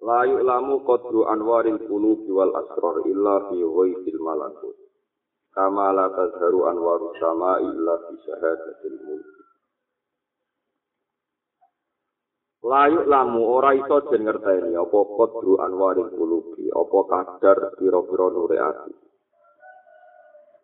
La 0.00 0.24
yu'lamu 0.24 0.80
qadru 0.88 1.28
anwaril 1.28 1.76
qulubi 1.84 2.32
wal 2.32 2.56
asrar 2.56 3.04
illa 3.04 3.52
fi 3.52 3.60
ghaibil 3.60 4.20
malakut. 4.24 4.76
Kama 5.52 5.92
la 5.92 6.08
tazharu 6.08 6.72
anwaru 6.72 7.12
sama 7.20 7.60
illa 7.60 7.94
fi 8.08 8.12
syahadatil 8.24 8.96
mulk. 9.04 9.28
La 12.64 12.88
yu'lamu 12.88 13.40
ora 13.44 13.76
iso 13.76 14.00
den 14.08 14.24
ngerteni 14.24 14.72
apa 14.72 15.00
qadru 15.20 15.60
anwaril 15.60 16.08
qulubi, 16.16 16.72
apa 16.72 16.98
kadar 17.12 17.58
pira-pira 17.76 18.26
nure 18.32 18.56
ati. 18.56 18.92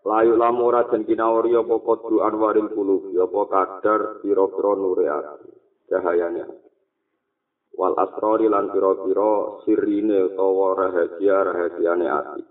La 0.09 0.25
yu'lamu 0.25 0.65
ora 0.65 0.89
den 0.89 1.05
kinawari 1.05 1.53
apa 1.61 1.77
qadru 1.77 2.25
anwaril 2.25 2.73
qulubi, 2.73 3.13
apa 3.21 3.41
kadar 3.53 4.01
pira-pira 4.25 4.73
nure 4.80 5.05
ati. 5.13 5.51
Cahayane. 5.93 6.66
Wal 7.77 7.95
asrori 8.01 8.48
lan 8.48 8.73
pira-pira 8.73 9.61
sirine 9.69 10.33
utawa 10.33 10.69
rahasia-rahasiane 10.80 12.07
ati. 12.09 12.43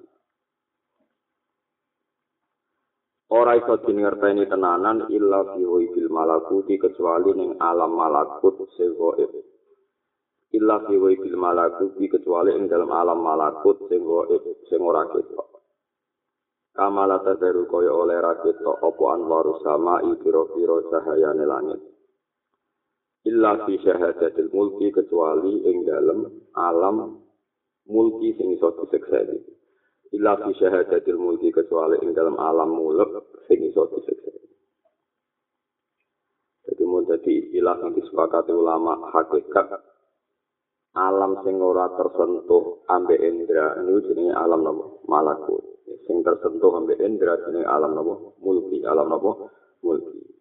Ora 3.33 3.57
iso 3.57 3.81
dingerteni 3.81 4.45
tenanan 4.45 5.09
illa 5.09 5.57
fi 5.57 5.65
bil 5.65 6.09
malakuti 6.13 6.77
kecuali 6.77 7.33
ning 7.33 7.57
alam 7.57 7.97
malakut 7.97 8.69
sing 8.77 8.93
gaib. 8.93 9.33
Illa 10.53 10.77
fi 10.85 10.93
bil 10.93 11.35
malakuti 11.35 12.05
kecuali 12.05 12.53
ing 12.53 12.69
dalam 12.69 12.93
alam 12.93 13.17
malakut 13.17 13.81
sing 13.89 14.05
gaib 14.05 14.45
sing 14.69 14.77
ora 14.77 15.09
ketok. 15.09 15.57
Kamala 16.75 17.23
tadaru 17.23 17.65
kaya 17.71 17.87
oleh 17.87 18.19
raketok 18.19 18.83
apa 18.83 19.03
anwaru 19.15 19.63
sama 19.63 20.03
pira-pira 20.21 20.75
cahayane 20.91 21.47
langit. 21.47 21.94
Illa 23.25 23.65
fi 23.65 23.73
syahadatil 23.81 24.49
mulki 24.53 24.93
kecuali 24.93 25.65
ing 25.65 25.85
dalem 25.85 26.29
alam 26.53 27.25
mulki 27.89 28.37
sing 28.37 28.53
iso 28.53 28.69
disiksa 28.77 29.25
iki 29.25 29.39
illa 30.13 30.37
fi 30.41 30.51
syahadatil 30.53 31.17
mulki 31.17 31.49
kecuali 31.49 31.97
ing 32.05 32.13
dalem 32.13 32.37
alam 32.37 32.69
mulk 32.69 33.41
sing 33.49 33.65
iso 33.65 33.89
disiksa 33.89 34.31
jadi 36.65 36.81
mau 36.85 37.01
jadi 37.05 37.31
istilah 37.45 37.77
yang 37.81 37.93
disepakati 37.93 38.53
ulama 38.53 39.09
hakikat 39.13 39.69
alam 40.95 41.43
sing 41.43 41.59
ora 41.59 41.91
tersentuh 41.91 42.87
ambek 42.87 43.19
indra 43.19 43.75
ini 43.83 43.99
jenenge 44.07 44.31
alam 44.31 44.63
nopo 44.63 45.03
malakut. 45.11 45.83
Sing 46.07 46.23
tersentuh 46.23 46.71
ambek 46.71 47.03
indra 47.03 47.35
jenenge 47.43 47.67
alam 47.67 47.91
nopo 47.99 48.39
mulki 48.39 48.79
alam 48.87 49.11
nopo 49.11 49.51
mulki 49.83 50.34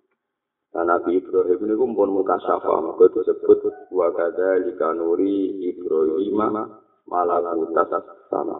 Nah, 0.75 0.83
Nabi 0.83 1.22
Ibrahim 1.22 1.70
ini 1.70 1.75
pun 1.78 2.11
muka 2.11 2.34
syafa, 2.42 2.83
maka 2.83 3.06
disebut 3.14 3.62
wa 3.94 4.11
kada 4.11 4.58
likanuri 4.58 5.70
Ibrahim 5.70 6.34
malakutas 7.06 7.94
sama. 8.27 8.58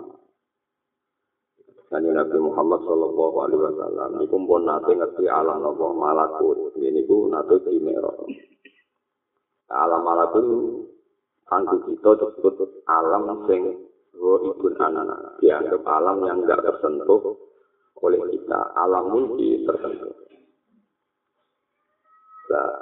Dan 1.91 2.11
Nabi 2.11 2.39
Muhammad 2.43 2.81
Sallallahu 2.87 3.37
Alaihi 3.39 3.61
Wasallam 3.61 4.09
ini 4.19 4.27
pun 4.27 4.63
nanti 4.67 4.99
ngerti 4.99 5.31
alam 5.31 5.63
Allah 5.63 5.91
malakut. 5.95 6.75
Ini 6.75 7.03
pun 7.07 7.31
nanti 7.31 7.55
dimero. 7.67 8.27
Alam 9.71 10.01
malakut 10.03 10.47
angku 11.51 11.77
kita 11.87 12.11
disebut 12.19 12.83
alam 12.91 13.47
sing 13.47 13.63
wa 14.19 14.43
ibun 14.43 14.75
anak 14.75 15.39
dianggap 15.39 15.83
alam 15.87 16.19
yang 16.27 16.43
tidak 16.43 16.63
tersentuh 16.67 17.37
oleh 18.03 18.21
kita. 18.27 18.61
Alam 18.75 19.05
mulki 19.15 19.63
tersentuh. 19.63 20.15
Nah, 22.45 22.77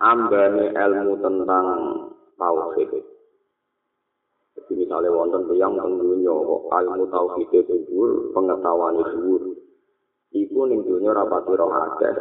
ambane 0.00 0.72
ilmu 0.72 1.14
tentang 1.20 1.66
tauhid. 2.40 2.90
Jadi 4.56 4.72
misalnya 4.72 5.12
wonten 5.12 5.44
yang 5.56 5.76
tentunya 5.76 6.32
ilmu 6.32 7.04
tauhid 7.12 7.48
itu 7.52 7.74
dhuwur, 7.88 8.32
pengetahuan 8.32 8.96
dhuwur. 9.04 9.42
Iku 10.30 10.60
ning 10.70 10.86
dunya 10.86 11.10
rapati 11.10 11.52
roh 11.58 11.70
akeh 11.74 12.14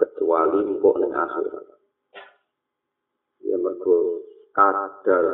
kecuali 0.00 0.64
engko 0.64 0.90
ning 0.98 1.12
akhirat. 1.12 1.66
Ya 3.44 3.56
mergo 3.60 4.24
kadar 4.50 5.24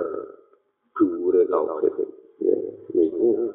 dhuwure 0.93 1.49
tauhid. 1.49 1.97
Ya, 2.45 2.57
niku 2.93 3.49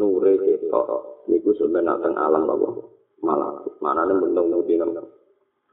nure 0.00 0.32
ketok. 0.40 0.88
Niku 1.28 1.52
sebenarnya 1.54 2.00
teng 2.00 2.14
alam 2.16 2.48
apa? 2.48 2.68
Malah 3.22 3.62
manane 3.78 4.18
nang 4.18 4.50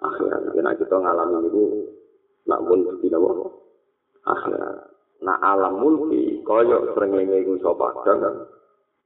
akhirat. 0.03 0.41
Karena 0.55 0.71
kita 0.75 0.95
ngalami 0.95 1.37
itu 1.47 1.63
nak 2.47 2.59
pun 2.65 2.79
tidak 3.03 3.19
mau 3.19 3.47
akhirat. 4.25 4.75
Nah 5.19 5.37
alam 5.43 5.83
mulki 5.83 6.39
koyo 6.47 6.95
srengenge 6.95 7.43
iku 7.43 7.59
iso 7.59 7.71
padang 7.75 8.47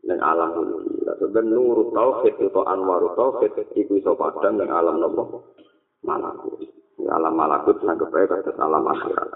ning 0.05 0.19
alam 0.21 0.53
mulki. 0.53 1.01
Sebenarnya 1.17 1.53
nurut 1.57 1.89
tauhid 1.93 2.35
itu 2.37 2.61
anwaru 2.65 3.17
tauhid 3.17 3.53
iku 3.73 3.93
iso 3.97 4.13
padang 4.13 4.61
ning 4.61 4.69
alam 4.69 5.01
nopo? 5.01 5.57
Malakut. 6.03 6.59
alam 7.03 7.33
malakut 7.35 7.79
sanggep 7.83 8.13
ae 8.13 8.25
kados 8.29 8.57
alam 8.59 8.85
akhirat. 8.85 9.29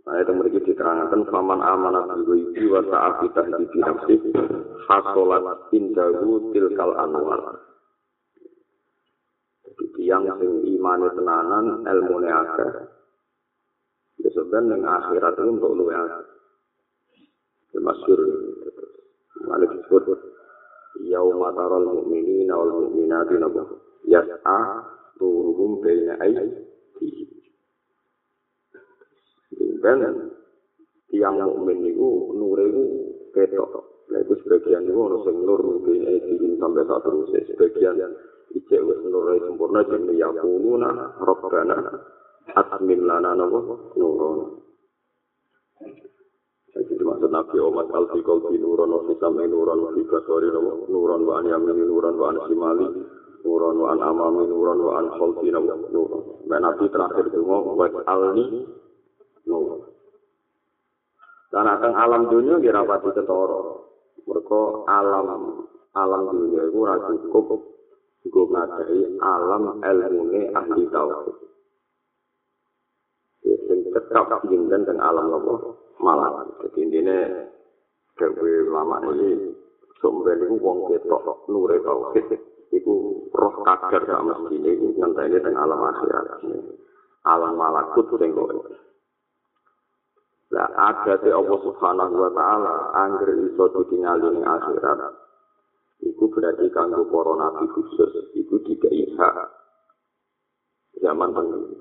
Nah, 0.00 0.16
itu 0.16 0.32
mereka 0.32 0.58
diterangkan 0.64 1.28
faman 1.28 1.60
amanat 1.60 2.24
bihi 2.24 2.66
wa 2.72 2.80
ta'afidah 2.82 3.46
di 3.46 3.78
nafsi 3.78 4.14
hasolat 4.88 5.70
indahu 5.76 6.50
tilkal 6.50 6.96
anwar. 6.96 7.60
Tiang 10.10 10.26
sing 10.42 10.66
imane 10.66 11.06
tenanan 11.14 11.86
ilmune 11.86 12.26
akeh. 12.26 12.70
Ya 14.18 14.28
sebenarnya 14.34 14.74
yang 14.74 14.82
akhirat 14.90 15.38
itu 15.38 15.50
untuk 15.54 15.70
luwe 15.78 15.94
akeh. 15.94 16.26
Ya 17.70 17.78
masyur 17.78 18.18
mana 19.46 19.70
disebut 19.70 20.18
yauma 21.06 21.54
taral 21.54 21.86
mu'minina 21.86 22.58
wal 22.58 22.90
mu'minati 22.90 23.38
nabu 23.38 23.62
yas'a 24.10 24.82
turuhum 25.14 25.78
bayna 25.78 26.18
aydihim. 26.18 27.30
Dan 29.78 30.26
tiang 31.06 31.38
mukmin 31.38 31.86
itu 31.86 32.34
nure 32.34 32.66
itu 32.66 32.82
ketok 33.30 33.86
Nah 34.10 34.18
itu 34.18 34.34
sebagian 34.42 34.90
itu 34.90 34.98
harus 34.98 35.22
nur 35.38 35.62
mungkin 35.62 36.02
sampai 36.58 36.82
saat 36.82 37.02
terus 37.06 37.30
sebagian 37.54 37.94
ijek 38.50 38.82
wis 38.82 39.00
nurul 39.06 39.38
sempurna 39.46 39.80
jenenge 39.86 40.14
yaquluna 40.18 41.18
rabbana 41.22 41.76
atmin 42.54 43.00
lana 43.06 43.30
napa 43.38 43.60
nurun 43.94 44.38
Jadi 46.70 47.02
dimaksud 47.02 47.34
Nabi 47.34 47.58
Muhammad 47.58 47.90
al 47.90 48.06
fi 48.14 48.18
qalbi 48.22 48.54
nurun 48.62 48.94
wa 48.94 49.02
fi 49.02 49.14
sam'i 49.18 49.42
nurun 49.50 49.78
wa 49.82 49.90
fi 49.90 50.02
basari 50.06 50.54
nurun 50.86 51.22
wa 51.26 51.42
an 51.42 51.50
yamini 51.50 51.82
nurun 51.82 52.14
wa 52.14 52.30
an 52.30 52.38
shimali 52.46 52.86
nurun 53.42 53.76
wa 53.82 53.90
amami 53.90 54.46
nurun 54.46 54.78
wa 54.78 54.92
an 55.02 55.06
nurun. 55.90 56.22
Dan 56.46 56.62
Nabi 56.62 56.86
terakhir 56.86 57.26
itu 57.26 57.42
mau 57.42 57.74
alni 58.06 58.44
nurun. 59.50 59.82
Dan 61.50 61.66
alam 61.74 62.30
dunia 62.30 62.62
kira 62.62 62.86
pati 62.86 63.18
ketoro. 63.18 63.90
Mereka 64.22 64.86
alam 64.86 65.66
alam 65.90 66.22
dunia 66.30 66.70
itu 66.70 66.78
ora 66.78 67.02
cukup 67.34 67.69
Gue 68.20 68.44
ngadai 68.52 69.16
alam 69.24 69.80
ilmune 69.80 70.52
ahli 70.52 70.84
tauhid. 70.92 71.36
Sing 73.40 73.80
tetap 73.96 74.28
jinten 74.44 74.84
dan 74.84 75.00
alam 75.00 75.32
apa? 75.32 75.54
Malam. 75.96 76.52
Jadi 76.60 76.78
intinya 76.84 77.18
dewe 78.20 78.68
lama 78.68 79.00
ini 79.16 79.56
sumber 80.04 80.36
itu 80.36 80.60
wong 80.60 80.92
ketok 80.92 81.48
nure 81.48 81.80
tauhid. 81.80 82.28
Iku 82.70 83.26
roh 83.32 83.54
kadar 83.64 84.04
gak 84.04 84.22
mesti 84.22 84.56
ini 84.60 84.94
ngenteni 85.00 85.40
teng 85.40 85.56
alam 85.56 85.80
akhirat. 85.80 86.44
Alam 87.24 87.56
malakut 87.56 88.04
sing 88.20 88.36
kowe. 88.36 88.52
Lah 90.50 90.68
ada 90.76 91.14
te 91.22 91.30
Allah 91.30 91.58
Subhanahu 91.62 92.14
wa 92.20 92.30
taala 92.34 92.74
angger 93.00 93.32
iso 93.48 93.64
ditingali 93.70 94.28
ning 94.34 94.44
akhirat. 94.44 95.29
Iku 96.00 96.32
berarti 96.32 96.64
kanggo 96.72 97.04
para 97.12 97.32
nabi 97.36 97.68
khusus 97.76 98.32
iku 98.32 98.56
dikai 98.64 99.04
hak 99.20 99.36
zaman 101.00 101.32
tentu. 101.36 101.76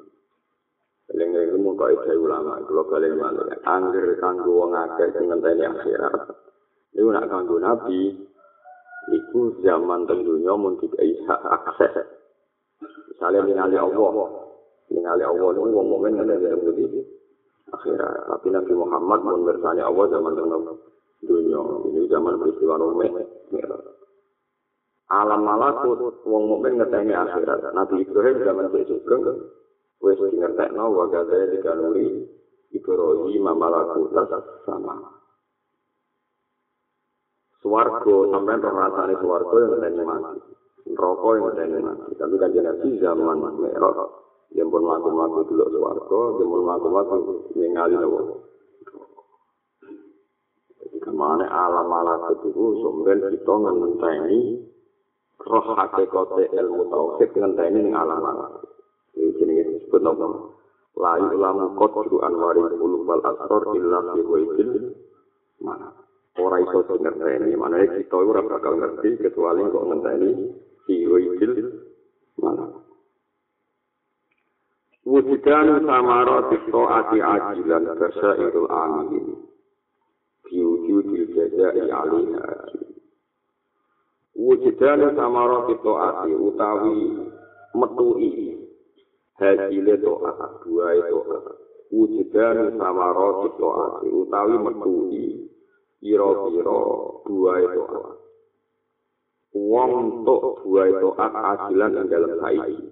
Eling-eling 1.10 1.57
mung 1.63 1.74
kok 1.74 1.89
ide 1.89 2.13
ulama, 2.19 2.62
kula 2.68 2.86
balik 2.86 3.18
malih. 3.18 3.50
Angger 3.66 4.13
kanggo 4.21 4.51
wong 4.62 4.75
akeh 4.75 5.10
sing 5.16 5.25
ngenteni 5.31 5.66
akhirat. 5.66 6.36
Iku 6.94 7.10
nak 7.10 7.31
kanggo 7.31 7.57
nabi, 7.57 8.13
iku 9.10 9.39
zaman 9.63 10.06
tentunya 10.06 10.54
mun 10.54 10.77
dikai 10.77 11.15
hak 11.25 11.42
akses. 11.50 11.95
Misalnya 13.10 13.42
ningali 13.42 13.77
Allah, 13.80 14.13
ningali 14.92 15.24
Allah 15.25 15.48
itu 15.50 15.60
wong 15.63 15.88
mukmin 15.88 16.19
ngenteni 16.19 16.45
iki 16.75 17.01
akhirat. 17.72 18.30
Tapi 18.30 18.48
Nabi 18.51 18.74
Muhammad 18.75 19.19
mun 19.24 19.48
bersani 19.48 19.81
Allah 19.81 20.06
zaman 20.12 20.36
tentunya 20.36 20.74
dunia. 21.25 21.62
Ini 21.89 22.01
zaman 22.07 22.39
peristiwa 22.39 22.80
Nuh. 22.80 23.99
Alam 25.09 25.41
malakut 25.41 26.21
wong 26.21 26.44
mukmin 26.45 26.77
ngenteni 26.77 27.17
akhirat. 27.17 27.73
Nabi 27.73 28.06
Ibrahim 28.06 28.45
zaman 28.45 28.69
besok 28.69 29.01
wis 30.00 30.21
ngertekno 30.21 30.85
wa 30.94 31.09
gadhe 31.09 31.50
dikanuri 31.50 32.29
Ibrahim 32.69 33.41
mamalaku 33.41 34.13
sama. 34.69 34.95
Suwargo 37.59 38.29
sampean 38.31 38.61
roh 38.61 38.71
rasane 38.71 39.13
suwargo 39.17 39.56
yang 39.57 39.69
ngenteni 39.81 40.03
mati. 40.06 40.39
Neraka 40.88 41.29
yang 41.33 41.44
ngenteni 41.50 41.79
mati. 41.81 42.12
Tapi 42.13 42.35
kan 42.38 42.53
Nabi 42.53 42.88
zaman. 43.01 43.38
Dia 44.50 44.65
pun 44.65 44.81
mati-mati 44.81 45.45
dulu 45.45 45.65
suwargo, 45.73 46.19
pun 46.38 46.62
mati-mati 46.69 47.17
ningali 47.57 47.95
nawa. 47.97 48.21
Kemana 51.01 51.45
alam 51.50 51.85
malakut 51.89 52.45
itu 52.45 52.63
sumber 52.85 53.17
kita 53.17 53.53
ngenteni 53.57 54.69
roh 55.45 55.68
hakikote 55.75 56.51
ilmu 56.51 56.91
tauhid 56.91 57.31
ngenteni 57.31 57.80
ning 57.80 57.95
alam. 57.95 58.24
Ini 59.15 59.36
jenis 59.39 59.68
disebut 59.80 60.01
nama. 60.03 60.27
Lai 61.00 61.24
ulamu 61.24 61.80
kodru 61.80 62.19
anwari 62.19 62.59
ulum 62.59 63.07
wal 63.07 63.24
asror 63.24 63.71
illa 63.80 64.00
fi 64.12 64.19
wajil 64.25 64.71
mana. 65.63 65.95
Orang 66.39 66.63
itu 66.68 66.95
ngerti 67.00 67.31
ini. 67.39 67.51
Mana 67.56 67.83
kita 67.88 68.15
ora 68.15 68.44
bakal 68.44 68.80
ngerti 68.80 69.19
kecuali 69.19 69.63
kok 69.63 69.86
ngenteni 69.88 70.30
fi 70.83 70.95
wajil 71.07 71.51
mana. 72.39 72.65
Wujudan 75.07 75.88
samara 75.88 76.51
tikto 76.51 76.81
ati 76.86 77.18
ajilan 77.24 77.83
kersa 77.97 78.30
idul 78.44 78.68
amin. 78.68 79.50
Biwujudil 80.50 81.30
jazai 81.38 81.88
alihah 81.94 82.88
ajilan. 84.39 84.71
Wujudan 84.80 85.00
samara 85.19 85.68
tikto 85.68 85.94
ati 86.00 86.31
utawi 86.31 86.97
metui 87.75 88.56
hajile 89.36 89.95
to'at, 90.00 90.63
dua 90.63 90.95
itu 90.95 91.19
wujudan 91.91 92.80
sama 92.80 93.12
roti 93.12 93.50
to'at, 93.59 94.07
utawi 94.07 94.56
metui 94.63 95.24
iro-iro 96.00 96.83
dua 97.27 97.53
itu 97.68 97.83
Wong 99.50 100.24
tok 100.30 100.62
dua 100.62 100.88
itu 100.88 101.09
ajilan 101.18 101.97
yang 101.97 102.06
dalam 102.07 102.38
saiki. 102.38 102.86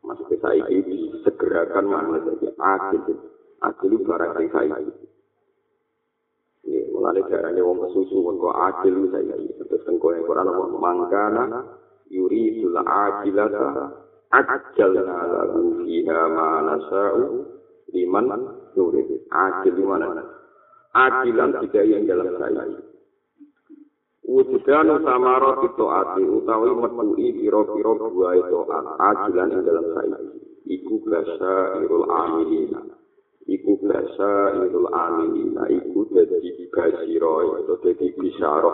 Maksudnya 0.00 0.40
saiki 0.40 0.80
disegerakan 0.88 1.84
mana 1.84 2.18
saja. 2.24 2.48
Ajil. 2.56 3.12
Ajil 3.60 3.92
barang 4.08 4.48
saiki. 4.48 4.92
Ini 6.68 6.92
mulai 6.92 7.24
darahnya 7.24 7.64
wong 7.64 7.80
kesusu 7.80 8.20
pun 8.20 8.36
kok 8.36 8.52
ajil 8.52 9.08
saiki. 9.08 9.56
Terus 9.56 9.80
kan 9.88 9.96
kau 9.96 10.12
yang 10.12 10.28
Quran 10.28 10.52
mangkana 10.76 11.64
yuri 12.12 12.60
sulah 12.60 12.84
ajilata 12.84 13.88
ajalna 14.28 15.16
lahu 15.32 15.80
fiha 15.80 16.20
ma 16.28 16.48
nasa'u 16.68 17.40
liman 17.96 18.28
nurid 18.76 19.08
ajil 19.32 19.72
di 19.80 19.84
mana? 19.88 20.20
Ajilan 20.92 21.56
tidak 21.64 21.84
yang 21.88 22.04
dalam 22.04 22.36
saya. 22.36 22.64
Wujudan 24.28 24.92
samaro 25.08 25.64
itu 25.64 25.84
ati 25.88 26.20
utawi 26.20 26.68
metui 26.76 27.32
piro-piro 27.32 27.96
dua 27.96 28.36
itu 28.36 28.60
ajilan 29.00 29.48
yang 29.56 29.62
dalam 29.64 29.86
saya. 29.96 30.18
Iku 30.68 31.00
basa 31.08 31.80
irul 31.80 32.04
amilina 32.12 32.97
iku 33.48 33.80
basa 33.80 34.60
irul 34.68 34.92
amilina 34.92 35.64
iku 35.72 36.04
jadi 36.12 36.68
basiro 36.68 37.64
itu 37.64 37.74
jadi 37.80 38.06
bisyaro 38.12 38.72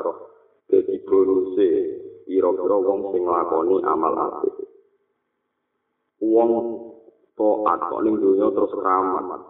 jadi 0.69 0.95
bonuse 1.07 1.71
piro-piro 2.25 2.77
wong 2.81 3.01
sing 3.13 3.23
lakoni 3.23 3.77
amal 3.85 4.13
apik. 4.17 4.57
Wong 6.25 6.51
taat 7.37 7.81
kok 7.91 8.01
ning 8.03 8.17
donya 8.17 8.49
terus 8.49 8.73
keramat. 8.73 9.43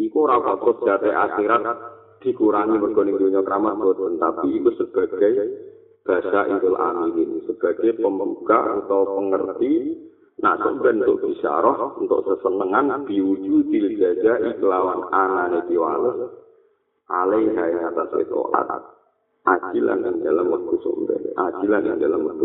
Iku 0.00 0.16
ora 0.24 0.38
kok 0.40 0.80
jate 0.86 1.10
akhirat 1.10 1.62
dikurangi 2.22 2.76
mergo 2.78 3.02
ning 3.02 3.16
donya 3.18 3.40
keramat 3.42 3.74
boten, 3.76 4.16
tapi 4.22 4.54
iku 4.54 4.70
sebagai 4.78 5.34
bahasa 6.06 6.48
idul 6.56 6.78
amin 6.80 7.44
sebagai 7.44 8.00
pembuka 8.00 8.80
atau 8.80 9.20
pengerti 9.20 9.74
nah 10.40 10.56
bentuk 10.56 11.20
bisyarah 11.20 12.00
untuk 12.00 12.24
sesenengan 12.24 13.04
diwujud 13.04 13.68
di 13.68 14.00
jaja 14.00 14.40
iklawan 14.52 15.08
anane 15.12 15.68
diwales. 15.68 16.36
Alaiha 17.10 17.64
yang 17.74 17.90
atas 17.90 18.22
itu 18.22 18.38
atas 18.54 18.82
ajilan 19.44 19.98
yang 20.06 20.16
dalam 20.22 20.46
waktu 20.46 20.78
sumber 20.78 21.18
ajilan 21.18 21.82
yang 21.82 21.98
dalam 21.98 22.22
waktu 22.22 22.44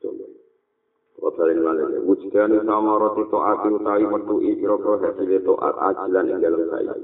sumber 0.00 0.32
Wasalin 1.22 1.62
malih. 1.62 2.02
Wujudan 2.02 2.50
sama 2.66 2.98
roti 2.98 3.22
to'at 3.30 3.62
utawi 3.62 4.04
metu 4.10 4.42
ikro 4.42 4.74
pro 4.82 4.98
hasil 4.98 5.30
to'at 5.46 5.74
ajilan 5.78 6.34
ing 6.34 6.38
dalam 6.42 6.66
saya. 6.66 6.94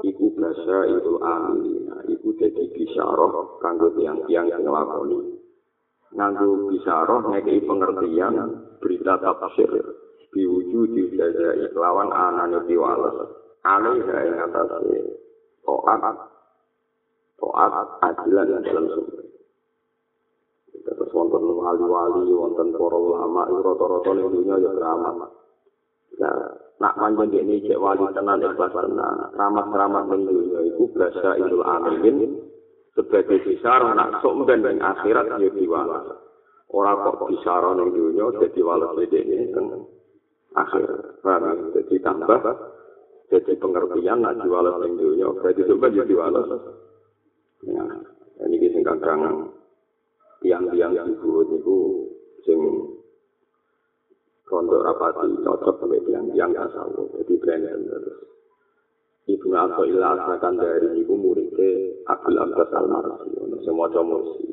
Iku 0.00 0.32
basa 0.32 0.78
itu 0.88 1.12
amina, 1.20 1.96
iku 2.08 2.32
jadi 2.40 2.64
bisaroh 2.72 3.60
kanggo 3.60 3.92
tiang-tiang 4.00 4.48
yang 4.48 4.64
ngelakoni. 4.64 5.33
Nganggo 6.14 6.70
bisaroh 6.70 7.26
ngekei 7.26 7.66
pengertian 7.66 8.34
berita 8.78 9.18
tafsir 9.18 9.66
diwujud 10.30 10.94
di 10.94 11.10
jaja 11.18 11.58
iklawan 11.66 12.14
anane 12.14 12.62
diwales. 12.70 13.18
Alih 13.64 13.98
yang 14.04 14.44
atas 14.46 14.70
to'at 15.64 16.02
to'at 17.40 17.72
ajilan 18.04 18.46
ing 18.46 18.62
dalam 18.62 18.84
sumber. 18.92 19.24
Terus 20.84 21.10
wonten 21.16 21.48
wali-wali, 21.48 22.28
wonten 22.28 22.76
para 22.76 22.98
ulama, 22.98 23.48
rata-rata 23.48 24.10
ning 24.12 24.28
dunya 24.28 24.54
ya 24.60 24.70
keramat. 24.76 25.16
Nah, 26.20 26.36
nak 26.76 26.94
panjang 27.00 27.32
ini 27.40 27.64
cek 27.64 27.80
wali 27.80 28.04
tenan 28.12 28.44
ikhlas 28.44 28.68
tenan. 28.68 29.32
Keramat-keramat 29.32 30.02
ning 30.12 30.20
dunya 30.28 30.60
iku 30.76 30.84
basa 30.92 31.40
idul 31.40 31.64
amin 31.64 32.16
sebagai 32.94 33.42
bisaroh 33.42 33.92
nak 33.94 34.22
sok 34.22 34.46
ben 34.46 34.62
ning 34.62 34.78
akhirat 34.78 35.26
ya 35.38 35.50
diwalas. 35.50 36.06
Ora 36.70 36.94
kok 36.94 37.26
bisaroh 37.26 37.74
ning 37.74 37.90
dunya 37.90 38.26
dadi 38.38 38.60
walas 38.62 38.94
ini 38.98 39.50
teng 39.50 39.66
akhir. 40.54 41.18
Paham? 41.20 41.74
Jadi 41.74 41.94
tambah 42.00 42.40
jadi 43.30 43.52
pengertian 43.58 44.22
nak 44.22 44.38
diwalas 44.38 44.78
ning 44.82 44.94
dunya 44.94 45.26
berarti 45.34 45.62
sampeyan 45.66 45.98
ya 45.98 46.04
diwalas. 46.06 46.48
Ya, 47.64 47.84
ini 48.44 48.66
sing 48.70 48.82
kadang 48.86 49.50
tiang-tiang 50.44 50.92
disebut 50.92 51.48
itu 51.56 51.76
sing 52.44 52.60
kondok 54.44 54.84
rapati 54.84 55.40
cocok 55.40 55.80
sampai 55.80 56.04
tiang-tiang 56.04 56.52
tasawuf 56.52 57.08
jadi 57.16 57.34
brand 57.40 57.64
terus 57.64 58.33
Ibnu 59.24 59.56
Abdullah 59.56 60.36
akan 60.36 60.54
dari 60.60 61.00
ibu 61.00 61.16
muridnya 61.16 61.96
Abdul 62.12 62.36
Abbas 62.44 62.70
Al 62.76 62.86
Marsi 62.92 63.32
semua 63.64 63.88
mursi. 64.04 64.52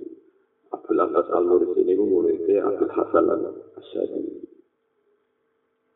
Abdul 0.72 1.00
Abbas 1.04 1.28
Al 1.36 1.44
Mursi 1.44 1.84
ini 1.84 2.00
muridnya 2.00 2.72
Abdul 2.72 2.92
Hasan 2.96 3.26
Al 3.28 3.52
Asyadi 3.52 4.48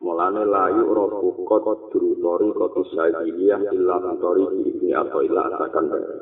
Mulane 0.03 0.43
layu 0.43 0.91
rofu 0.91 1.39
kot 1.47 1.87
durutori 1.87 2.51
kotus 2.51 2.91
sayyidiyah 2.99 3.63
illa 3.71 3.95
tori 4.19 4.43
ibni 4.67 4.91
Abdullah 4.91 5.55
akan 5.55 5.85
dari 5.87 6.17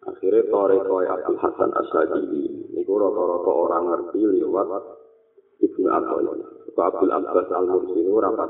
Akhirnya 0.00 0.48
Tore 0.48 0.80
Koi 0.80 1.04
Abdul 1.12 1.38
Hasan 1.44 1.70
Asyadi 1.76 2.72
Niku 2.72 2.92
rata-rata 2.96 3.52
orang 3.52 3.84
ngerti 3.84 4.20
lewat 4.24 4.68
Ibnu 5.60 5.88
Abdul 5.92 6.24
Kau 6.72 6.88
Abdul 6.88 7.12
Abbas 7.12 7.48
Al-Mursi 7.52 8.00
ini 8.00 8.08
rapat 8.16 8.48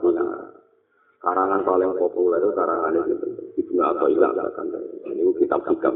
Karangan 1.21 1.61
paling 1.69 1.93
populer 2.00 2.41
itu 2.41 2.50
karangan 2.57 2.97
ini 2.97 3.15
Ibnu 3.61 3.81
Abdul 3.85 4.17
Ini 4.17 5.23
kitab 5.37 5.61
hikam 5.69 5.95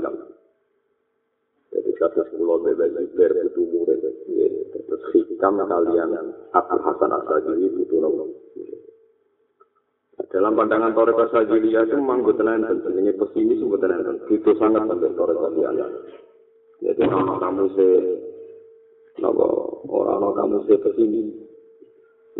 Jadi 1.72 1.90
kasus 1.96 2.28
pulau 2.36 2.60
bebas 2.60 2.92
Iber 2.92 3.32
itu 3.48 3.60
murid 3.72 4.04
Terus 4.72 5.02
hikam 5.16 5.64
kalian 5.64 6.10
Abdul 6.52 6.80
Hasan 6.84 7.10
Asyadi 7.10 7.66
itu 7.72 7.96
dalam 10.34 10.58
pandangan 10.58 10.90
Toreka 10.98 11.30
Sajilia 11.30 11.86
itu 11.86 11.94
memang 11.94 12.26
gue 12.26 12.34
tenan 12.34 12.66
ini 12.66 13.14
pesimis 13.14 13.54
gue 13.54 13.78
tenan 13.78 14.18
itu 14.26 14.50
sangat 14.58 14.82
penting 14.82 15.14
Toreka 15.14 15.46
Sajilia 15.46 15.86
jadi 16.84 17.06
nama 17.06 17.40
kamu 17.40 17.64
se 17.78 17.88
nama 19.22 19.46
orang 19.88 20.18
nama 20.20 20.36
kamu 20.36 20.56
se 20.68 20.74
pesimis. 20.84 21.28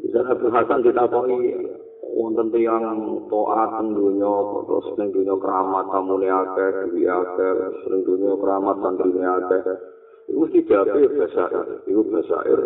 Misalnya 0.05 0.37
Abu 0.37 0.47
Hasan 0.53 0.85
kita 0.85 1.07
koi 1.09 1.55
wonten 2.14 2.47
tiyang 2.54 2.83
taat 3.26 3.71
teng 3.83 3.88
donya 3.99 4.35
terus 4.62 4.87
ning 4.94 5.09
donya 5.11 5.35
keramat 5.42 5.85
tamune 5.90 6.28
akeh 6.30 6.71
duwe 6.87 7.11
akeh 7.11 7.52
ning 7.90 8.00
donya 8.06 8.30
keramat 8.38 8.76
santrine 8.78 9.26
akeh. 9.26 9.62
Iku 10.30 10.38
mesti 10.40 10.61
jabe 10.64 11.00
bahasa 11.18 11.44
iku 11.85 12.00
bahasa 12.09 12.37
air 12.47 12.61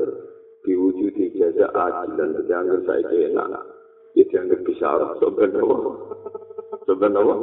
diwujudi 0.63 1.35
jaza 1.35 1.67
adil. 1.73 2.15
Dan 2.15 2.29
dianggap 2.45 2.81
saiki 2.87 3.17
enak. 3.33 3.49
Ya 4.15 4.25
dianggap 4.29 4.61
bisa 4.69 4.87
arah 4.87 5.11
sebenarnya 5.19 5.65
sebenarnya 6.85 7.37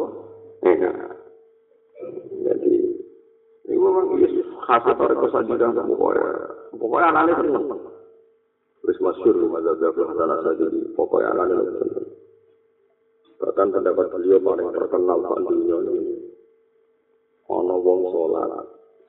enak. 0.61 0.95
Jadi 2.45 2.75
ini 3.65 3.75
memang 3.81 4.13
khas 4.69 4.83
atau 4.93 5.09
kesajidan 5.25 5.73
pokoknya. 5.73 6.29
Pokoknya 6.77 7.07
anaknya 7.11 7.33
seneng 7.41 7.65
wis 8.85 8.97
masyhur 9.01 9.35
mazhab 9.49 9.93
Hasan 9.97 10.29
Asy'ari 10.29 10.81
pokoknya 10.93 11.29
anak 11.33 11.47
seneng 11.81 12.15
bahkan 13.39 13.67
pendapat 13.71 14.05
beliau 14.15 14.39
paling 14.39 14.69
terkenal 14.71 15.19
sak 15.27 15.39
dunia 15.43 15.77
ini. 15.91 16.15
Ana 17.45 17.75
wong 17.77 18.01
salat 18.09 18.51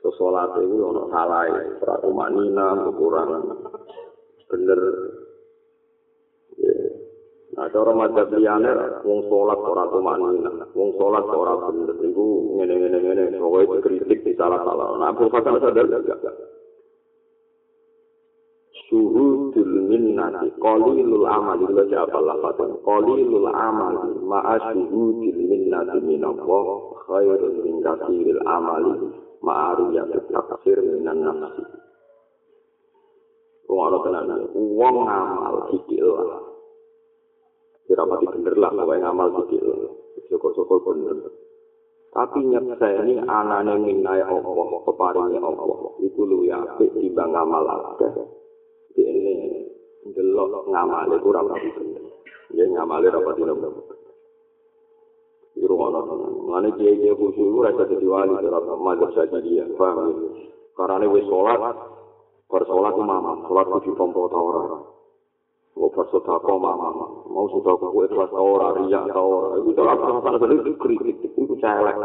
so 0.04 0.10
salat 0.18 0.50
itu 0.60 0.76
ana 0.76 1.02
salah 1.08 1.46
ora 1.80 1.94
kumanina 2.04 2.66
kekurangan 2.90 3.42
bener. 4.50 4.80
Nah, 7.56 7.72
cara 7.72 7.92
mazhab 7.96 8.28
liyane 8.36 8.70
wong 9.06 9.20
salat 9.30 9.60
ora 9.62 9.84
kumanina, 9.88 10.52
wong 10.74 10.90
salat 11.00 11.24
ora 11.30 11.54
bener. 11.70 11.96
Iku 12.02 12.26
ngene-ngene 12.60 12.98
ngene, 13.00 13.22
pokoke 13.40 13.80
kritik 13.88 14.20
di 14.26 14.32
salah-salah. 14.36 15.00
Nah, 15.00 15.08
Abu 15.14 15.32
Hasan 15.32 15.56
sadar 15.62 15.86
gak? 15.88 16.20
Suhudul 18.86 19.90
minnati 19.90 20.46
qalilul 20.62 21.26
amali 21.26 21.66
wa 21.66 21.84
ja'al 21.90 22.22
lafatan 22.22 22.78
qalilul 22.86 23.50
amali 23.50 24.14
ma'a 24.22 24.54
suhudul 24.70 25.40
minnati 25.42 25.98
minallah 26.06 26.66
khairun 27.06 27.54
min 27.66 27.82
kathiril 27.82 28.42
amali 28.46 28.94
ma'a 29.42 29.74
riyati 29.78 30.18
taksir 30.30 30.78
minan 30.82 31.18
nafsi. 31.22 31.62
Wong 33.66 33.82
ana 33.90 33.98
tenan 34.06 34.30
wong 34.54 34.96
ngamal 35.02 35.56
dikil 35.74 36.06
lah 36.06 36.42
kira 37.86 38.02
mati 38.06 38.26
bener 38.30 38.54
lah 38.54 38.70
kowe 38.70 38.94
ngamal 38.94 39.28
dikil 39.42 39.66
syukur-syukur 40.30 40.78
bener. 40.86 41.18
Tapi 42.14 42.38
nyeksa 42.48 43.02
ini 43.02 43.20
anane 43.26 43.76
minai 43.82 44.22
Allah 44.22 44.70
keparingnya 44.86 45.42
Allah. 45.42 45.98
Itu 46.00 46.22
lu 46.24 46.46
ya 46.46 46.62
timbang 46.78 47.34
ngamal 47.34 47.66
akeh 47.66 48.35
ini 49.04 50.14
delok 50.14 50.64
ngamale 50.70 51.16
kurang 51.20 51.50
rapi 51.50 51.68
bener. 51.74 52.02
Ya 52.54 52.64
ngamale 52.70 53.12
rapi 53.12 53.42
bener. 53.42 53.96
Iku 55.56 55.72
ana 55.72 56.00
ngene 56.04 56.68
kiye 56.76 56.92
kiye 57.00 57.12
khusyuk 57.16 57.64
ora 57.64 57.72
iso 57.72 57.88
dadi 57.88 58.04
wali 58.04 58.28
ora 58.28 58.60
mazhab 58.76 59.08
saja 59.16 59.40
dia, 59.40 59.64
paham 59.80 60.12
ya? 60.76 61.08
Wis 61.08 61.24
salat, 61.32 61.76
bar 62.52 62.62
salat 62.68 62.92
ku 62.92 63.00
mama, 63.00 63.40
salat 63.48 63.64
ku 63.64 63.80
ditompo 63.80 64.28
ta 64.28 64.36
ora. 64.36 64.84
Kok 65.72 65.90
bar 65.96 66.06
salat 66.12 66.44
ku 66.44 66.60
mama, 66.60 66.88
mau 67.32 67.48
sudah 67.48 67.72
ku 67.72 68.04
ikhlas 68.04 68.28
ta 68.28 68.36
ora, 68.36 68.76
riya 68.76 69.08
ta 69.08 69.16
ora. 69.16 69.56
Iku 69.56 69.72
ora 69.80 69.96
perasaan 69.96 70.36
sedek 70.44 70.76
kritik, 70.76 71.24
iku 71.24 71.54
celek. 71.56 71.96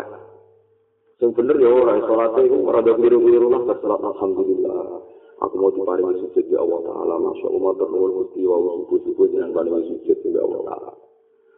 Sing 1.19 1.36
bener 1.36 1.60
ya 1.60 1.67
ora 1.75 2.00
salat 2.07 2.39
iku 2.39 2.71
ora 2.71 2.79
ada 2.79 2.95
biru-biru 2.95 3.51
lah 3.51 3.67
salat 3.67 4.00
alhamdulillah. 4.00 5.11
Aku 5.41 5.55
mau 5.57 5.74
diparingi 5.74 6.21
sujud 6.21 6.45
di 6.45 6.55
Allah 6.55 6.79
Ta'ala 6.86 7.15
Masya 7.17 7.48
Allah. 7.50 7.71
Terlalu 7.81 8.13
mesti 8.21 8.41
wa 8.45 8.57
subuh-subuh 8.62 9.25
jangan 9.33 9.50
paringi 9.57 9.81
sujud 9.89 10.17
di 10.21 10.29
Allah 10.38 10.62
Ta'ala. 10.69 10.91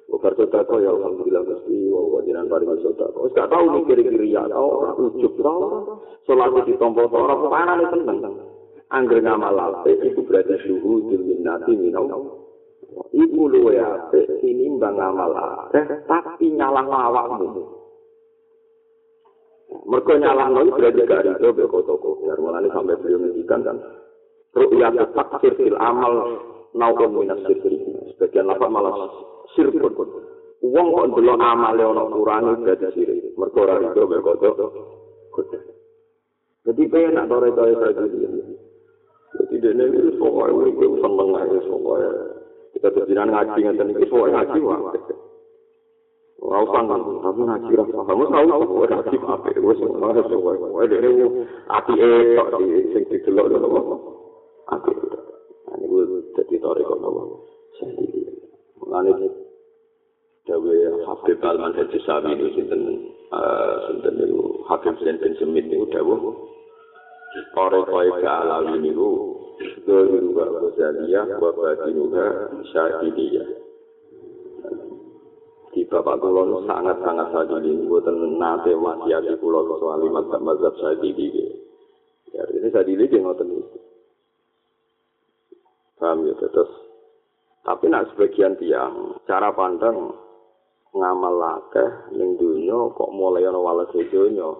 Bukan 0.04 0.34
sodako 0.36 0.75
ya 0.80 0.92
Alhamdulillah 0.96 1.44
mesti 1.44 1.75
wa 1.92 2.20
jangan 2.24 2.48
paringi 2.48 2.75
sodako 2.80 3.20
Gak 3.36 3.48
tau 3.52 3.66
mikir 3.68 3.98
kiri 4.00 4.32
ya 4.32 4.44
tau 4.48 4.68
orang 4.80 4.98
ujub 5.12 5.34
tau. 5.44 5.62
Solatnya 6.24 6.62
di 6.63 6.74
tombol 6.80 7.12
tau 7.12 7.28
orang 7.28 7.40
panas 7.52 7.78
ini 7.78 7.88
seneng. 7.92 8.36
Angger 8.94 9.20
ngamal 9.25 9.58
ape 9.58 9.92
itu 10.06 10.22
berarti 10.24 10.56
suhu 10.70 11.10
dilminati 11.10 11.74
minau 11.75 12.40
Iku 13.10 13.42
luwe 13.50 13.82
ape 13.82 14.38
ini 14.46 14.70
mbak 14.78 14.96
ngamal 14.96 15.34
ape 15.34 15.82
tapi 16.08 16.54
nyalang 16.54 16.88
awakmu 16.94 17.83
Mereka 19.74 20.13
nyalah 20.22 20.48
lagi 20.53 20.70
berarti 20.70 21.01
gak 21.10 21.22
ada 21.25 21.34
itu 21.42 21.65
toko 21.65 22.10
Biar 22.22 22.38
mulanya 22.38 22.70
sampai 22.70 22.98
beliau 23.01 23.25
ngendikan 23.25 23.65
kan. 23.65 23.77
Ru'yat 24.53 24.94
taksir 25.18 25.53
fil 25.58 25.77
amal 25.82 26.38
naukun 26.77 27.18
minas 27.18 27.42
sirri. 27.50 27.82
Sebagian 28.13 28.53
lapan 28.53 28.70
malah 28.70 28.94
sirpun. 29.58 29.94
Uang 30.63 30.88
kok 30.94 31.08
dulu 31.18 31.34
amal 31.42 31.74
yang 31.74 31.98
orang 31.98 32.13
kurangi 32.13 32.53
berarti 32.62 32.88
sirri. 32.94 33.18
Mereka 33.34 33.58
orang 33.65 33.82
itu 33.89 34.01
berkotok. 34.06 34.58
Jadi 36.63 36.84
penak 36.88 37.27
tore-tore 37.27 37.75
saya 37.75 37.92
Jadi 39.34 39.56
dia 39.58 39.74
ini 39.74 40.13
pokoknya 40.22 40.70
gue 40.70 40.88
seneng 41.01 41.30
aja 41.34 41.60
pokoknya. 41.65 42.12
Kita 42.77 42.88
berjalan 42.94 43.30
ngaji 43.34 43.60
ngeten 43.65 43.88
iki 43.98 44.06
pokoknya 44.06 44.34
ngaji 44.46 44.60
wae. 44.62 45.00
Ora 46.44 46.60
usah 46.60 46.84
tapi 46.84 47.40
ngaji 47.40 47.72
ra 47.72 47.84
paham 47.88 48.20
ora 48.20 48.44
usah 48.44 48.68
ora 48.68 48.96
ngaji 49.00 49.16
apa? 49.24 49.48
Wis 49.64 49.80
ora 49.80 50.20
usah 50.20 50.40
wae 50.44 50.86
dhewe 50.92 51.48
ati 51.72 51.94
e 51.96 52.10
tok 52.36 52.50
di 52.60 52.68
sing 52.92 53.04
didelok 53.08 53.48
lho 53.48 53.96
ati 54.68 54.92
ane 55.72 55.86
gue 55.88 56.04
dadi 56.36 56.60
tore 56.60 56.84
kok 56.84 57.00
nopo 57.00 57.48
sendiri 57.80 58.28
ngene 58.84 59.32
dawe 60.44 60.76
Habib 61.08 61.40
Alman 61.48 61.80
Haji 61.80 62.00
Sabi 62.04 62.36
itu 62.36 62.48
sinten 62.60 62.82
sinten 63.88 64.14
itu 64.20 64.68
Habib 64.68 65.00
Sinten 65.00 65.40
Semit 65.40 65.72
itu 65.72 65.88
dawe 65.96 66.16
Ore 67.56 67.80
koe 67.88 68.08
ke 68.20 68.28
alawi 68.28 68.84
niku 68.84 69.10
Dohiru 69.88 70.36
wa 70.36 70.46
Ghazaliyah 70.60 71.40
wa 71.40 71.50
Batinuha 71.56 72.52
Syahidiyah. 72.68 73.48
di 73.48 73.62
bapak 75.94 76.18
kula 76.18 76.66
sangat-sangat 76.66 77.28
sadili 77.30 77.86
mboten 77.86 78.42
nate 78.42 78.74
wasiat 78.74 79.30
kula 79.38 79.62
soal 79.78 80.02
mazhab 80.10 80.42
mazhab 80.42 80.74
sadili 80.82 81.30
ya 82.34 82.42
ini 82.50 82.74
sadili 82.74 83.06
ki 83.06 83.22
ngoten 83.22 83.54
iki 83.54 83.84
paham 86.04 86.28
ya 86.28 86.36
terus. 86.36 86.68
Tapi 87.64 87.88
nak 87.88 88.12
sebagian 88.12 88.60
tiang 88.60 89.24
cara 89.24 89.56
pandang 89.56 90.12
ngamal 90.92 91.64
akeh 91.64 92.12
ning 92.20 92.36
dunya 92.36 92.76
kok 92.92 93.08
mulai 93.16 93.48
ana 93.48 93.56
wales 93.56 93.88
dunya 93.96 94.52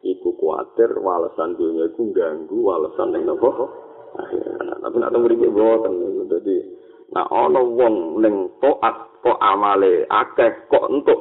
iku 0.00 0.32
kuatir 0.40 0.96
walesan 0.96 1.60
dunya 1.60 1.92
iku 1.92 2.08
ganggu 2.16 2.56
walesan 2.64 3.12
ning 3.12 3.28
napa? 3.28 3.52
Tapi 4.80 4.96
nak 4.96 5.12
teng 5.12 5.22
mriki 5.28 5.44
mboten. 5.52 5.92
Dadi 6.24 6.56
nak 7.12 7.28
ana 7.28 7.60
wong 7.60 8.24
ning 8.24 8.48
taat 8.64 9.07
kok 9.22 9.38
amale 9.40 10.06
akeh 10.08 10.68
kok 10.70 10.88
entuk? 10.90 11.20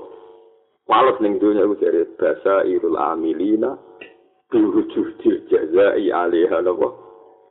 Wales 0.88 1.20
ning 1.20 1.36
dunya 1.42 1.68
iku 1.68 1.75
jare 1.84 2.08
basa 2.16 2.63
irul 2.63 2.96
amilina 2.96 3.75
diwujud 4.48 5.20
jazai 5.51 6.08
alaiha 6.08 6.63
napa? 6.63 6.88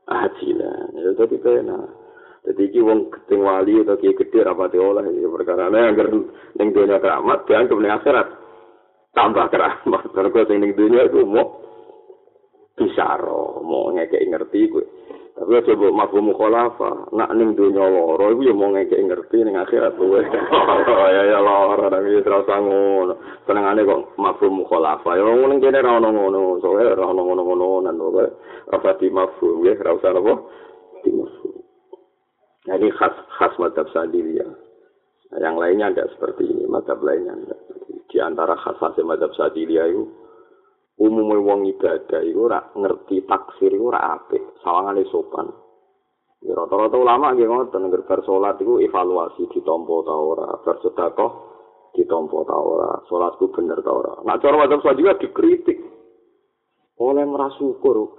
Ajila. 0.06 0.72
Ya 0.96 1.10
tapi 1.18 1.36
pena 1.42 2.06
jadi 2.46 2.62
iki 2.70 2.78
wong 2.78 3.10
keting 3.10 3.42
wali 3.42 3.82
atau 3.82 3.98
ki 3.98 4.14
gede 4.14 4.46
rapati 4.46 4.78
oleh 4.78 5.02
ya 5.18 5.26
perkara. 5.26 5.66
Ne 5.66 5.90
agar 5.90 6.06
ning 6.54 6.68
dunya 6.70 7.02
keramat 7.02 7.42
dan 7.50 7.66
ning 7.66 7.90
akhirat. 7.90 8.28
Tambah 9.10 9.46
keramat. 9.50 10.02
Mergo 10.14 10.40
sing 10.46 10.62
ning 10.62 10.72
dunya 10.78 11.10
iku 11.10 11.26
mau 11.26 11.58
bisa 12.78 13.18
mau 13.66 13.90
ngekek 13.90 14.30
ngerti 14.30 14.70
kuwi 14.70 14.95
Tapi 15.46 15.62
aja 15.62 15.78
mbok 15.78 15.94
mabuk 15.94 16.26
mukhalafa, 16.26 17.06
nak 17.14 17.30
ning 17.38 17.54
donya 17.54 17.86
lara 17.86 18.34
iku 18.34 18.50
ya 18.50 18.50
mau 18.50 18.66
ngekek 18.74 18.98
ngerti 18.98 19.46
ning 19.46 19.54
akhirat 19.54 19.94
kowe. 19.94 20.18
ya 21.14 21.22
ya 21.22 21.38
lara 21.38 21.86
nang 21.86 22.02
wis 22.02 22.26
ora 22.26 22.42
usah 22.42 22.58
ngono. 22.66 23.14
Senengane 23.46 23.86
kok 23.86 24.18
mabuk 24.18 24.50
mukhalafa. 24.50 25.14
Ya 25.14 25.22
wong 25.22 25.46
ning 25.46 25.62
kene 25.62 25.86
ora 25.86 26.02
ono 26.02 26.10
ngono, 26.10 26.58
soalé 26.58 26.90
ora 26.90 27.14
ono 27.14 27.22
ngono-ngono 27.22 27.78
nang 27.78 27.94
kowe. 27.94 28.26
Ora 28.74 28.90
di 28.98 29.06
mabuk 29.06 29.62
ya 29.62 29.78
ora 29.86 29.94
usah 29.94 30.10
apa. 30.18 30.34
Di 31.06 31.10
mabuk. 31.14 31.54
Jadi 32.66 32.86
khas 32.98 33.14
khas 33.38 33.54
madhab 33.62 33.86
sadiliyah. 33.94 34.50
Nah, 35.30 35.38
yang 35.38 35.54
lainnya 35.62 35.94
tidak 35.94 36.10
seperti 36.18 36.42
ini, 36.42 36.66
madhab 36.66 36.98
lainnya 37.06 37.38
tidak. 37.38 37.60
Di 38.10 38.18
antara 38.18 38.58
khas 38.58 38.82
khas 38.82 38.98
madhab 39.06 39.30
sadiliyah 39.38 39.94
itu, 39.94 40.10
umume 40.96 41.36
wong 41.40 41.68
ibadah 41.76 42.20
iku 42.24 42.48
ora 42.48 42.60
ngerti 42.72 43.24
taksir 43.28 43.72
iku 43.72 43.92
ora 43.92 44.16
apik. 44.16 44.60
Sawangane 44.64 45.04
sopan. 45.12 45.48
Rata-rata 46.46 46.96
ulama 46.96 47.34
nggih 47.34 47.48
ngoten 47.48 47.90
ngger 47.90 48.06
salat 48.22 48.60
iku 48.60 48.78
evaluasi 48.78 49.50
ditampa 49.50 49.94
ta 50.06 50.14
ora 50.14 50.48
bar 50.62 50.76
sedekah 50.84 51.32
ditampa 51.96 52.38
ta 52.46 52.56
ora 52.56 52.90
salatku 53.08 53.50
bener 53.52 53.80
ta 53.82 53.92
ora. 53.92 54.12
Nek 54.24 54.40
cara 54.40 54.64
wajib 54.64 54.80
salat 54.84 55.20
dikritik. 55.20 55.78
Oleh 56.96 57.28
merasukur 57.28 58.16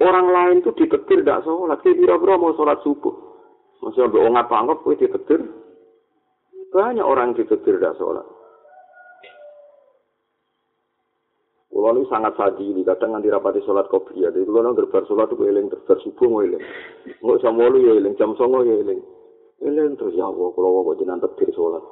orang 0.00 0.26
lain 0.32 0.56
tuh 0.64 0.72
ditetir 0.72 1.20
tidak 1.22 1.44
sholat 1.44 1.76
kayak 1.84 2.00
kira-kira 2.00 2.40
mau 2.40 2.56
sholat 2.56 2.80
subuh. 2.80 3.12
Masih 3.84 4.08
ada 4.08 4.16
orang 4.16 4.40
apa 4.40 4.54
anggap 4.56 4.80
kowe 4.80 4.96
ditetir 4.96 5.44
Banyak 6.74 7.06
orang 7.06 7.38
di 7.38 7.46
Tebir 7.46 7.78
tidak 7.78 7.94
sholat. 8.02 8.26
Kulo 11.84 12.00
ini 12.00 12.08
sangat 12.08 12.32
sadili, 12.40 12.80
kadang 12.80 13.12
nganti 13.12 13.28
rapati 13.28 13.60
sholat 13.60 13.92
kopiah. 13.92 14.32
Jadi 14.32 14.48
kulo 14.48 14.64
nang 14.64 14.72
gerbar 14.72 15.04
sholat 15.04 15.28
itu 15.28 15.44
eling, 15.44 15.68
gerbar 15.68 16.00
subuh 16.00 16.32
mau 16.32 16.40
eling. 16.40 16.56
Nggak 17.20 17.44
jam 17.44 17.60
walu 17.60 17.76
ya 17.84 17.92
eling, 18.00 18.16
jam 18.16 18.32
songo 18.40 18.64
ya 18.64 18.72
eling. 18.72 19.04
Eling 19.60 19.92
terus 20.00 20.16
ya 20.16 20.24
Allah, 20.24 20.48
kulo 20.56 20.80
kok 20.80 21.04
jenang 21.04 21.20
tebir 21.20 21.52
sholat. 21.52 21.84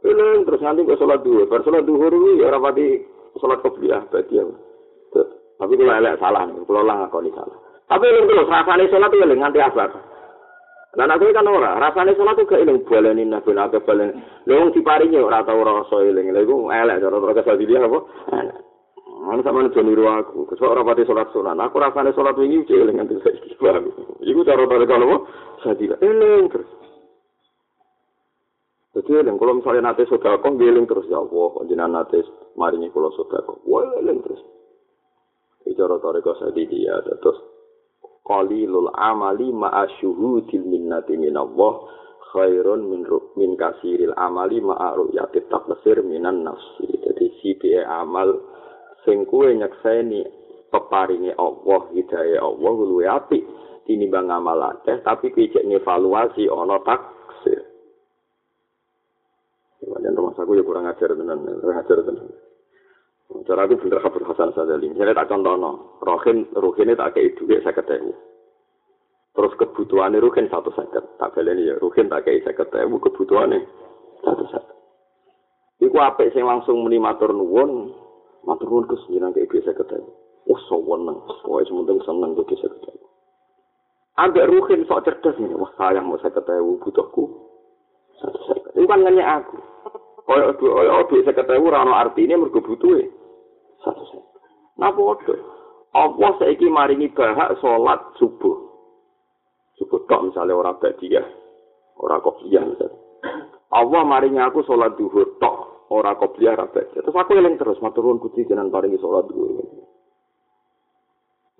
Eling 0.00 0.48
terus 0.48 0.64
nanti 0.64 0.88
ke 0.88 0.96
sholat 0.96 1.20
dua, 1.20 1.44
ber 1.44 1.60
sholat 1.60 1.84
duhur 1.84 2.08
ini 2.08 2.40
ya 2.40 2.56
rapati 2.56 3.04
sholat 3.36 3.60
kopiah, 3.60 4.00
berarti 4.08 4.32
ya. 4.32 4.48
Tapi 5.60 5.72
kulo 5.76 5.92
elek 5.92 6.16
salah, 6.24 6.48
kulo 6.48 6.80
lah 6.80 7.04
ngakoni 7.04 7.28
salah. 7.36 7.56
Tapi 7.84 8.00
eling 8.00 8.24
terus, 8.24 8.48
rasanya 8.48 8.88
sholat 8.88 9.12
itu 9.12 9.24
eling, 9.28 9.40
nganti 9.44 9.60
asar. 9.60 9.92
Lah 10.96 11.04
nek 11.04 11.20
kan 11.20 11.52
ora, 11.52 11.76
rasane 11.84 12.16
salat 12.16 12.40
kok 12.40 12.56
eling 12.56 12.80
baleni 12.88 13.28
nabi 13.28 13.52
nabi. 13.52 13.76
Lha 14.48 14.54
wong 14.56 14.72
diparingi 14.72 15.20
ora 15.20 15.44
tau 15.44 15.60
rasa 15.60 16.00
eling. 16.00 16.32
Lha 16.32 16.40
iku 16.40 16.72
elek 16.72 16.96
cara 17.04 17.20
cara 17.20 17.32
kesal 17.44 17.60
apa? 17.60 18.00
Ana 19.24 19.40
sama 19.40 19.64
nek 19.64 19.72
niru 19.80 20.04
aku, 20.04 20.44
kesok 20.52 20.68
ora 20.68 20.84
pati 20.84 21.08
salat 21.08 21.32
sunan. 21.32 21.56
Aku 21.56 21.80
rasane 21.80 22.12
salat 22.12 22.36
wingi 22.36 22.68
cek 22.68 22.76
eling 22.76 23.00
nganti 23.00 23.16
saiki. 23.24 23.56
Iku 24.28 24.40
cara 24.44 24.68
cara 24.68 24.84
kalau 24.84 25.08
apa? 25.08 25.18
Sadira 25.64 25.96
eling 26.04 26.52
terus. 26.52 26.70
Jadi 28.94 29.10
eling 29.24 29.40
kalau 29.40 29.58
misalnya 29.58 29.90
nate 29.90 30.04
sodako, 30.06 30.54
eling 30.60 30.84
terus 30.84 31.08
ya 31.08 31.24
Allah, 31.24 31.50
jenengan 31.64 32.04
nate 32.04 32.20
maringi 32.54 32.92
kula 32.92 33.08
sodako. 33.16 33.64
Wah 33.64 33.96
eling 34.04 34.20
terus. 34.20 34.42
Iki 35.64 35.72
cara 35.72 35.96
cara 36.04 36.20
kesal 36.20 36.52
dia 36.52 37.00
terus 37.00 37.38
qalilul 38.28 38.92
amali 38.92 39.52
ma'a 39.52 39.88
syuhudil 40.00 40.64
minnati 40.68 41.16
minallah 41.16 41.88
khairun 42.32 42.88
min 42.88 43.02
min 43.40 43.50
kasiril 43.56 44.12
amali 44.16 44.60
ma'a 44.60 44.96
ru'yati 44.96 45.48
taqsir 45.48 46.04
minan 46.04 46.44
nafsi. 46.44 46.88
Jadi 46.92 47.26
si 47.40 47.56
amal 47.88 48.36
sing 49.04 49.28
kuwe 49.28 49.52
nyekseni 49.56 50.24
peparinge 50.72 51.32
Allah 51.36 51.80
hidayah 51.92 52.40
Allah 52.40 52.74
luwe 52.74 53.06
apik 53.06 53.44
tinimbang 53.84 54.32
amal 54.32 54.58
akeh 54.74 55.00
tapi 55.04 55.30
kuwi 55.30 55.52
cek 55.52 55.64
evaluasi 55.64 56.48
ana 56.48 56.80
taksir. 56.82 57.60
Wajan 59.84 60.16
rumah 60.16 60.32
saku 60.32 60.56
ya 60.56 60.64
kurang 60.64 60.88
ajar 60.88 61.12
tenan, 61.12 61.44
kurang 61.60 61.78
ajar 61.84 62.00
tenan. 62.00 62.28
Cara 63.44 63.66
aku 63.66 63.80
bener 63.80 63.98
kabur 63.98 64.22
Hasan 64.30 64.54
Sadali. 64.54 64.92
Misalnya 64.94 65.24
tak 65.24 65.32
contoh 65.32 65.58
no, 65.58 65.98
Rohin, 66.04 66.46
Rohin 66.54 66.94
tak 66.94 67.18
kayak 67.18 67.34
saya 67.66 67.74
ketemu. 67.74 68.14
Terus 69.34 69.52
kebutuhannya 69.58 70.22
Rohin 70.22 70.46
satu 70.46 70.70
seket. 70.70 71.18
Tak 71.18 71.34
beli 71.34 71.66
ya, 71.66 71.74
Rohin 71.82 72.06
tak 72.06 72.28
kayak 72.28 72.46
saya 72.46 72.54
ketemu 72.54 73.02
kebutuhannya 73.02 73.58
satu 74.22 74.44
seket. 74.48 74.76
Iku 75.82 75.96
apik 75.98 76.30
sing 76.30 76.46
langsung 76.46 76.78
muni 76.78 77.02
matur 77.02 77.34
nuwun, 77.34 77.90
Matur 78.44 78.68
nuwun 78.68 78.88
Gus 78.88 79.00
jenengan 79.08 79.32
kaya 79.32 79.48
biasa 79.48 79.72
ketemu. 79.72 80.10
Oh 80.44 80.60
saweneng, 80.68 81.16
pokoke 81.24 81.64
sementing 81.64 81.98
seneng 82.04 82.36
kok 82.36 82.48
bisa 82.52 82.68
ketemu. 82.68 83.04
Ambek 84.14 84.48
ruhin 84.52 84.84
sok 84.84 85.02
cerdas 85.08 85.34
ini, 85.40 85.56
wah 85.56 85.72
sayang 85.80 86.06
mau 86.06 86.20
saya 86.20 86.36
ketemu 86.36 86.78
butuhku. 86.84 87.24
Ini 88.76 88.84
kan 88.84 89.00
nanya 89.02 89.40
aku. 89.40 89.58
Kaya 90.24 90.52
kaya 90.56 91.02
bisa 91.08 91.32
ketemu 91.32 91.66
rano 91.72 91.92
artinya 91.96 92.36
mergo 92.40 92.60
butuhe. 92.60 93.08
Satu 93.80 94.04
saya. 94.08 94.24
Nah 94.80 94.90
bodoh. 94.92 95.40
Allah 95.94 96.30
saiki 96.42 96.66
maringi 96.66 97.12
bahak 97.14 97.54
salat 97.62 98.02
subuh. 98.18 98.56
Subuh 99.78 100.02
tok 100.10 100.30
misalnya 100.30 100.58
orang 100.58 100.78
badiah, 100.82 101.26
orang 101.98 102.22
kopiah 102.22 102.62
misalnya. 102.66 102.98
Allah 103.70 104.02
maringi 104.02 104.42
aku 104.42 104.66
salat 104.66 104.94
duhur 104.98 105.38
tok. 105.38 105.53
Ora 105.92 106.16
kopiah 106.16 106.56
ra 106.56 106.70
Terus 106.70 107.12
aku 107.12 107.36
eling 107.36 107.60
terus 107.60 107.80
matur 107.84 108.06
nuwun 108.06 108.22
Gusti 108.22 108.48
jenengan 108.48 108.72
paringi 108.72 108.96
salat 109.00 109.28
dhuwur. 109.28 109.64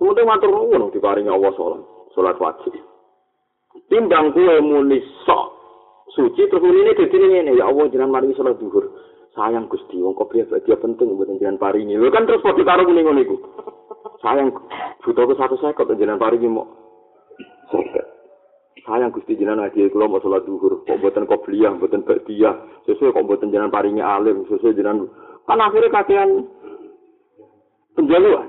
Kemudian 0.00 0.28
matur 0.28 0.50
nuwun 0.52 0.88
diparingi 0.94 1.28
Allah 1.28 1.52
salat, 1.58 1.82
salat 2.16 2.36
wajib. 2.40 2.74
Timbang 3.90 4.32
kuwe 4.32 4.62
muni 4.64 5.02
sok 5.28 5.44
suci 6.14 6.46
terus 6.46 6.62
ini 6.62 6.94
dadi 6.94 7.16
ngene 7.18 7.52
ya 7.58 7.68
Allah 7.68 7.90
jenengan 7.92 8.14
paringi 8.16 8.38
salat 8.38 8.56
dhuwur. 8.56 8.88
Sayang 9.34 9.66
Gusti 9.66 9.98
wong 9.98 10.14
kopiah 10.14 10.46
bagian 10.46 10.78
penting 10.78 11.18
buat 11.18 11.28
jenengan 11.28 11.58
paringi. 11.58 11.98
Lho 11.98 12.08
kan 12.08 12.24
terus 12.24 12.40
padha 12.40 12.62
karo 12.62 12.86
muni 12.86 13.02
ngono 13.02 13.20
iku. 13.20 13.36
Sayang 14.22 14.54
butuh 15.02 15.26
ke 15.26 15.34
satu 15.36 15.58
sekot 15.58 15.90
jenengan 15.98 16.22
paringi 16.22 16.48
mau. 16.48 16.64
Sayang 18.84 19.12
Gusti 19.16 19.36
jenengan 19.40 19.64
lagi 19.64 19.88
kula 19.88 20.04
mau 20.08 20.20
salat 20.20 20.44
zuhur 20.44 20.84
kok 20.84 21.00
mboten 21.00 21.24
qobliyah 21.24 21.72
mboten 21.72 22.04
ba'diyah 22.04 22.84
sesuai 22.84 23.16
kok 23.16 23.24
mboten 23.24 23.48
jenengan 23.48 23.72
paringi 23.72 24.04
alim 24.04 24.44
sesuai 24.44 24.76
jenengan 24.76 25.08
kan 25.48 25.60
akhirnya 25.60 25.92
kakean 25.92 26.30
penjaluan 27.96 28.48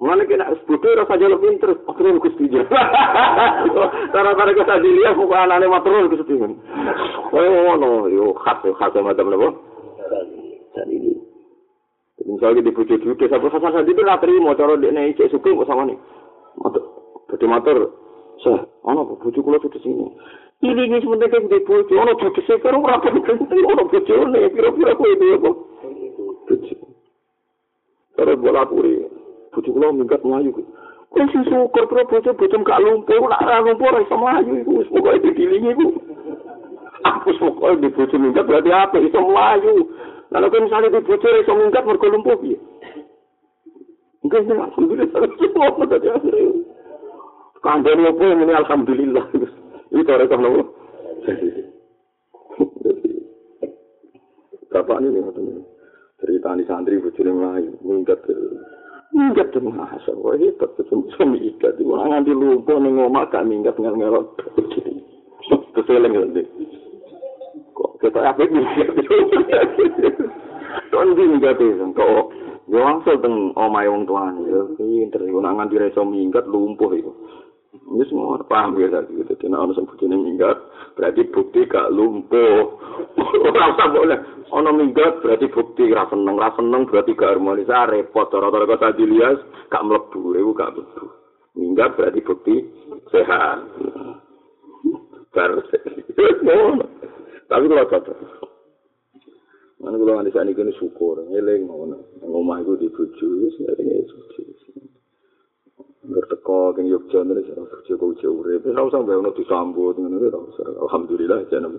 Mulane 0.00 0.24
kena 0.24 0.48
sebutu 0.56 0.96
rasa 0.96 1.12
jaluk 1.20 1.44
pinter, 1.44 1.76
akhirnya 1.84 2.24
Gusti 2.24 2.48
jenengan. 2.48 2.72
Cara-cara 4.16 4.56
kita 4.56 4.80
dilihat 4.80 5.12
kok 5.12 5.28
anane 5.28 5.68
matur 5.68 6.08
Gusti. 6.08 6.40
Oh 7.36 7.76
no, 7.76 8.08
yo 8.08 8.32
khas 8.40 8.64
khas 8.64 8.96
macam 8.96 9.28
napa? 9.28 9.48
Jadi 10.72 10.96
ini. 10.96 11.12
Misalnya 12.24 12.64
di 12.64 12.72
pucuk 12.72 12.96
juga, 13.04 13.28
sampai 13.28 13.52
khas-khas 13.52 13.84
itu 13.84 14.00
nggak 14.00 14.24
terima, 14.24 14.56
cara 14.56 14.80
dia 14.80 14.88
naik 14.88 15.20
cek 15.20 15.36
suku, 15.36 15.52
kok 15.52 15.68
sama 15.68 15.84
nih. 15.84 16.00
Dadi 17.30 17.46
matur, 17.46 17.94
"Sa, 18.42 18.66
ana 18.84 19.06
apa 19.06 19.14
kula 19.22 19.62
tuh 19.62 19.70
sini?" 19.78 20.10
Ini 20.60 20.76
ini 20.76 21.00
sebentar 21.00 21.32
kan 21.32 21.48
di 21.48 21.56
bojo, 21.64 21.94
ana 21.96 22.12
bojo 22.12 22.36
sing 22.44 22.60
karo 22.60 22.84
ora 22.84 23.00
penting, 23.00 23.48
ana 23.48 23.80
bojo 23.80 24.14
ne, 24.28 24.44
kira-kira 24.52 24.92
kuwi 24.92 25.16
itu 25.16 25.26
apa? 25.40 25.50
Cara 28.20 28.36
bola 28.36 28.68
puri, 28.68 29.00
bojo 29.56 29.68
kula 29.72 29.88
minggat 29.96 30.20
mlayu. 30.20 30.52
Kok 31.16 31.26
sing 31.32 31.48
syukur 31.48 31.88
pro 31.88 32.04
bojo 32.04 32.36
bojo 32.36 32.56
gak 32.60 32.82
lumpuh, 32.84 33.24
ora 33.24 33.64
lumpuh 33.64 33.88
ora 33.88 34.04
iso 34.04 34.16
mlayu 34.20 34.52
iku, 34.60 34.84
wis 34.84 34.88
pokoke 34.92 35.24
didilingi 35.24 35.72
iku. 35.72 35.86
Aku 37.08 37.32
pokoke 37.40 37.80
di 37.80 37.88
bojo 37.96 38.16
minggat 38.20 38.44
berarti 38.44 38.68
apa? 38.68 39.00
Iso 39.00 39.16
mlayu. 39.16 39.88
Lalu 40.28 40.46
kalau 40.52 40.64
misalnya 40.68 40.92
di 40.92 41.00
bojo 41.08 41.28
iso 41.40 41.52
minggat 41.56 41.88
mergo 41.88 42.04
lumpuh 42.04 42.36
piye? 42.36 42.60
Enggak, 44.20 44.44
alhamdulillah. 44.44 45.24
Apa 47.60 47.84
yang 47.92 48.16
ini? 48.16 48.52
Alhamdulillah. 48.56 49.24
Ini 49.92 50.06
cara 50.08 50.24
kau 50.24 50.40
nopo. 50.40 50.62
Bapak 54.70 55.02
ini 55.02 55.18
nih, 55.18 55.60
cerita 56.22 56.54
di 56.54 56.64
santri 56.64 57.02
bujurnya 57.02 57.34
melayu, 57.34 57.74
minggat 57.82 58.22
ke 58.22 58.32
minggat 59.10 59.50
ke 59.50 59.58
mahasiswa, 59.58 60.14
wah 60.14 60.38
hebat. 60.38 60.70
Suami 60.86 61.42
ikat, 61.42 61.74
di 61.74 61.82
mana 61.82 62.22
nanti 62.22 62.30
lupa 62.30 62.78
nih 62.78 62.94
ngomong 62.94 63.26
gak 63.34 63.44
minggat 63.50 63.74
ngerot, 63.74 64.30
keseleng 65.74 66.14
nanti. 66.14 66.46
Kok 67.74 67.98
kita 67.98 68.22
apa 68.22 68.46
ini? 68.46 68.62
Tuan 70.94 71.18
di 71.18 71.24
minggat 71.26 71.58
itu, 71.58 71.84
kok 71.90 72.30
Yo 72.70 72.78
langsung 72.78 73.18
teng 73.18 73.50
omai 73.58 73.90
wong 73.90 74.06
tuane, 74.06 74.46
yo 74.46 74.78
pinter, 74.78 75.26
nang 75.26 75.58
nganti 75.58 75.74
reso 75.74 76.06
minggat 76.06 76.46
lumpuh 76.46 76.94
iku. 76.94 77.10
Ini 77.70 78.02
semua 78.10 78.42
paham 78.50 78.82
ya 78.82 78.90
tadi. 78.90 79.14
Jadi 79.22 79.46
nah, 79.46 79.62
ono 79.62 79.70
sebutnya 79.78 80.18
minggat, 80.18 80.58
berarti 80.98 81.22
bukti 81.30 81.70
gak 81.70 81.94
lumpuh. 81.94 82.74
Orang 83.46 83.78
usah 83.78 83.88
boleh. 83.94 84.18
Ono 84.50 84.70
minggat 84.74 85.22
berarti 85.22 85.46
bukti 85.46 85.86
gak 85.86 86.10
seneng, 86.10 86.34
gak 86.34 86.58
seneng 86.58 86.82
berarti 86.90 87.14
gak 87.14 87.38
harmonis. 87.38 87.70
Ah, 87.70 87.86
repot. 87.86 88.26
Cara-cara 88.26 88.66
kata 88.66 88.98
dilihat 88.98 89.70
gak 89.70 89.86
melebu, 89.86 90.34
itu 90.34 90.50
gak 90.58 90.72
melebu. 90.74 91.06
Minggat 91.54 91.90
berarti 91.94 92.20
bukti 92.26 92.54
sehat. 93.14 93.58
Baru 95.30 95.62
Tapi 97.50 97.64
kalau 97.66 97.90
cocok. 97.90 98.18
Mana 99.80 99.96
kalau 99.96 100.12
nganti 100.20 100.34
saat 100.34 100.44
ini 100.44 100.76
syukur, 100.76 101.24
ngeleng, 101.32 101.64
ngomong 101.66 102.60
itu 102.60 102.84
dibujuk, 102.84 103.48
ini 103.80 104.04
suci. 104.04 104.42
Ngerteko 106.00 106.72
keng 106.72 106.88
Yogyakarta 106.88 107.36
nek 107.36 107.48
ora 107.52 107.64
kerja 107.68 107.92
kok 108.00 108.08
uji 108.16 108.24
urip 108.24 108.64
ora 108.64 108.88
usah 108.88 109.04
bae 109.04 109.20
ono 109.20 109.36
disambut 109.36 110.00
ngene 110.00 110.16
ora 110.32 110.40
alhamdulillah 110.88 111.44
jeneng 111.52 111.76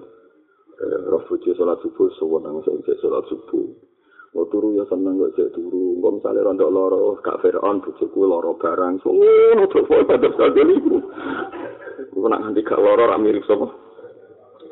eh 0.78 1.54
salat 1.58 1.82
subuh 1.82 2.10
suwon 2.22 2.46
nang 2.46 2.62
sing 2.62 2.78
salat 3.02 3.26
subuh 3.26 3.66
mau 4.38 4.46
turu 4.54 4.78
ya 4.78 4.86
seneng 4.94 5.18
kok 5.18 5.34
cek 5.34 5.58
turu 5.58 5.98
kok 6.06 6.14
misale 6.22 6.40
rontok 6.46 6.70
loro 6.70 7.18
gak 7.26 7.42
feron 7.42 7.82
bojoku 7.82 8.22
loro 8.22 8.54
barang 8.62 9.02
ngono 9.02 9.66
to 9.74 9.80
kok 9.90 10.06
pada 10.06 10.30
sadar 10.38 10.70
iku 10.70 11.02
kok 12.14 12.28
nak 12.30 12.42
nganti 12.46 12.62
gak 12.62 12.78
loro 12.78 13.10
ra 13.10 13.18
mirip 13.18 13.42
sapa 13.50 13.74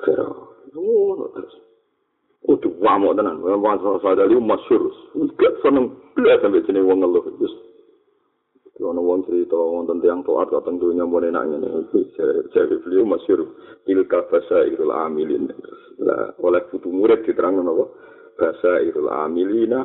feron 0.06 0.46
ngono 0.78 1.26
terus 1.34 1.56
Udah 2.40 2.72
wamuk 2.82 3.20
tenan, 3.20 3.44
wamuk 3.44 4.00
sadar 4.00 4.26
iku 4.26 4.40
masyur. 4.42 4.90
Gak 5.38 5.60
seneng, 5.60 5.92
gak 6.18 6.40
sampai 6.40 6.64
jenis 6.66 6.88
wong 6.88 7.04
ngeluh. 7.04 7.22
Ono 8.80 9.04
wong 9.04 9.28
cerita 9.28 9.60
wonten 9.60 10.00
kok 10.00 10.64
teng 10.64 10.80
donya 10.80 11.04
mun 11.04 11.28
enak 11.28 11.44
ngene 11.52 11.68
iki 11.92 12.16
jare 12.56 12.76
beliau 12.80 13.04
masyhur 13.04 13.44
tilka 13.84 14.24
bahasa 14.32 14.64
irul 14.72 14.96
amilin. 14.96 15.52
Lah 16.00 16.32
oleh 16.40 16.64
putu 16.72 16.88
murid 16.88 17.28
diterang 17.28 17.60
napa? 17.60 17.92
Bahasa 18.40 18.80
irul 18.80 19.12
amilina 19.12 19.84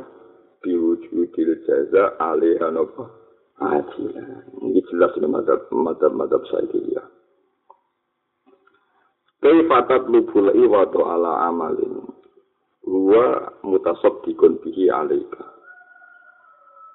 biwujudil 0.63 1.67
jaza 1.67 2.15
alaiha 2.23 2.71
napa? 2.71 3.11
Ajila. 3.59 4.23
Ini 4.63 4.83
jelas 4.91 5.15
ini 5.19 5.27
madhab, 5.31 5.71
madhab, 5.75 6.15
madhab 6.15 6.43
saya 6.51 6.67
dia. 6.71 7.03
Kaifatat 9.43 10.07
lubul 10.07 10.55
iwadu 10.55 11.03
ala 11.03 11.51
amalin. 11.51 12.03
Huwa 12.87 13.59
mutasobdikun 13.67 14.63
bihi 14.63 14.91
alaika. 14.91 15.54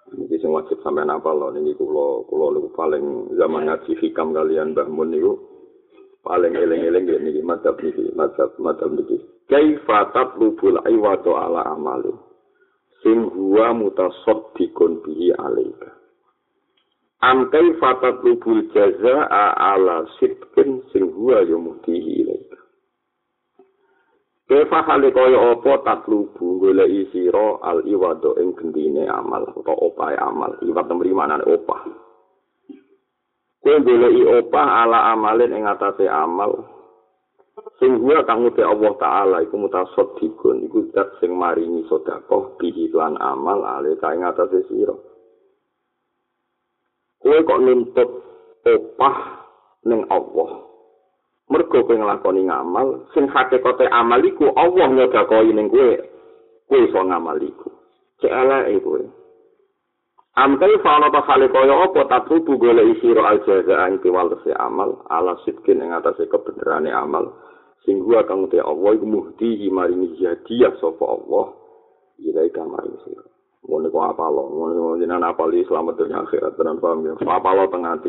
Ini 0.09 0.41
sing 0.41 0.49
wajib 0.49 0.81
sampai 0.81 1.05
napa 1.05 1.29
loh. 1.29 1.53
Ini 1.53 1.77
kulo 1.77 2.25
kulo 2.25 2.45
lu 2.49 2.69
paling 2.73 3.37
zaman 3.37 3.69
ngaji 3.69 3.93
hikam 4.01 4.33
kalian 4.33 4.73
Mbah 4.73 4.89
Mun 4.89 5.13
niku 5.13 5.33
paling 6.25 6.57
eling-eling 6.57 7.05
niki 7.05 7.41
madzhab 7.45 7.77
niki 7.77 8.09
madzhab 8.17 8.53
madzhab 8.57 8.89
niki. 8.97 9.21
Kaifa 9.45 10.09
tatlubul 10.13 10.81
iwadu 10.81 11.37
ala 11.37 11.65
amalin. 11.73 12.17
Sing 13.05 13.29
huwa 13.29 13.73
mutasaddiqun 13.77 15.05
bihi 15.05 15.33
alaika. 15.37 15.93
Am 17.21 17.53
kaifa 17.53 18.01
tatlubul 18.01 18.65
jazaa 18.73 19.53
ala 19.53 20.09
sidqin 20.17 20.81
sing 20.89 21.05
huwa 21.13 21.45
yumtihi 21.45 22.25
ilaika. 22.25 22.48
Kefa 24.49 24.81
hale 24.81 25.13
kaya 25.13 25.53
apa 25.53 25.85
taklubu 25.85 26.57
goleki 26.57 27.05
sira 27.13 27.61
al 27.61 27.85
iwado 27.85 28.33
ing 28.41 28.57
gendine 28.57 29.05
amal 29.05 29.45
utawa 29.53 29.77
opahe 29.77 30.17
amal. 30.17 30.57
Iwat 30.65 30.89
nemri 30.89 31.13
manane 31.13 31.45
opah. 31.45 31.85
Kowe 33.61 33.77
goleki 33.85 34.25
opah 34.25 34.89
ala 34.89 35.13
amalin 35.13 35.53
ing 35.53 35.69
atase 35.69 36.09
amal. 36.09 36.65
Sing 37.77 38.01
gua 38.01 38.25
kang 38.25 38.41
uti 38.41 38.65
Allah 38.65 38.89
taala 38.97 39.37
iku 39.45 39.53
mutasaddiqun 39.53 40.65
iku 40.65 40.89
zat 40.97 41.21
sing 41.21 41.29
maringi 41.37 41.85
sedekah 41.85 42.57
bihi 42.57 42.89
lan 42.89 43.21
amal 43.21 43.61
ale 43.61 44.01
ka 44.01 44.17
ing 44.17 44.25
atase 44.25 44.65
sira. 44.65 44.97
Kowe 47.21 47.37
kok 47.45 47.61
nuntut 47.61 48.09
opah 48.65 49.45
ning 49.85 50.09
Allah. 50.09 50.68
Mergo 51.49 51.81
kowe 51.81 51.97
nglakoni 51.97 52.45
ngamal 52.45 53.09
sing 53.17 53.25
hakikate 53.25 53.89
amal 53.89 54.21
iku 54.21 54.53
Allah 54.53 54.87
nyedakoi 54.93 55.49
ning 55.49 55.67
kowe. 55.73 55.97
Kowe 56.69 56.79
iso 56.85 56.99
ngamal 57.01 57.41
iku. 57.41 57.73
Cek 58.21 58.29
eleke 58.29 58.77
kowe. 58.85 59.01
Amkai 60.39 60.79
fauna 60.85 61.09
ta 61.11 61.25
khali 61.25 61.49
kaya 61.49 61.73
apa? 61.73 62.05
Tatubu 62.05 62.55
gole 62.61 62.85
isiro 62.95 63.25
al 63.25 63.41
jaza 63.43 63.89
ing 63.89 63.99
piwalese 63.99 64.53
amal 64.55 65.03
ala 65.09 65.35
sitkin 65.43 65.81
ing 65.81 65.91
atase 65.91 66.29
kebenerane 66.29 66.93
amal. 66.93 67.33
Sing 67.83 68.05
gua 68.05 68.23
kang 68.23 68.45
te 68.47 68.61
Allah 68.61 68.93
iku 68.95 69.09
muhdi 69.09 69.67
maringi 69.73 70.21
hadiah 70.21 70.71
sapa 70.77 71.01
Allah. 71.01 71.57
Ilai 72.21 72.53
kamari 72.53 72.93
sira. 73.03 73.25
Ngono 73.65 73.91
kok 73.91 74.05
apa 74.15 74.25
lo 74.31 74.43
ngono 74.47 74.95
jenengan 75.01 75.35
apa 75.35 75.43
li 75.51 75.67
selamat 75.67 75.99
dunia 75.99 76.23
akhirat 76.23 76.55
tenan 76.55 76.79
paham 76.79 77.03
ya? 77.03 77.13
Apa 77.19 77.49
lo 77.57 77.67
tengah 77.67 77.99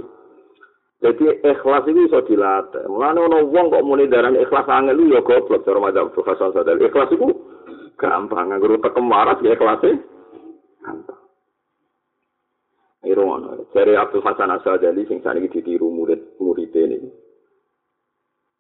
Jadi 1.01 1.25
ikhlas 1.41 1.89
itu 1.89 2.01
bisa 2.05 2.21
dilatih. 2.29 2.85
Mulane 2.85 3.25
ono 3.25 3.49
wong 3.49 3.73
kok 3.73 3.85
muni 3.89 4.05
darah 4.05 4.29
ikhlas 4.37 4.69
angel 4.69 5.01
lu 5.01 5.17
ya 5.17 5.25
goblok 5.25 5.65
cara 5.65 5.81
madzhab 5.81 6.13
Hasan 6.13 6.53
Sadali. 6.53 6.85
Ikhlas 6.85 7.09
itu 7.17 7.25
gampang 7.97 8.53
nganggo 8.53 8.77
tekem 8.85 9.09
waras 9.09 9.41
ya 9.41 9.57
ikhlas 9.57 9.81
e 9.89 9.97
gampang. 10.85 11.21
Irono, 13.01 13.65
dari 13.73 13.97
Abdul 13.97 14.21
Hasan 14.21 14.53
Asadali 14.53 15.09
sing 15.09 15.25
saniki 15.25 15.49
ditiru 15.49 15.89
murid-murid 15.89 16.69
ini. 16.77 17.09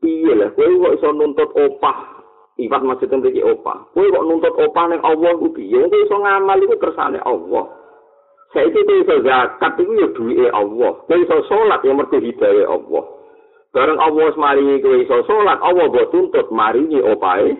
Iya 0.01 0.33
lah, 0.33 0.49
kowe 0.57 0.65
kok 0.65 0.97
iso 0.97 1.09
nuntut 1.13 1.53
opah. 1.53 2.25
Iwat 2.57 2.81
maksudnya 2.81 3.21
mriki 3.21 3.45
opah. 3.45 3.93
Kowe 3.93 4.09
kok 4.09 4.25
nuntut 4.25 4.57
opah 4.57 4.85
ning 4.89 5.05
Allah 5.05 5.37
piye? 5.53 5.77
Kowe 5.85 5.99
iso 6.01 6.17
ngamal 6.17 6.57
iku 6.65 6.81
kersane 6.81 7.21
Allah. 7.21 7.80
Saiki 8.51 8.83
kowe 8.83 8.99
iso 8.99 9.17
zakat 9.23 9.79
iku 9.79 9.93
ya 9.95 10.09
duwike 10.11 10.47
Allah. 10.51 10.93
Kowe 11.07 11.17
iso 11.23 11.37
salat 11.47 11.87
ya 11.87 11.95
mergo 11.95 12.19
hidayah 12.19 12.67
Allah. 12.67 13.05
Bareng 13.71 13.99
Allah 14.03 14.23
wis 14.27 14.39
maringi 14.43 14.83
kowe 14.83 14.97
iso 14.99 15.23
salat, 15.31 15.63
Allah 15.63 15.87
mbok 15.87 16.11
tuntut 16.11 16.51
maringi 16.51 16.99
opae 16.99 17.55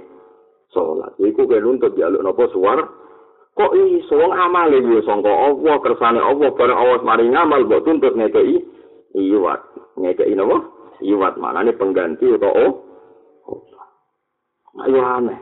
salat. 0.75 1.15
Iku 1.23 1.47
kowe 1.47 1.63
nuntut 1.63 1.95
jaluk 1.95 2.27
napa 2.27 2.43
suwar? 2.51 2.91
Kok 3.55 3.73
iso 3.79 4.19
wong 4.19 4.35
amale 4.35 4.83
yo 4.83 4.99
sangka 5.07 5.31
Allah 5.31 5.75
kersane 5.79 6.19
Allah 6.19 6.51
bareng 6.59 6.79
Allah 6.79 6.95
wis 6.99 7.07
maringi 7.07 7.39
amal 7.39 7.63
mbok 7.63 7.87
tuntut 7.87 8.19
ngekeki 8.19 8.59
iwat. 9.15 9.63
Ngekeki 9.95 10.35
napa? 10.35 10.59
Iwat 11.07 11.39
manane 11.39 11.71
pengganti 11.79 12.35
utawa. 12.35 12.67
Ayo 14.91 15.01
aneh. 15.07 15.39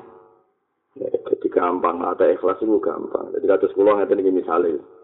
Jadi 0.98 1.46
gampang, 1.52 2.02
ada 2.02 2.26
ikhlas 2.26 2.58
itu 2.58 2.76
gampang. 2.82 3.30
Jadi 3.30 3.44
kata 3.46 3.70
sekolah 3.70 4.02
ngerti 4.02 4.18
ini 4.18 4.42
misalnya. 4.42 4.97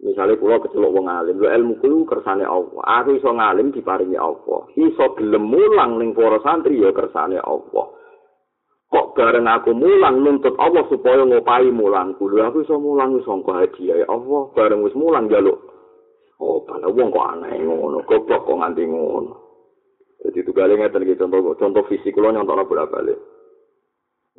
Misalnya 0.00 0.40
pulau 0.40 0.64
kecelok 0.64 0.96
wong 0.96 1.12
alim, 1.12 1.36
lu 1.36 1.44
ilmu 1.44 1.76
kulo 1.84 2.08
kersane 2.08 2.40
Allah. 2.48 3.04
Aku 3.04 3.20
iso 3.20 3.36
ngalim 3.36 3.68
diparingi 3.68 4.16
Allah. 4.16 4.64
Iso 4.72 5.12
gelem 5.20 5.44
mulang 5.44 6.00
ning 6.00 6.16
para 6.16 6.40
santri 6.40 6.80
ya 6.80 6.88
kersane 6.88 7.36
Allah. 7.36 7.86
Kok 8.88 9.06
bareng 9.12 9.44
aku 9.44 9.76
mulang 9.76 10.24
nuntut 10.24 10.56
Allah 10.56 10.88
supaya 10.88 11.20
ngopai 11.20 11.68
mulang 11.68 12.16
kulo. 12.16 12.40
Aku 12.48 12.64
iso 12.64 12.80
mulang 12.80 13.20
iso 13.20 13.28
sangka 13.28 13.60
hadiah 13.60 14.08
Allah. 14.08 14.48
Bareng 14.56 14.80
wis 14.80 14.96
mulang 14.96 15.28
jaluk. 15.28 15.60
Oh, 16.40 16.64
pada 16.64 16.88
wong 16.88 17.12
kok 17.12 17.28
aneh 17.36 17.60
ngono. 17.60 18.00
Goblok 18.08 18.48
kok 18.48 18.56
nganti 18.56 18.88
ngono. 18.88 19.36
Jadi 20.24 20.40
itu 20.40 20.52
ngeten 20.52 21.04
iki 21.04 21.20
contoh 21.20 21.52
contoh 21.60 21.84
fisik 21.92 22.16
kulo 22.16 22.32
nyontokno 22.32 22.64
bolak-balik. 22.64 23.20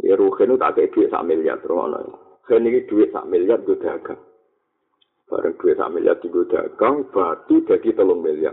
Ya 0.02 0.18
ruhen 0.18 0.58
tak 0.58 0.74
kayak 0.74 0.90
duit 0.98 1.14
sak 1.14 1.22
miliar 1.22 1.62
terus 1.62 1.78
iki 2.50 2.90
duit 2.90 3.14
sak 3.14 3.30
miliar 3.30 3.62
gue 3.62 3.78
dagang. 3.78 4.18
Bareng 5.32 5.56
duit 5.64 5.80
sak 5.80 5.96
miliar 5.96 6.20
tinggal 6.20 6.44
dagang, 6.52 7.08
batu 7.08 7.64
jadi 7.64 7.96
telung 7.96 8.20
miliar. 8.20 8.52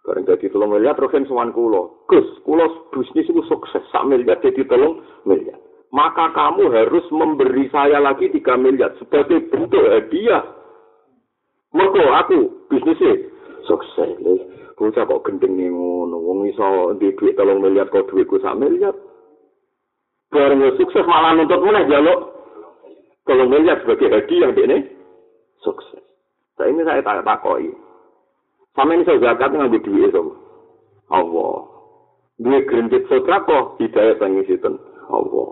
Bareng 0.00 0.24
jadi 0.24 0.48
telung 0.48 0.72
miliar, 0.72 0.96
terus 0.96 1.12
yang 1.12 1.28
semuanya 1.28 1.52
kulo. 1.52 2.08
Gus, 2.08 2.24
kulo 2.40 2.88
bisnis 2.88 3.28
itu 3.28 3.44
sukses, 3.44 3.84
sak 3.92 4.08
miliar 4.08 4.40
jadi 4.40 4.64
telung 4.64 5.04
miliar. 5.28 5.60
Maka 5.92 6.32
kamu 6.32 6.72
harus 6.72 7.04
memberi 7.12 7.68
saya 7.68 8.00
lagi 8.00 8.32
tiga 8.32 8.56
miliar 8.56 8.96
sebagai 8.96 9.44
bentuk 9.52 9.84
hadiah. 9.92 10.40
Mergo 11.76 12.00
aku 12.16 12.38
bisnisnya 12.72 13.28
sukses. 13.68 14.16
Bocah 14.80 15.04
kok 15.04 15.22
gendeng 15.28 15.60
nih 15.60 15.68
ngono, 15.68 16.16
wong 16.16 16.48
iso 16.48 16.96
di 16.96 17.12
duit 17.12 17.36
telung 17.36 17.60
miliar 17.60 17.92
kok 17.92 18.08
duitku 18.08 18.40
sak 18.40 18.56
miliar. 18.56 18.96
Bareng 20.32 20.64
sukses 20.80 21.04
malah 21.04 21.36
nuntut 21.36 21.60
mana 21.60 21.84
jaluk 21.84 22.32
telung 23.28 23.52
miliar 23.52 23.76
sebagai 23.84 24.08
hadiah 24.08 24.56
ini. 24.56 24.99
Sukses. 25.64 26.04
Saya 26.60 26.72
ini 26.72 26.84
saya 26.84 27.00
tak 27.00 27.24
takoi. 27.24 27.72
Sama 28.76 28.94
ini 28.94 29.06
saya 29.08 29.20
zakat 29.20 29.56
ngambil 29.56 29.80
duit 29.80 30.12
itu. 30.12 30.24
Allah. 31.10 31.56
Dua 32.40 32.58
gerintit 32.64 33.04
sodako, 33.08 33.76
hidayah 33.76 34.16
pengen 34.16 34.46
situ. 34.48 34.72
Allah. 35.12 35.48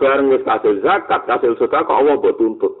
Bareng 0.00 0.32
wis 0.32 0.44
kasil 0.46 0.80
zakat, 0.80 1.28
kasil 1.28 1.52
sodako, 1.60 1.92
Allah 1.92 2.16
buat 2.16 2.36
tuntut. 2.40 2.72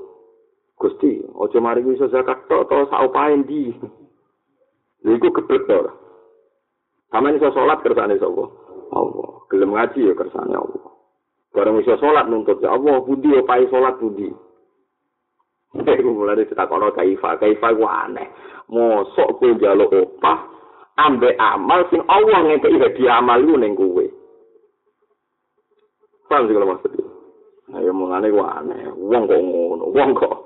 Gusti, 0.80 1.22
ojo 1.32 1.58
mari 1.62 1.84
bisa 1.86 2.10
zakat 2.10 2.44
to, 2.50 2.66
to 2.66 2.78
saupain 2.90 3.46
di. 3.46 3.70
Iku 5.04 5.28
geblek 5.30 5.68
to. 5.68 5.92
Sama 7.12 7.30
ini 7.30 7.38
saya 7.38 7.54
sholat 7.54 7.78
kersane 7.84 8.18
sapa? 8.18 8.44
Allah. 8.90 9.30
Gelem 9.52 9.70
ngaji 9.70 10.10
ya 10.10 10.14
kersane 10.18 10.50
Allah. 10.50 10.84
Bareng 11.54 11.78
bisa 11.78 11.94
sholat 12.02 12.26
nuntut 12.26 12.58
ya 12.58 12.74
Allah, 12.74 12.98
budi 13.06 13.30
opai 13.38 13.70
sholat 13.70 13.96
budi. 14.02 14.34
Iku 15.74 16.10
mulane 16.14 16.46
ditakono 16.46 16.94
kaifa, 16.94 17.34
kaifa 17.42 17.74
ku 17.74 17.82
aneh. 17.82 18.30
Mosok 18.70 19.42
kowe 19.42 19.50
njaluk 19.50 19.90
opah 19.90 20.38
ambek 20.94 21.34
amal 21.34 21.82
sing 21.90 22.00
Allah 22.06 22.46
ngekeki 22.46 22.78
hadiah 22.78 23.18
amal 23.18 23.42
lu 23.42 23.58
ning 23.58 23.74
kowe. 23.74 24.06
Paham 26.30 26.46
sih 26.46 26.54
kalau 26.54 26.70
maksudnya? 26.70 27.04
Ayo 27.74 27.90
mulane 27.90 28.30
ku 28.30 28.38
aneh. 28.38 28.80
Wong 28.94 29.26
kok 29.26 29.42
ngono, 29.42 29.84
wong 29.90 30.10
kok. 30.14 30.36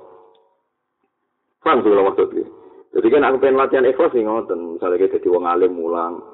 Paham 1.60 1.84
sih 1.84 1.92
kalau 1.92 2.08
maksudnya? 2.08 2.48
Jadi 2.96 3.06
kan 3.12 3.28
aku 3.28 3.36
pengen 3.44 3.60
latihan 3.60 3.84
ikhlas 3.84 4.10
sih 4.16 4.24
ngoten. 4.24 4.80
Misalnya 4.80 4.96
kayak 4.96 5.12
jadi 5.20 5.28
wong 5.28 5.44
alim 5.44 5.76
mulang, 5.76 6.24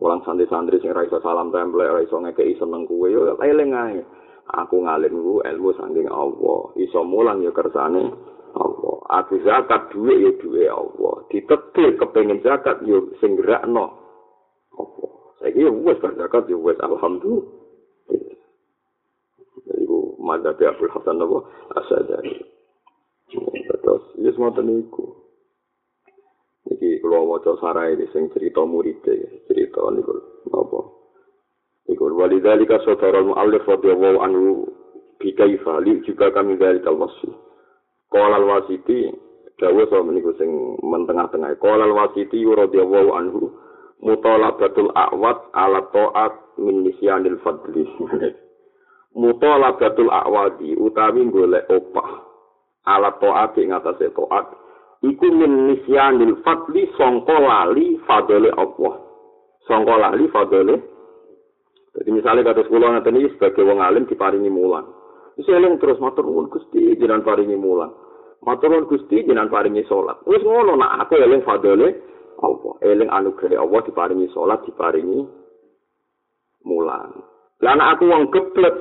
mulang 0.00 0.24
santri-santri 0.24 0.80
sing 0.80 0.96
ra 0.96 1.04
iso 1.04 1.20
salam 1.20 1.52
tempel, 1.52 1.84
ra 1.84 2.00
iso 2.00 2.16
ngekeki 2.16 2.56
seneng 2.56 2.88
kowe, 2.88 3.12
yo 3.12 3.36
eling 3.44 3.76
ae. 3.76 4.00
Aku 4.48 4.80
ngalim 4.80 5.12
ku 5.12 5.44
ilmu 5.44 5.76
saking 5.76 6.08
Allah. 6.08 6.72
Iso 6.80 7.04
mulang 7.04 7.44
yo 7.44 7.52
kersane 7.52 8.08
Allah. 8.54 8.96
Aku 9.22 9.40
zakat 9.44 9.92
duwe 9.92 10.14
ya 10.16 10.30
duwe 10.40 10.64
Allah. 10.68 11.14
Ditetir 11.32 11.98
kepengen 12.00 12.40
zakat 12.40 12.80
ya 12.86 12.98
sing 13.20 13.36
gerakno 13.36 13.92
Allah. 14.76 15.12
Saiki 15.42 15.66
ya 15.66 15.70
wis 15.72 15.98
zakat 16.00 16.44
ya 16.48 16.56
wis 16.56 16.78
alhamdulillah. 16.80 17.44
Jadi 19.68 19.82
ku 19.84 20.16
madzhab 20.22 20.56
Abdul 20.56 20.92
Hasan 20.92 21.20
apa 21.20 21.38
asadari. 21.76 22.36
Terus 23.84 24.04
ya 24.22 24.30
semua 24.32 24.56
niku. 24.64 25.18
kula 27.08 27.24
waca 27.24 27.56
sarai 27.56 27.96
sing 28.12 28.28
cerita 28.36 28.60
murid 28.60 29.00
cerita 29.48 29.80
niku 29.96 30.12
napa 30.52 30.80
iku 31.88 32.04
walidalika 32.12 32.84
sadara 32.84 33.24
muallif 33.24 33.64
radhiyallahu 33.64 34.18
anhu 34.20 34.68
bi 35.16 35.32
kaifa 35.32 35.80
li 35.80 36.04
juga 36.04 36.28
kami 36.36 36.60
dari 36.60 36.84
kalwasi 36.84 37.32
qala 38.08 38.40
al-wasiti 38.40 39.12
dawa 39.58 39.84
so 39.90 40.02
meniku 40.04 40.32
sing 40.38 40.78
mentengah-tengah 40.82 41.56
qala 41.58 41.88
al-wasiti 41.88 42.44
radhiyallahu 42.46 43.10
anhu 43.16 43.52
mutalabatul 44.04 44.94
a'wad 44.94 45.38
ala 45.52 45.82
ta'at 45.90 46.60
min 46.62 46.86
nisyanil 46.86 47.38
fadli 47.42 47.84
mutalabatul 49.22 50.12
a'wadi 50.12 50.78
utawi 50.78 51.26
golek 51.28 51.66
opah 51.66 52.22
ala 52.86 53.12
ta'at 53.18 53.58
ing 53.58 53.74
atase 53.74 54.08
ta'at 54.14 54.46
iku 55.04 55.26
min 55.30 55.70
nisyanil 55.70 56.42
fadli 56.42 56.90
sangka 56.98 57.36
lali 57.38 57.98
fadole 58.06 58.50
Allah. 58.54 58.94
Sangka 59.66 59.94
lali 59.94 60.26
fadole. 60.32 60.76
Jadi 61.98 62.10
misalnya 62.14 62.54
kata 62.54 62.66
sekolah 62.66 62.88
nanti 62.94 63.26
sebagai 63.34 63.66
wong 63.66 63.82
alim 63.82 64.06
diparingi 64.06 64.50
mulan. 64.50 64.86
Terus 65.38 65.54
eling 65.54 65.78
terus 65.78 66.02
matur 66.02 66.26
nuwun 66.26 66.50
Gusti 66.50 66.98
jenengan 66.98 67.22
paringi 67.22 67.54
mulan. 67.54 67.94
Matur 68.42 68.74
nuwun 68.74 68.90
Gusti 68.90 69.22
jenengan 69.22 69.46
paringi 69.46 69.86
salat. 69.86 70.18
Wis 70.26 70.42
ngono 70.42 70.74
nak 70.74 71.06
aku 71.06 71.14
eling 71.14 71.46
fadole 71.46 71.94
Allah. 72.42 72.74
Eling 72.82 73.06
anugerah 73.06 73.62
Allah 73.62 73.80
diparingi 73.86 74.26
salat, 74.34 74.66
diparingi 74.66 75.22
mulan. 76.66 77.14
Lah 77.62 77.70
anak 77.78 77.98
aku 77.98 78.04
wong 78.10 78.22
geblek 78.34 78.74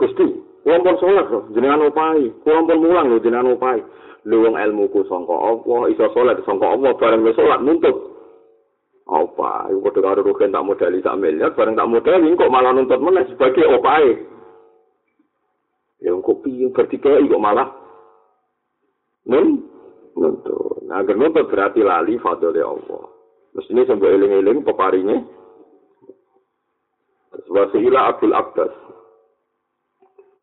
Gusti, 0.00 0.28
wong 0.64 0.80
pun 0.80 0.96
salat 0.96 1.28
jenengan 1.52 1.92
opahi, 1.92 2.32
wong 2.48 2.64
pun 2.64 2.78
mulang 2.80 3.12
lho 3.12 3.20
jenengan 3.20 3.52
opahi. 3.52 3.84
luwung 4.28 4.60
ilmuku 4.60 5.08
sangka 5.08 5.32
apa 5.32 5.88
iso 5.88 6.04
salat 6.12 6.36
sangka 6.44 6.68
apa 6.68 6.88
bareng 7.00 7.24
wis 7.24 7.32
salat 7.32 7.64
nuntut 7.64 7.96
apa 9.08 9.72
iku 9.72 9.80
padha 9.88 10.00
karo 10.04 10.20
rugen 10.20 10.52
tak 10.52 10.66
modali 10.68 11.00
sak 11.00 11.16
miliar 11.16 11.56
bareng 11.56 11.78
tak 11.78 11.88
modali 11.88 12.36
kok 12.36 12.52
malah 12.52 12.76
nuntut 12.76 13.00
meneh 13.00 13.24
sebagai 13.32 13.64
opae 13.72 14.20
ya 16.08 16.16
kok 16.16 16.40
piye 16.40 16.72
bertiga 16.72 17.20
kok 17.20 17.44
malah 17.44 17.68
nun 19.28 19.60
nuntut 20.16 20.80
nah 20.88 21.04
agar 21.04 21.14
nuntut 21.20 21.46
berarti 21.52 21.84
lali 21.84 22.16
fadole 22.16 22.64
Allah. 22.64 23.04
Mestinya 23.52 23.84
sampai 23.88 24.14
eling-eling 24.16 24.62
peparingnya 24.64 25.18
Wasilah 27.48 28.12
Abdul 28.12 28.36
Abbas 28.36 28.72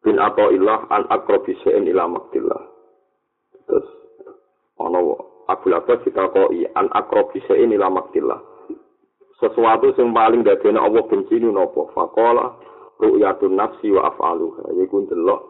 bin 0.02 0.18
Atta'illah 0.18 0.90
an 0.90 1.06
akrobi 1.10 1.54
se'en 1.62 1.86
ila 1.86 2.10
maktillah. 2.10 2.62
terus 3.66 3.88
ana 4.82 5.02
Abu 5.50 5.70
Abbas 5.74 6.02
ditakoki 6.06 6.66
an 6.74 6.90
akrobi 6.94 7.42
ini 7.58 7.78
lamaktillah 7.78 8.56
sesuatu 9.42 9.92
sing 10.00 10.16
paling 10.16 10.48
dadene 10.48 10.80
Allah 10.80 11.04
benci 11.06 11.36
ni 11.38 11.52
napa 11.52 11.92
faqala 11.92 12.56
ru'yatun 13.04 13.60
nafsi 13.60 13.92
wa 13.92 14.08
af'aluha. 14.08 14.72
Iku 14.80 15.04
ndelok 15.04 15.42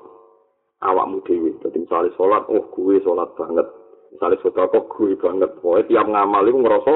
awakmu 0.86 1.26
dhewe. 1.26 1.58
Dadi 1.66 1.82
misale 1.82 2.14
salat 2.14 2.46
oh 2.48 2.66
kuwi 2.70 3.02
salat 3.02 3.34
banget. 3.34 3.68
Misale 4.14 4.38
sedekah 4.40 4.86
kuwi 4.94 5.18
banget. 5.18 5.50
Pokoke 5.60 5.90
tiap 5.90 6.06
ngamal 6.06 6.46
iku 6.46 6.60
ngrasa 6.62 6.96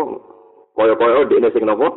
kaya-kaya 0.79 1.27
dekne 1.27 1.49
sing 1.51 1.67
napa? 1.67 1.91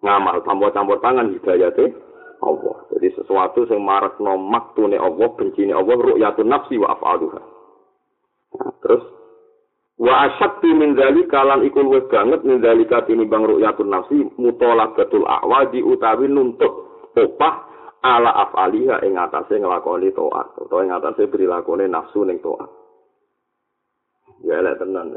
Ngamal 0.00 0.40
campur-campur 0.46 0.98
tangan 1.04 1.36
hidayate 1.36 1.92
Allah. 2.40 2.76
Jadi 2.94 3.08
sesuatu 3.12 3.68
sing 3.68 3.80
marakno 3.82 4.40
maktune 4.40 4.96
Allah 4.96 5.28
bencine 5.36 5.76
Allah 5.76 5.96
ru'yatun 6.00 6.48
nafsi 6.48 6.80
wa 6.80 6.96
af'aluha. 6.96 7.40
Terus 8.84 9.04
wa 9.96 10.28
asyaddu 10.28 10.70
min 10.76 10.96
dzalika 10.96 11.44
lan 11.44 11.64
iku 11.64 11.80
luwih 11.80 12.08
banget 12.08 12.44
min 12.44 12.60
dzalika 12.60 13.04
tinimbang 13.08 13.44
ru'yatun 13.48 13.88
nafsi 13.88 14.24
mutalabatul 14.40 15.24
a'wadi 15.24 15.80
utawi 15.84 16.28
nuntut 16.28 16.72
opah 17.16 17.65
ala 18.06 18.30
afaliha 18.46 19.02
ing 19.02 19.18
atase 19.18 19.58
nglakoni 19.58 20.14
taat. 20.14 20.46
Utawa 20.62 20.86
ing 20.86 20.94
atase 20.94 21.26
prilakune 21.26 21.90
nafsu 21.90 22.22
ning 22.22 22.38
taat. 22.38 22.70
Ya 24.46 24.62
lek 24.62 24.78
tenan. 24.78 25.10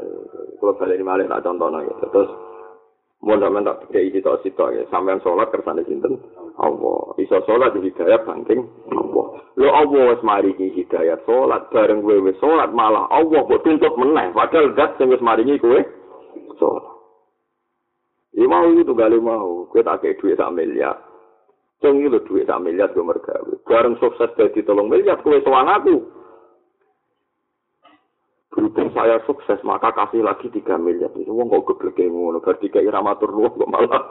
Kalau 0.58 0.74
balik 0.74 0.98
ini 0.98 1.04
malih 1.06 1.30
tak 1.30 1.44
contoh 1.46 1.70
terus 2.10 2.30
mau 3.20 3.36
sampean 3.36 3.68
tak 3.68 3.84
kayak 3.92 4.06
iki 4.10 4.24
tok 4.24 4.40
sitok 4.40 4.72
ya. 4.74 4.82
Sampean 4.88 5.20
sholat 5.20 5.52
kersane 5.52 5.84
sinten? 5.84 6.16
Allah. 6.56 7.14
Iso 7.20 7.38
sholat 7.44 7.76
di 7.76 7.84
hidayah 7.88 8.24
bangking 8.24 8.64
Allah. 8.90 9.26
Lo 9.60 9.68
Allah 9.76 10.02
wis 10.16 10.24
maringi 10.24 10.72
hidayah 10.72 11.20
sholat. 11.28 11.68
Bareng 11.68 12.00
kowe 12.00 12.16
wis 12.24 12.36
sholat 12.40 12.72
malah 12.72 13.06
Allah 13.12 13.44
kok 13.44 13.60
tuntut 13.60 13.94
meneh. 14.00 14.32
Padahal 14.32 14.72
zat 14.72 14.96
sing 14.96 15.12
wis 15.12 15.20
maringi 15.20 15.60
kowe 15.60 15.78
sholat. 16.56 16.84
Ya 18.30 18.46
mau 18.48 18.72
itu 18.72 18.94
gale 18.96 19.20
mau, 19.20 19.68
kowe 19.68 19.84
tak 19.84 20.00
kayak 20.00 20.16
duit 20.22 20.38
sak 20.40 20.54
miliar. 20.54 21.09
Cung 21.80 21.96
itu 22.04 22.20
duit 22.28 22.44
sak 22.44 22.60
miliar 22.60 22.92
gue 22.92 23.00
mergawe. 23.00 23.56
Bareng 23.64 23.96
sukses 23.96 24.28
dari 24.36 24.60
tolong 24.60 24.92
miliar, 24.92 25.16
kowe 25.24 25.40
sowan 25.40 25.64
aku. 25.64 26.20
berhubung 28.50 28.90
saya 28.90 29.22
sukses 29.24 29.62
maka 29.62 29.94
kasih 29.94 30.26
lagi 30.26 30.50
tiga 30.50 30.74
miliar. 30.74 31.14
Itu 31.14 31.30
wong 31.30 31.48
kok 31.48 31.70
geblek 31.70 32.02
ngono. 32.02 32.42
Berarti 32.42 32.66
kayak 32.66 32.90
ramatur 32.90 33.30
luwih 33.30 33.54
kok 33.54 33.70
malah. 33.70 34.04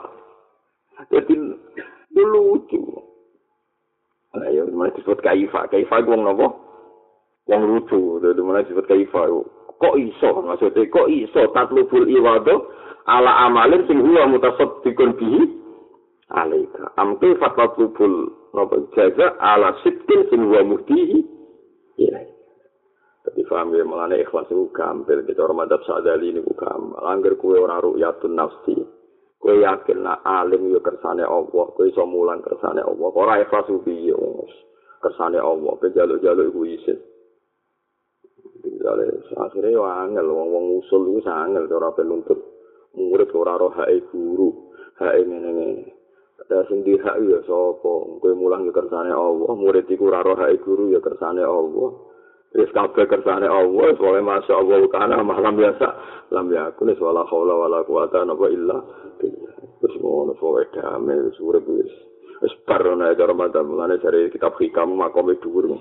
Jadi 1.12 1.36
itu 2.10 2.22
lucu. 2.24 2.80
Nah 4.36 4.48
ya 4.48 4.64
mana 4.72 4.92
disebut 4.96 5.20
kaifa? 5.20 5.68
Kaifa 5.68 6.02
wong 6.08 6.24
nopo 6.24 6.46
wong 7.52 7.62
lucu. 7.68 8.20
Jadi 8.24 8.40
mana 8.40 8.64
disebut 8.64 8.88
kaifa? 8.88 9.28
Kok 9.80 9.96
iso? 10.00 10.28
Maksudnya 10.40 10.88
kok 10.88 11.08
iso? 11.12 11.40
Tatlubul 11.52 12.08
iwado 12.08 12.72
ala 13.04 13.44
amalin 13.44 13.84
sing 13.88 14.00
huwa 14.00 14.28
mutasaddiqun 14.28 15.20
bihi 15.20 15.59
alaika 16.30 16.94
amtu 16.96 17.34
fatatlubul 17.38 18.30
nopo 18.54 18.90
jaza 18.94 19.38
ala 19.38 19.74
sitkin 19.82 20.26
sing 20.30 20.46
huwa 20.46 20.62
muhtihi 20.64 21.18
iya 21.98 22.30
Jadi 23.20 23.44
paham 23.44 23.76
ya, 23.76 23.84
malah 23.84 24.16
ikhlas 24.16 24.48
itu 24.48 24.72
gampil. 24.72 25.20
Kita 25.28 25.44
orang 25.44 25.68
madhab 25.68 25.84
sadali 25.84 26.32
ini 26.32 26.40
juga 26.40 26.72
gampil. 26.72 27.04
Angger 27.04 27.34
kue 27.36 27.60
orang 27.60 27.84
ru'yatun 27.84 28.32
nafsi. 28.32 28.74
Kue 29.36 29.60
yakin 29.60 30.00
nak 30.00 30.24
alim 30.24 30.72
ya 30.72 30.80
kersane 30.80 31.20
Allah. 31.20 31.66
Kue 31.76 31.92
iso 31.92 32.08
mulan 32.08 32.40
kersane 32.40 32.80
Allah. 32.80 33.08
Orang 33.12 33.44
ikhlas 33.44 33.68
itu 33.68 33.84
biye. 33.84 34.16
Kersane 35.04 35.36
Allah. 35.36 35.72
Kue 35.76 35.92
jaluk-jaluk 35.92 36.48
itu 36.48 36.60
isin. 36.80 36.98
Misalnya, 38.64 39.20
akhirnya 39.36 39.76
ya 39.76 39.84
angel. 40.08 40.26
Wong-wong 40.26 40.80
usul 40.80 41.12
itu 41.12 41.28
angel. 41.28 41.68
Orang 41.68 41.92
penuntut. 42.00 42.40
Murid 42.96 43.30
orang 43.36 43.60
roh 43.60 43.72
hae 43.76 44.00
guru. 44.08 44.72
Hae 44.96 45.20
ngene-ngene. 45.28 45.99
Ada 46.40 46.66
sing 46.72 46.80
di 46.82 46.96
hak 46.96 47.16
ya 47.20 47.40
sapa. 47.44 47.92
Kue 48.20 48.32
mulang 48.32 48.64
ya 48.68 48.72
kersane 48.72 49.12
Allah. 49.12 49.52
Murid 49.52 49.86
itu 49.92 50.08
ora 50.08 50.24
roh 50.24 50.40
guru 50.64 50.94
ya 50.94 51.00
kersane 51.04 51.44
Allah. 51.44 52.10
Wis 52.50 52.66
kabeh 52.74 53.06
kersane 53.06 53.46
Allah, 53.46 53.94
soalnya 53.94 54.26
masya 54.26 54.58
Allah 54.58 54.82
kana 54.90 55.22
malam 55.22 55.54
biasa, 55.54 55.86
lam 56.34 56.50
yakun 56.50 56.90
wala 56.98 57.22
haula 57.30 57.54
wala 57.54 57.78
quwata 57.86 58.26
illa 58.26 58.34
billah. 58.34 58.82
Wis 59.78 59.94
ngono 60.02 60.34
pokoke 60.34 60.74
damai 60.74 61.30
wis 61.30 61.38
urip 61.38 61.62
wis. 61.70 61.86
Wis 62.42 62.50
parona 62.66 63.14
ya 63.14 63.22
Ramadan 63.22 63.70
mulane 63.70 64.02
dari 64.02 64.34
kitab 64.34 64.58
hikam 64.58 64.98
makom 64.98 65.30
dhuwur. 65.38 65.78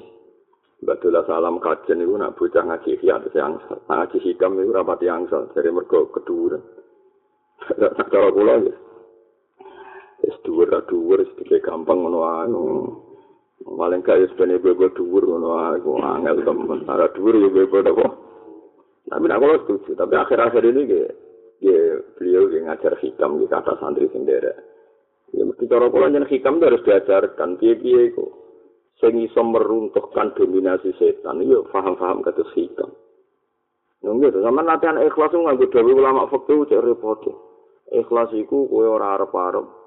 Batulah 0.86 1.26
salam 1.26 1.58
kajen 1.58 2.06
iku 2.06 2.16
nak 2.22 2.38
bocah 2.38 2.62
ngaji 2.62 3.02
hikam 3.02 3.28
yang 3.34 3.58
ngaji 3.90 4.18
hikam 4.22 4.62
iku 4.62 4.70
rapati 4.70 5.10
angsal 5.10 5.50
dari 5.58 5.74
mergo 5.74 6.14
keduren. 6.14 6.62
Cara 8.14 8.30
kula 8.30 8.56
ya. 8.62 8.89
Wis 10.20 10.36
dhuwur-dhuwur 10.44 11.24
sedikit 11.32 11.64
gampang 11.64 12.04
ngono 12.04 12.20
ae. 12.28 12.52
paling 13.60 14.00
gak 14.04 14.20
wis 14.24 14.32
ben 14.36 14.56
ibu 14.56 14.76
dhuwur 14.76 15.24
ngono 15.24 15.76
aku 15.76 16.00
angel 16.00 16.44
temen 16.44 16.84
ara 16.88 17.08
dhuwur 17.16 17.36
yo 17.40 17.48
ibu 17.52 17.78
apa? 17.80 18.08
Tapi 19.10 19.26
aku 19.32 19.46
setuju 19.64 19.92
tapi 19.96 20.16
akhir-akhir 20.20 20.64
ini 20.70 20.82
ge 20.88 21.04
ge 21.64 21.78
beliau 22.20 22.52
ge 22.52 22.60
ngajar 22.68 22.94
hikam 23.00 23.40
di 23.40 23.48
kata 23.48 23.80
santri 23.80 24.12
sendiri 24.12 24.54
ya 25.32 25.44
mesti 25.48 25.66
cara 25.72 25.88
kula 25.88 26.12
yen 26.12 26.28
hikam 26.28 26.60
harus 26.60 26.84
diajarkan 26.84 27.56
piye-piye 27.60 28.12
iku. 28.12 28.28
Sing 29.00 29.16
iso 29.24 29.40
meruntuhkan 29.40 30.36
dominasi 30.36 30.92
setan 31.00 31.40
yo 31.48 31.64
paham-paham 31.72 32.20
kata 32.20 32.44
hikam. 32.52 32.92
Nunggu 34.00 34.32
itu, 34.32 34.40
sama 34.40 34.64
latihan 34.64 35.00
ikhlas 35.04 35.32
itu 35.32 35.44
nganggo 35.44 35.66
dawe 35.68 35.92
ulama 35.92 36.32
faktu 36.32 36.68
cek 36.72 36.84
repot. 36.84 37.20
Ikhlas 37.92 38.32
itu 38.32 38.68
kue 38.68 38.88
ora 38.88 39.20
arep-arep 39.20 39.79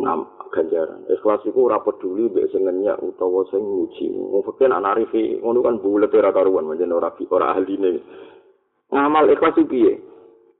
ngam 0.00 0.24
ganjaran. 0.52 1.04
Ikhlas 1.08 1.44
iku 1.44 1.68
ora 1.68 1.80
peduli 1.84 2.28
mbek 2.28 2.48
sing 2.52 2.64
ngenyak 2.64 3.00
utawa 3.04 3.44
sing 3.52 3.60
nguji. 3.60 4.08
Wong 4.12 4.44
fakir 4.44 4.72
anak 4.72 5.00
arifi 5.00 5.40
ngono 5.40 5.60
kan 5.60 5.80
bulet 5.80 6.12
ora 6.12 6.32
karuan 6.32 6.68
menjen 6.68 6.92
ora 6.92 7.12
ora 7.12 7.56
ahline. 7.56 8.00
Ngamal 8.92 9.32
ikhlas 9.32 9.56
iki 9.60 9.68
piye? 9.68 9.94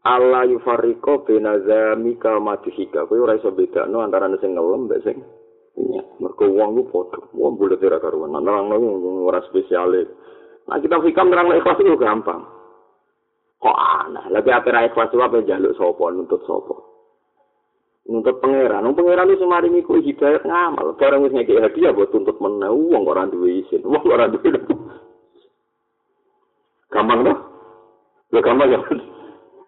Allah 0.02 0.48
yufarriqo 0.50 1.22
bena 1.24 1.62
zamika 1.62 2.36
matihika. 2.42 3.06
Kowe 3.06 3.20
ora 3.20 3.38
iso 3.38 3.54
bedakno 3.54 4.02
antara 4.04 4.28
sing 4.40 4.52
ngelem 4.52 4.88
mbek 4.88 5.00
sing 5.04 5.16
ngenyak. 5.76 6.06
Mergo 6.20 6.44
wong 6.52 6.70
ku 6.76 6.82
padha. 6.92 7.20
Wong 7.32 7.56
bulet 7.56 7.80
ora 7.80 8.00
karuan. 8.00 8.36
Nang 8.36 8.68
ora 9.24 9.40
spesiale. 9.48 10.08
Nah 10.68 10.76
kita 10.76 11.00
hikam 11.00 11.32
nerang 11.32 11.56
ikhlas 11.56 11.80
itu 11.80 11.96
gampang. 11.96 12.44
Kok 13.62 13.78
aneh. 13.78 14.24
Lagi 14.28 14.50
apa 14.52 14.92
ikhlas 14.92 15.12
apa 15.16 15.40
jaluk 15.44 15.72
sapa 15.76 16.04
nuntut 16.12 16.42
sapa. 16.44 16.91
Nuntut 18.02 18.42
pangeran, 18.42 18.82
wong 18.82 18.98
pangeran 18.98 19.30
wis 19.30 19.42
maringi 19.46 19.86
ku 19.86 19.98
hidayat 20.02 20.42
ngamal. 20.42 20.98
Barang 20.98 21.22
wis 21.22 21.34
ngekek 21.34 21.62
hadiah 21.62 21.94
buat 21.94 22.10
tuntut 22.10 22.34
meneh 22.42 22.70
wong 22.70 23.06
ora 23.06 23.30
duwe 23.30 23.62
isin. 23.62 23.86
Wong 23.86 24.02
ora 24.10 24.26
duwe. 24.26 24.50
Gampang 26.90 27.20
dah. 27.22 27.38
Ya 28.34 28.40
gampang 28.42 28.68
ya. 28.74 28.80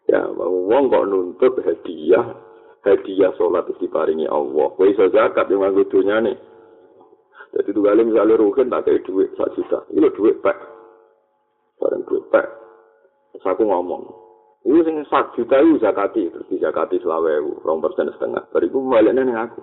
Ya, 0.05 0.20
wong 0.35 0.92
kok 0.92 1.07
nuntut 1.09 1.55
hadiah, 1.64 2.37
hadiah 2.85 3.33
sholat 3.40 3.70
itu 3.70 3.88
diparingi 3.88 4.29
Allah. 4.29 4.68
Kowe 4.77 4.85
iso 4.85 5.09
zakat 5.09 5.49
yang 5.49 5.64
nganggo 5.64 5.88
nih. 6.03 6.37
Jadi 7.55 7.70
dua 7.70 7.94
kali 7.94 8.11
misalnya 8.11 8.35
rugen 8.35 8.66
tak 8.66 8.83
kayak 8.83 9.07
duit 9.07 9.31
satu 9.38 9.62
juta, 9.62 9.87
ini 9.94 10.11
duit 10.18 10.42
pak, 10.42 10.59
barang 11.79 12.03
duit 12.03 12.27
pak. 12.27 12.51
Terus 13.31 13.47
aku 13.47 13.62
ngomong, 13.62 14.11
ini 14.64 14.81
sing 14.81 14.96
satu 15.12 15.44
juta 15.44 15.61
itu 15.61 15.77
zakati, 15.77 16.24
di 16.48 16.57
zakati 16.57 16.96
selawe 17.05 17.37
rong 17.61 17.85
persen 17.85 18.09
setengah. 18.16 18.48
Bariku 18.48 18.81
baliknya 18.88 19.20
nih 19.20 19.37
aku. 19.37 19.61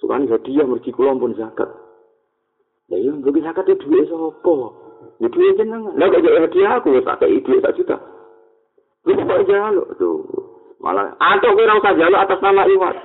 Sukani 0.00 0.24
hadiah 0.32 0.64
mergi 0.64 0.88
kulon 0.96 1.20
pun 1.20 1.36
zakat. 1.36 1.68
Ya 2.88 2.96
iya, 2.96 3.12
bagi 3.12 3.44
zakat 3.44 3.68
itu 3.68 3.84
duit 3.84 4.08
sopo. 4.08 4.72
Ya 5.20 5.28
duit 5.28 5.60
jenengan. 5.60 5.92
Lah 5.92 6.08
kok 6.08 6.24
jadi 6.24 6.40
hadiah 6.40 6.80
aku, 6.80 6.96
tak 7.04 7.20
kayak 7.20 7.44
duit 7.44 7.60
satu 7.60 7.76
juta. 7.76 7.96
Lu 9.04 9.12
kok 9.12 9.44
jaluk 9.44 9.88
tuh. 10.00 10.24
Malah, 10.80 11.12
atau 11.20 11.52
kira 11.52 11.76
usah 11.76 11.94
jaluk 12.00 12.22
atas 12.22 12.40
nama 12.40 12.64
iwat. 12.64 12.96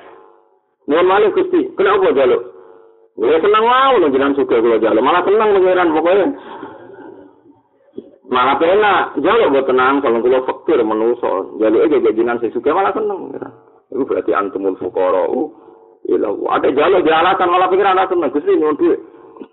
Mohon 0.87 1.07
malah 1.07 1.29
Gusti, 1.35 1.61
kenapa 1.75 2.15
jaluk? 2.15 2.43
Gue 3.13 3.37
senang 3.43 3.65
mau 3.65 3.93
nih 3.99 4.09
jalan 4.09 4.33
suka 4.33 4.57
gue 4.57 4.81
jalan, 4.81 5.03
malah 5.03 5.21
senang 5.27 5.53
pengiran 5.53 5.93
pokoknya. 5.93 6.27
Malah 8.23 8.55
pernah 8.55 9.11
jalan 9.19 9.51
gue 9.51 9.63
tenang 9.67 9.99
kalau 9.99 10.23
gue 10.23 10.41
fakir 10.47 10.79
menuso, 10.79 11.59
jalur 11.59 11.83
aja 11.83 11.99
gajian 11.99 12.39
saya 12.39 12.71
malah 12.71 12.95
senang. 12.95 13.35
Itu 13.91 14.07
berarti 14.07 14.31
antumul 14.31 14.79
fukoro. 14.79 15.51
Ilah, 16.07 16.31
ada 16.55 16.71
jalur 16.71 17.03
di 17.03 17.11
alasan 17.11 17.51
malah 17.51 17.67
pikiran 17.67 17.99
alasan 17.99 18.23
senang, 18.23 18.31
gue 18.31 18.43
sih 18.47 18.55
duit. 18.55 18.99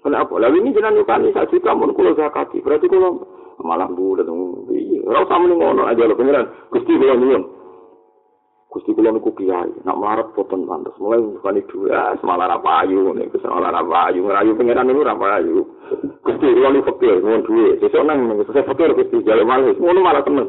Kenapa? 0.06 0.32
Lalu 0.38 0.56
ini 0.62 0.76
jalan 0.76 1.02
yukani 1.02 1.34
saya 1.34 1.50
suka 1.50 1.74
mau 1.74 1.90
kulo 1.90 2.14
zakati, 2.14 2.62
berarti 2.62 2.86
kulo 2.86 3.26
malah 3.58 3.90
bulat. 3.90 4.28
Iya, 4.70 5.02
kalau 5.02 5.26
sama 5.26 5.44
nih 5.50 5.56
ngono 5.56 5.82
aja 5.90 6.06
lo 6.06 6.14
pengiran, 6.14 6.46
gusti 6.70 6.94
kulo 6.94 7.14
nyuwun. 7.18 7.42
Gusti 8.70 8.94
kula 8.94 9.10
niku 9.10 9.34
kiai, 9.34 9.66
nak 9.82 9.98
melarat 9.98 10.30
boten 10.30 10.62
pantes. 10.62 10.94
Mulai 11.02 11.18
bukan 11.18 11.58
itu 11.58 11.90
ya, 11.90 12.14
semalar 12.22 12.46
apa 12.54 12.86
ayu, 12.86 13.10
nih 13.18 13.26
semalar 13.42 13.74
apa 13.74 14.14
ayu, 14.14 14.22
ngerayu 14.22 14.54
pengiran 14.54 14.86
dulu 14.86 15.02
apa 15.10 15.42
ayu. 15.42 15.66
Gusti 16.22 16.46
kula 16.54 16.70
niku 16.70 16.94
fakir, 16.94 17.18
mohon 17.18 17.42
duwe. 17.42 17.82
Sesuk 17.82 18.06
nang 18.06 18.30
ning 18.30 18.46
saya 18.46 18.62
fakir 18.62 18.94
Gusti 18.94 19.26
jale 19.26 19.42
malih, 19.42 19.74
ngono 19.74 19.98
malah 19.98 20.22
temen. 20.22 20.46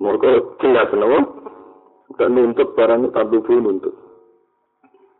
Mergo 0.00 0.56
jelas 0.64 0.88
nopo? 0.96 1.18
Dan 2.16 2.32
nuntut 2.32 2.72
barang 2.80 3.12
tak 3.12 3.28
duwe 3.28 3.54
nuntut. 3.60 3.92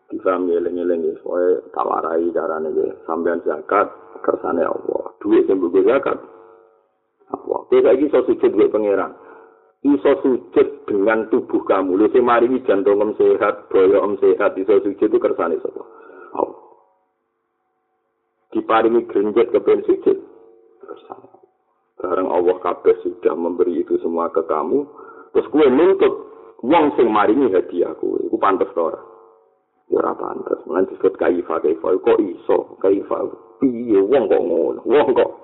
Difaham 0.09 0.49
ya, 0.49 0.65
lengi-lengi, 0.65 1.13
soalnya 1.21 1.61
tawarai 1.77 2.29
caranya 2.33 2.69
ya, 2.73 2.93
sampean 3.05 3.41
zakat, 3.45 3.89
kersane 4.25 4.65
Allah. 4.65 5.13
Duit 5.21 5.45
yang 5.45 5.61
zakat. 5.61 6.21
Apa? 7.33 7.57
Kita 7.69 7.97
lagi 7.97 8.13
so 8.13 8.21
sujud 8.29 8.53
duit 8.53 8.69
pengiran. 8.69 9.13
Iso 9.83 10.11
sujud 10.23 10.69
dengan 10.87 11.27
tubuh 11.27 11.67
kamu. 11.67 11.99
Lu 11.99 12.07
sing 12.15 12.23
maringi 12.23 12.63
jantung 12.63 13.03
sehat, 13.19 13.67
boyo 13.67 13.99
om 13.99 14.15
sehat, 14.23 14.55
iso 14.55 14.79
sujud 14.79 15.11
itu 15.11 15.19
kersane 15.19 15.59
sapa? 15.59 15.83
Allah. 16.39 16.63
Diparingi 18.55 19.03
grenjet 19.11 19.51
ke 19.51 19.59
ben 19.59 19.83
sujud. 19.83 20.19
Kersane. 20.87 21.29
Bareng 21.99 22.31
Allah 22.31 22.57
kabeh 22.63 22.95
sudah 23.03 23.35
memberi 23.35 23.83
itu 23.83 23.99
semua 24.03 24.31
ke 24.31 24.43
kamu, 24.47 24.87
terus 25.35 25.47
kue 25.51 25.67
nuntut 25.67 26.15
wong 26.63 26.95
sing 26.95 27.11
maringi 27.11 27.51
hadiah 27.51 27.95
kue, 27.99 28.23
iku 28.27 28.39
pantes 28.39 28.71
to 28.75 28.83
ora? 28.87 29.03
Ya 29.91 29.99
ora 29.99 30.15
pantes. 30.15 30.63
Lan 30.67 30.87
disebut 30.91 31.19
kaifa 31.19 31.59
kaifa 31.59 31.95
kok 31.99 32.19
iso 32.23 32.79
kaifa 32.79 33.19
piye 33.59 33.99
wong 33.99 34.31
kok 34.31 34.43
ngono? 34.43 34.81
Wong 34.87 35.09
kok 35.15 35.42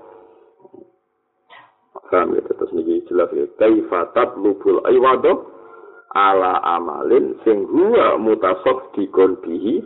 Paham 2.09 2.33
ya, 2.33 2.41
terus 2.41 2.73
ini 2.73 3.05
jelas 3.05 3.29
ya. 3.37 3.45
Kaifa 3.61 4.17
tatlubul 4.17 4.81
aywado 4.89 5.53
ala 6.17 6.57
amalin 6.65 7.37
sing 7.45 7.69
huwa 7.69 8.17
mutasok 8.17 8.97
dikon 8.97 9.37
bihi 9.45 9.85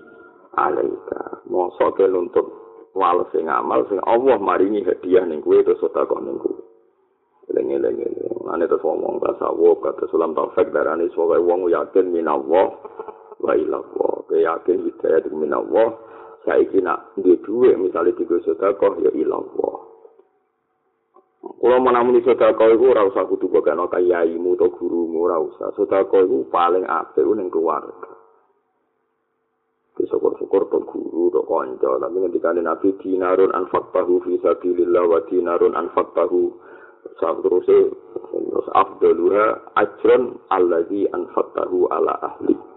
alaika. 0.55 1.43
Mosok 1.51 1.99
ke 1.99 2.07
nuntut 2.07 2.47
wales 2.95 3.27
sing 3.35 3.51
amal 3.51 3.83
sing 3.91 3.99
Allah 4.07 4.39
maringi 4.39 4.87
hadiah 4.87 5.27
ning 5.27 5.43
kuwe 5.43 5.67
terus 5.67 5.83
sedekah 5.83 6.23
ning 6.23 6.39
kuwe. 6.39 6.63
Lengi-lengi. 7.51 8.07
Ane 8.53 8.71
terus 8.71 8.87
ngomong 8.87 9.19
tasawuf 9.19 9.83
kata 9.83 10.07
sulam 10.13 10.37
taufik 10.39 10.71
darani 10.71 11.11
sebagai 11.11 11.43
wong 11.43 11.67
yakin 11.75 12.15
minallah 12.15 12.71
wa 13.43 13.53
ilallah. 13.59 14.15
Yakin 14.31 14.79
hidayah 14.87 15.27
minallah. 15.35 15.99
Saiki 16.43 16.83
nak 16.83 17.15
duwe 17.19 17.75
misalnya 17.79 18.15
tiga 18.19 18.39
sedekah 18.47 18.95
ya 19.03 19.11
ilallah. 19.15 19.91
Kulo 21.59 21.77
menamuni 21.81 22.25
sedekah 22.25 22.69
iku 22.73 22.95
ora 22.95 23.07
usah 23.07 23.25
kudu 23.29 23.51
bogano 23.53 23.91
kayaimu 23.91 24.57
utawa 24.57 24.73
gurumu 24.73 25.27
ora 25.27 25.38
usah. 25.41 25.75
Sedekah 25.77 26.25
iku 26.25 26.49
paling 26.49 26.85
apik 26.88 27.25
ning 27.25 27.53
keluarga. 27.53 28.11
Ki 29.93 30.09
syukur-syukur 30.09 30.73
to 30.73 30.79
guru 30.88 31.29
to 31.29 31.45
kanca, 31.45 32.01
tapi 32.01 32.17
ngendika 32.17 32.57
Nabi 32.57 32.97
dinarun 32.97 33.53
anfaqtahu 33.53 34.25
fi 34.25 34.41
sabilillah 34.41 35.05
wa 35.05 35.21
dinarun 35.29 35.77
anfaqtahu 35.77 36.49
sabruse 37.21 37.93
terus 38.33 38.69
afdaluha 38.73 39.77
ajrun 39.77 40.41
allazi 40.49 41.05
anfaqtahu 41.12 41.93
ala 41.93 42.17
ahli. 42.25 42.72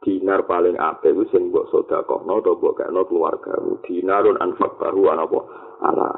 Dinar 0.00 0.48
paling 0.48 0.80
apik 0.80 1.12
ku 1.12 1.28
sing 1.28 1.52
mbok 1.52 1.68
sedekahno 1.68 2.40
to 2.40 2.56
mbok 2.56 2.80
kene 2.80 3.04
keluargamu. 3.04 3.76
Dinarun 3.84 4.40
anfaqtahu 4.40 5.00
ana 5.12 5.28
apa? 5.28 5.40
ala. 5.80 6.08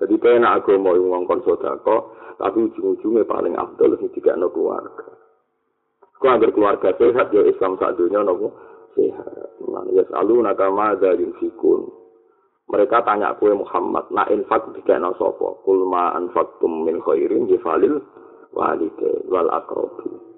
Jadi 0.00 0.16
penak 0.16 0.64
agama 0.64 0.96
yang 0.96 1.12
ngongkon 1.12 1.44
sodako 1.44 2.16
tapi 2.40 2.68
ujung-ujungnya 2.68 3.28
paling 3.28 3.52
abdul 3.56 3.96
sing 4.00 4.08
tidak 4.16 4.40
no 4.40 4.48
keluarga. 4.48 5.08
Kau 6.20 6.28
agar 6.28 6.52
keluarga 6.52 6.88
sehat 7.00 7.32
ya 7.32 7.44
Islam 7.48 7.80
saat 7.80 7.96
dunia 7.96 8.20
nopo 8.24 8.52
sehat. 8.96 9.56
Nah 9.68 9.84
ya 9.92 10.04
selalu 10.08 10.44
nakama 10.44 10.96
dari 11.00 11.24
fikun 11.40 11.88
mereka 12.68 13.02
tanya 13.02 13.34
kue 13.40 13.56
Muhammad 13.56 14.08
na 14.12 14.28
infak 14.28 14.68
no 15.00 15.16
sopo 15.16 15.64
kulma 15.64 16.12
anfaktum 16.16 16.84
min 16.84 17.00
khairin 17.00 17.48
jifalil 17.48 18.04
walide 18.52 19.24
wal 19.32 19.48
akrobi 19.48 20.29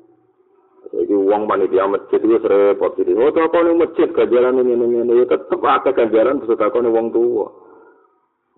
jadi 0.92 1.14
uang 1.16 1.48
panitia 1.48 1.88
masjid 1.88 2.20
itu 2.20 2.36
repot 2.36 2.92
jadi 3.00 3.16
oh 3.16 3.32
tak 3.32 3.48
kau 3.48 3.64
masjid 3.72 4.08
kajaran 4.12 4.60
ini 4.60 4.76
ini 4.76 5.00
ini 5.08 5.24
tetap 5.24 5.60
ada 5.64 5.90
kajaran 5.90 6.44
terus 6.44 6.60
kau 6.60 6.84
uang 6.84 7.08
tua 7.10 7.48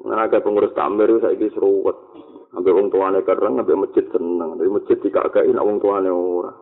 Menaga 0.03 0.43
pengurus 0.43 0.75
tamir 0.75 1.07
itu 1.07 1.23
saya 1.23 1.49
seruwet. 1.55 1.97
Sampai 2.51 2.71
orang 2.71 2.91
tuanya 2.91 3.21
keren, 3.23 3.59
sampai 3.59 3.79
masjid 3.79 4.05
seneng. 4.11 4.51
Dari 4.59 4.71
masjid 4.71 4.97
dikakain, 4.99 5.57
orang 5.57 5.79
tuanya 5.79 6.11
ora. 6.11 6.53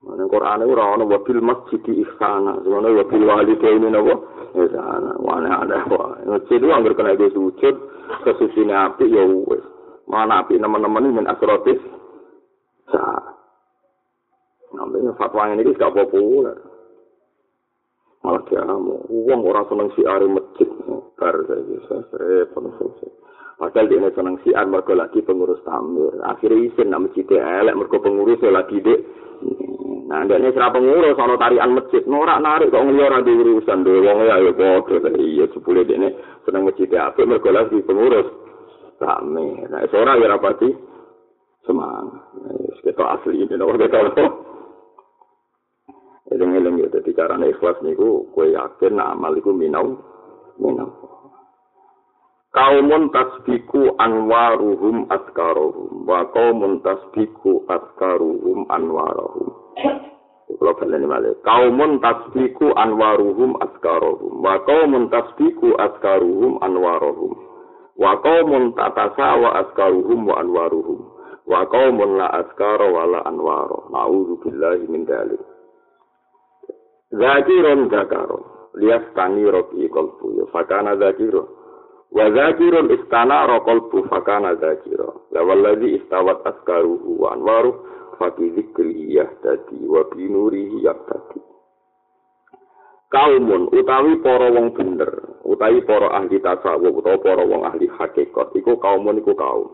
Mana 0.00 0.24
Quran 0.24 0.64
itu 0.64 0.72
ora 0.72 0.96
wabil 0.96 1.42
masjid 1.44 1.80
di 1.84 2.00
ikhsana. 2.00 2.64
Sebenarnya 2.64 3.04
wabil 3.04 3.24
wali 3.28 3.54
ke 3.60 3.68
ini 3.68 3.88
nabo. 3.92 4.14
Ikhsana. 4.56 5.20
Mana 5.20 5.48
ada 5.66 5.84
wah. 5.90 6.16
Masjid 6.24 6.56
itu 6.56 6.72
anggar 6.72 6.96
kena 6.96 7.18
dia 7.18 7.28
sujud. 7.34 7.74
Kesusinya 8.24 8.88
api 8.88 9.06
ya 9.12 9.22
wes. 9.26 9.62
Mana 10.08 10.40
api 10.40 10.56
teman-teman 10.56 11.06
ini 11.06 11.16
min 11.20 11.26
asrotis. 11.28 11.78
Sah. 12.88 13.39
Namanya 14.70 15.12
fatwa 15.18 15.50
ini 15.50 15.74
gak 15.74 15.94
populer. 15.94 16.58
malah 18.20 18.44
diamu 18.52 19.00
uang 19.08 19.40
orang 19.48 19.64
seneng 19.72 19.88
siar 19.96 20.20
masjid. 20.28 20.68
Bar 21.16 21.36
saya 21.48 21.76
selesai 21.88 22.52
padahal 23.60 23.92
dia 23.92 24.08
seneng 24.16 24.36
siar 24.40 24.64
mereka 24.68 24.96
lagi 24.96 25.20
pengurus 25.24 25.60
tamir. 25.64 26.16
Akhirnya 26.24 26.64
isin 26.64 26.92
nama 26.92 27.08
masjid 27.08 27.24
elek 27.28 27.76
mereka 27.76 27.96
pengurus 28.00 28.40
lagi 28.44 28.80
dek 28.80 29.00
nah 30.10 30.26
dia 30.26 30.42
ini 30.42 30.50
pengurus 30.52 31.16
soal 31.16 31.36
tarian 31.40 31.76
masjid. 31.76 32.02
Norak 32.04 32.40
narik 32.44 32.72
kok 32.72 32.84
ngeliat 32.84 33.24
di 33.24 33.32
urusan 33.36 33.84
deh 33.84 33.96
uang 34.04 34.18
ya 34.28 34.36
ya 34.36 34.52
kok 34.52 35.00
iya 35.16 35.44
sepuluh 35.52 35.84
ini 35.84 36.08
seneng 36.44 36.68
masjid 36.68 36.88
apa 37.00 37.20
mereka 37.24 37.48
lagi 37.52 37.78
pengurus 37.84 38.28
tamir. 39.00 39.64
Nah 39.68 39.80
seorang 39.88 40.20
ya 40.20 40.28
rapati 40.28 40.68
semangat. 41.64 42.20
Kita 42.80 43.04
asli 43.16 43.44
ini 43.44 43.54
nopo 43.60 43.76
kita 43.76 44.12
Eling-eling 46.30 46.86
ya, 46.86 46.88
jadi 46.94 47.10
caranya 47.14 47.50
ikhlas 47.50 47.78
niku, 47.82 48.30
kue 48.30 48.54
yakin 48.54 49.02
amal 49.02 49.34
iku 49.34 49.50
minau, 49.50 49.98
minau. 50.62 50.90
Kaumun 52.50 53.14
tasbiku 53.14 53.94
anwaruhum 53.98 55.06
askarohum, 55.10 56.06
wa 56.06 56.26
kaumun 56.34 56.82
tasbiku 56.82 57.62
askaruhum 57.66 58.66
anwarohum. 58.70 59.50
Kalau 60.50 60.74
kalian 60.78 61.06
ini 61.06 61.30
kaumun 61.46 62.02
tasbiku 62.02 62.74
anwaruhum 62.74 63.54
askarohum, 63.62 64.42
wa 64.42 64.58
kaumun 64.66 65.10
tasbiku 65.10 65.78
askaruhum 65.78 66.58
anwarohum, 66.62 67.38
wa 67.94 68.18
kaumun 68.18 68.74
tatasawa 68.74 69.66
askaruhum 69.66 70.26
wa 70.26 70.42
anwaruhum. 70.42 71.20
wa 71.50 71.66
qaumun 71.66 72.14
la 72.14 72.30
askara 72.30 72.86
wa 72.86 73.10
la 73.10 73.26
anwara 73.26 73.82
na'udzu 73.90 74.38
billahi 74.38 74.86
min 74.86 75.02
dzalik 75.02 75.42
Zakirun 77.10 77.90
zakaro 77.90 78.70
lias 78.78 79.02
tani 79.18 79.42
roki 79.42 79.90
kolbu 79.90 80.38
ya 80.38 80.44
fakana 80.54 80.94
zakiro. 80.96 81.48
Wa 82.14 82.30
zakirun 82.30 82.86
istana 82.94 83.50
rokolbu 83.50 84.06
fakana 84.06 84.54
zakiro. 84.54 85.26
La 85.34 85.42
wallazi 85.42 85.98
istawat 85.98 86.46
askaruhu 86.46 87.18
wa 87.18 87.34
anwaru 87.34 87.74
fati 88.18 88.50
zikri 88.54 89.16
yahtadi 89.16 89.88
wa 89.90 90.04
binurihi 90.12 90.84
yahtadi 90.86 91.40
kaumun 93.10 93.66
utawi 93.74 94.22
para 94.22 94.54
wong 94.54 94.70
bener 94.70 95.10
utawi 95.42 95.82
para 95.82 96.14
ahli 96.14 96.38
tasawuf 96.38 96.94
utawa 96.94 97.18
para 97.18 97.42
wong 97.42 97.66
ahli 97.66 97.90
hakikat 97.90 98.54
iku 98.54 98.78
kaumun 98.78 99.18
iku 99.18 99.34
kaum. 99.34 99.66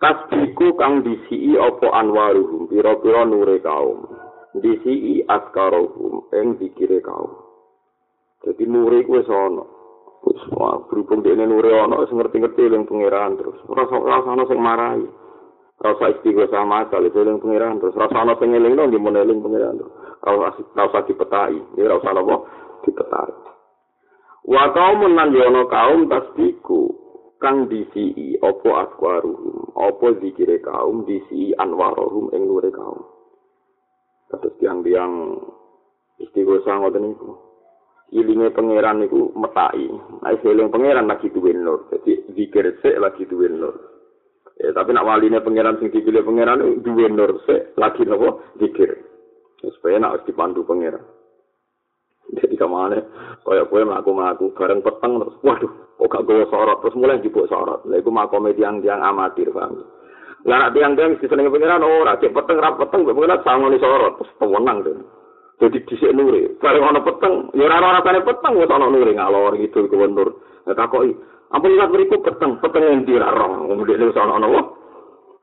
Tasbiku 0.00 0.78
kang 0.78 1.02
disii 1.04 1.58
apa 1.60 1.92
anwaruhum 1.98 2.70
pira-pira 2.70 3.26
nure 3.26 3.58
kaum 3.58 4.06
disii 4.58 5.22
askarohum 5.30 6.26
ing 6.34 6.58
dikire 6.58 6.98
kaum. 7.04 7.30
Jadi 8.42 8.64
nure 8.66 9.04
ku 9.06 9.20
wis 9.20 9.28
ana. 9.30 9.64
Wis 10.26 10.42
berhubung 10.90 11.22
dene 11.22 11.46
nure 11.46 11.70
ana 11.70 12.02
wis 12.02 12.10
ngerti-ngerti 12.10 12.66
eling 12.66 12.88
pangeran 12.88 13.38
terus. 13.38 13.58
Rasa 13.70 13.96
rasa 14.00 14.42
sing 14.50 14.58
marahi. 14.58 15.06
Rasa 15.80 16.04
istighosah 16.18 16.64
masal 16.66 17.06
eling 17.06 17.38
pangeran 17.38 17.78
terus. 17.78 17.94
Rasa 17.94 18.16
ana 18.16 18.34
sing 18.40 18.50
eling 18.50 18.74
nang 18.74 18.90
nggih 18.90 19.02
eling 19.02 19.38
pangeran 19.44 19.78
terus. 19.78 19.94
Rasa 20.24 20.60
rasa 20.74 20.98
dipetai 21.06 21.56
iki 21.56 21.86
rasa 21.86 22.10
apa? 22.10 22.36
Dipetai 22.84 23.50
wa 24.50 24.72
kaum 24.72 25.04
yono 25.36 25.68
kaum 25.68 26.08
tasbiku 26.08 26.88
kang 27.38 27.68
disi 27.68 28.34
opo 28.40 28.72
aswaruhum 28.72 29.68
opo 29.76 30.16
zikire 30.16 30.58
kaum 30.64 31.04
disi 31.04 31.52
anwaruhum 31.60 32.32
ing 32.32 32.48
nure 32.48 32.72
kaum 32.72 33.04
terus 34.30 34.54
tiang-tiang 34.62 35.42
istighosa 36.22 36.78
ngoten 36.78 37.02
niku. 37.02 37.30
Ilinge 38.10 38.50
pangeran 38.50 39.06
niku 39.06 39.30
metai 39.38 39.86
nek 39.86 40.42
seling 40.42 40.70
pangeran 40.70 41.06
lagi 41.06 41.30
duwe 41.30 41.54
nur 41.54 41.86
dadi 41.94 42.18
zikir 42.34 42.82
sik 42.82 42.98
lagi 42.98 43.22
duwe 43.26 43.46
nur. 43.46 43.74
Eh 44.58 44.74
tapi 44.74 44.90
nak 44.90 45.06
waline 45.06 45.38
pangeran 45.38 45.78
sing 45.78 45.94
dipilih 45.94 46.26
pangeran 46.26 46.82
duwe 46.82 47.06
nur 47.06 47.38
sik 47.46 47.78
lagi 47.78 48.02
nopo 48.02 48.42
zikir. 48.58 48.98
Supaya 49.62 50.02
nak 50.02 50.26
dipandu 50.26 50.66
pangeran. 50.66 51.02
Jadi 52.30 52.54
kemana 52.54 52.98
kaya 53.42 53.66
kue 53.66 53.82
melaku 53.82 54.10
melaku 54.14 54.44
bareng 54.54 54.82
peteng 54.86 55.18
terus 55.18 55.36
waduh 55.42 55.72
kok 55.98 56.10
gak 56.10 56.24
gue 56.26 56.46
sorot? 56.46 56.78
Terus 56.82 56.98
mulai 56.98 57.22
jibuk 57.22 57.50
sorot. 57.50 57.82
Lah 57.90 57.98
itu 57.98 58.10
makom 58.10 58.46
tiang 58.54 58.78
tiang 58.82 59.02
amatir 59.02 59.50
paham 59.50 59.82
lah 60.48 60.56
nak 60.56 60.72
tiang 60.72 60.96
tiang 60.96 61.16
si 61.20 61.28
seneng 61.28 61.52
pengiran 61.52 61.84
oh 61.84 62.04
racik 62.06 62.32
peteng 62.32 62.58
rap 62.60 62.80
peteng 62.80 63.04
gue 63.04 63.12
pengiran 63.12 63.40
sama 63.44 63.68
nih 63.68 63.80
sorot 63.80 64.16
terus 64.16 64.32
pemenang 64.40 64.78
tuh 64.80 64.96
jadi 65.60 65.78
disik 65.84 66.12
nuri 66.16 66.56
bareng 66.56 66.84
ono 66.84 67.00
peteng 67.04 67.34
ya 67.52 67.68
orang 67.68 68.00
tanya 68.00 68.24
peteng 68.24 68.56
gue 68.56 68.68
sono 68.68 68.86
nuri 68.88 69.12
ngalor 69.12 69.52
gitu 69.60 69.84
gue 69.84 70.08
nur 70.08 70.40
nggak 70.64 70.78
takoi 70.78 71.12
apa 71.50 71.66
ingat 71.66 71.92
beriku 71.92 72.16
peteng 72.24 72.56
peteng 72.64 72.82
yang 72.88 73.04
dirarong 73.04 73.68
kemudian 73.68 74.00
itu 74.00 74.16
sono 74.16 74.32
ono 74.40 74.48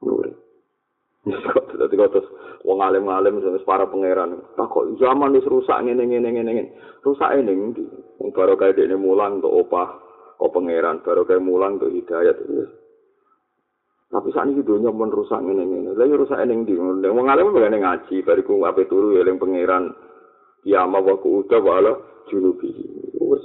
nuri 0.02 0.32
Dadi 1.78 1.96
kok 2.00 2.16
wong 2.64 2.80
alim-alim 2.80 3.44
sing 3.44 3.60
para 3.68 3.84
pangeran. 3.84 4.40
Tak 4.56 4.72
kok 4.72 4.96
zaman 4.98 5.36
wis 5.36 5.48
rusak 5.48 5.84
ngene 5.84 6.08
ngene 6.08 6.30
ngene 6.32 6.52
ngene. 6.56 6.72
Rusak 7.04 7.36
ini 7.36 7.52
ndi? 7.52 7.84
Wong 8.24 8.32
baru 8.32 8.56
kaya 8.56 8.74
dene 8.74 8.96
mulang 8.96 9.44
untuk 9.44 9.68
opah 9.68 9.88
kok 10.40 10.52
pangeran, 10.56 11.04
baru 11.04 11.28
kaya 11.28 11.44
mulang 11.44 11.78
untuk 11.78 11.92
hidayat. 11.92 12.38
Tapi 14.08 14.32
saat 14.32 14.48
ini 14.48 14.64
dunia 14.64 14.88
pun 14.88 15.12
rusak 15.12 15.44
ngene 15.44 15.68
ngene. 15.68 15.92
Lah 16.00 16.08
rusak 16.08 16.40
ini 16.48 16.64
ndi? 16.64 16.80
Wong 16.80 17.28
alim 17.28 17.52
begane 17.52 17.84
ngaji, 17.84 18.24
bariku 18.24 18.64
ape 18.64 18.88
turu 18.88 19.20
eling 19.20 19.36
pangeran. 19.36 19.92
Kiamah 20.64 21.04
wa 21.04 21.16
ku 21.20 21.44
udah 21.44 21.60
wala 21.60 21.94
junubi. 22.32 22.72
Wes. 23.20 23.44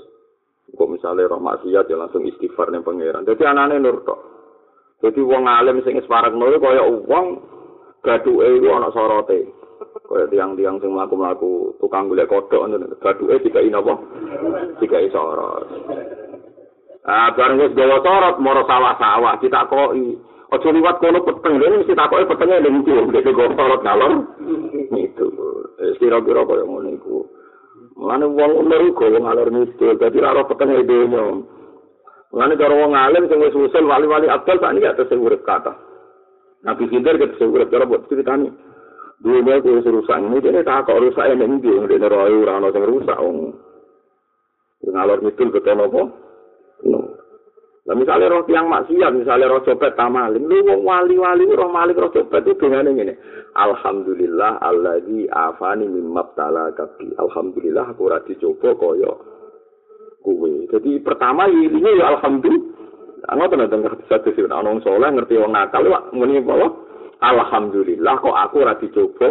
Kok 0.72 0.88
misalnya 0.88 1.34
roh 1.34 1.42
maksiat 1.42 1.90
ya 1.90 1.98
langsung 1.98 2.22
istighfar 2.30 2.70
ning 2.70 2.86
pangeran. 2.86 3.26
Dadi 3.26 3.42
anane 3.42 3.82
nur 3.82 4.06
tok. 4.06 4.20
Dadi 5.02 5.18
wong 5.18 5.50
alim 5.50 5.82
sing 5.82 5.98
parek 6.06 6.30
nur 6.30 6.54
kaya 6.62 6.86
wong 6.86 7.26
gaduke 8.06 8.46
iku 8.46 8.68
ana 8.70 8.94
sorote. 8.94 9.38
Kaya 9.82 10.30
tiang-tiang 10.30 10.78
sing 10.78 10.94
mlaku-mlaku 10.94 11.74
tukang 11.82 12.06
golek 12.06 12.30
kodhok 12.30 12.70
ngono. 12.70 12.86
Gaduke 13.02 13.42
dikai 13.42 13.66
napa? 13.66 13.98
Dikai 14.78 15.10
sorot. 15.10 15.66
Ah, 17.02 17.34
bareng 17.34 17.58
wis 17.58 17.74
gawa 17.74 17.98
sorot 17.98 18.38
moro 18.38 18.62
sawah-sawah 18.62 19.42
ditakoki. 19.42 20.30
Aja 20.52 20.68
liwat 20.68 21.00
kono 21.00 21.24
peteng, 21.24 21.56
dene 21.56 21.80
mesti 21.80 21.96
takoki 21.96 22.28
petenge 22.28 22.60
ning 22.60 22.84
ndi, 22.84 22.92
dene 23.08 23.30
gawa 23.32 23.56
sorot 23.56 23.80
ngalor. 23.80 24.12
Itu. 24.92 25.26
Eh, 25.80 25.96
kira-kira 25.96 26.44
kaya 26.44 26.68
ngono 26.68 26.92
iku. 26.92 27.24
Mulane 27.96 28.28
wong 28.28 28.52
umur 28.60 28.80
iku 28.84 29.08
wong 29.16 29.24
ngalor 29.24 29.48
niku, 29.48 29.96
dadi 29.96 30.20
ora 30.20 30.44
petenge 30.44 30.84
dene. 30.84 31.48
Mulane 32.36 32.54
karo 32.60 32.84
wong 32.84 32.92
alim 32.92 33.32
sing 33.32 33.40
wis 33.40 33.56
usul 33.56 33.88
wali-wali 33.88 34.28
abdal 34.28 34.60
tak 34.60 34.76
niki 34.76 34.92
atus 34.92 35.08
sing 35.08 35.24
urip 35.24 35.40
kata. 35.40 35.72
Nabi 36.68 36.84
Khidir 36.84 37.16
kita 37.16 37.40
sebuah 37.40 37.72
cara 37.72 37.88
buat 37.88 38.04
ceritanya. 38.12 38.52
Dua 39.22 39.38
mil 39.38 39.62
itu 39.62 39.86
rusak 39.86 40.18
ini, 40.18 40.42
dia 40.42 40.66
tak 40.66 40.82
kok 40.82 40.98
rusak 40.98 41.30
yang 41.30 41.46
ini, 41.46 41.62
dia 41.62 41.78
nggak 41.78 41.94
neroy 41.94 42.42
orang 42.42 42.74
yang 42.74 42.90
rusak. 42.90 43.18
Ngalor 44.82 45.18
mitul 45.22 45.48
ke 45.54 45.62
tono 45.62 45.86
apa? 45.86 46.02
No. 47.82 47.90
Nah 47.90 47.94
misalnya 47.98 48.30
roh 48.30 48.46
tiang 48.46 48.70
maksiat, 48.70 49.10
misalnya 49.10 49.50
roh 49.50 49.62
copet 49.66 49.98
tamalin, 49.98 50.46
lu 50.46 50.62
wong 50.62 50.86
wali-wali 50.86 51.50
roh 51.50 51.66
malik 51.66 51.98
roh 51.98 52.14
copet 52.14 52.46
itu 52.46 52.54
dengan 52.62 52.94
ini. 52.94 53.10
Alhamdulillah 53.58 54.62
alladzi 54.62 55.26
afani 55.26 55.90
mimmat 55.90 56.30
tala 56.38 56.70
kabi. 56.78 57.10
Alhamdulillah 57.18 57.90
aku 57.90 58.06
rati 58.06 58.38
coba 58.38 58.78
koyo 58.78 59.12
kuwe. 60.22 60.70
Jadi 60.70 61.02
pertama 61.02 61.50
ini 61.50 61.82
ya 61.82 62.14
alhamdulillah. 62.14 62.70
Ngoten 63.22 63.70
to 63.70 63.76
ngerti 63.78 64.02
satu 64.10 64.30
sih 64.34 64.46
ana 64.46 64.66
wong 64.66 64.82
saleh 64.82 65.10
ngerti 65.14 65.38
wong 65.38 65.54
nakal 65.54 65.82
wak 65.86 66.10
muni 66.14 66.42
apa? 66.42 66.74
Alhamdulillah 67.22 68.18
kok 68.18 68.34
aku 68.34 68.66
ora 68.66 68.74
dicoba 68.78 69.30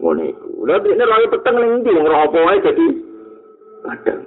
ngene 0.00 0.36
iku. 0.36 0.64
Lah 0.68 0.76
dene 0.80 1.04
lagi 1.04 1.32
peteng 1.32 1.56
ning 1.56 1.70
ndi 1.80 1.90
wong 1.92 2.04
roh 2.04 2.20
apa 2.20 2.38
wae 2.48 2.64
dadi 2.64 2.86
padang. 3.80 4.20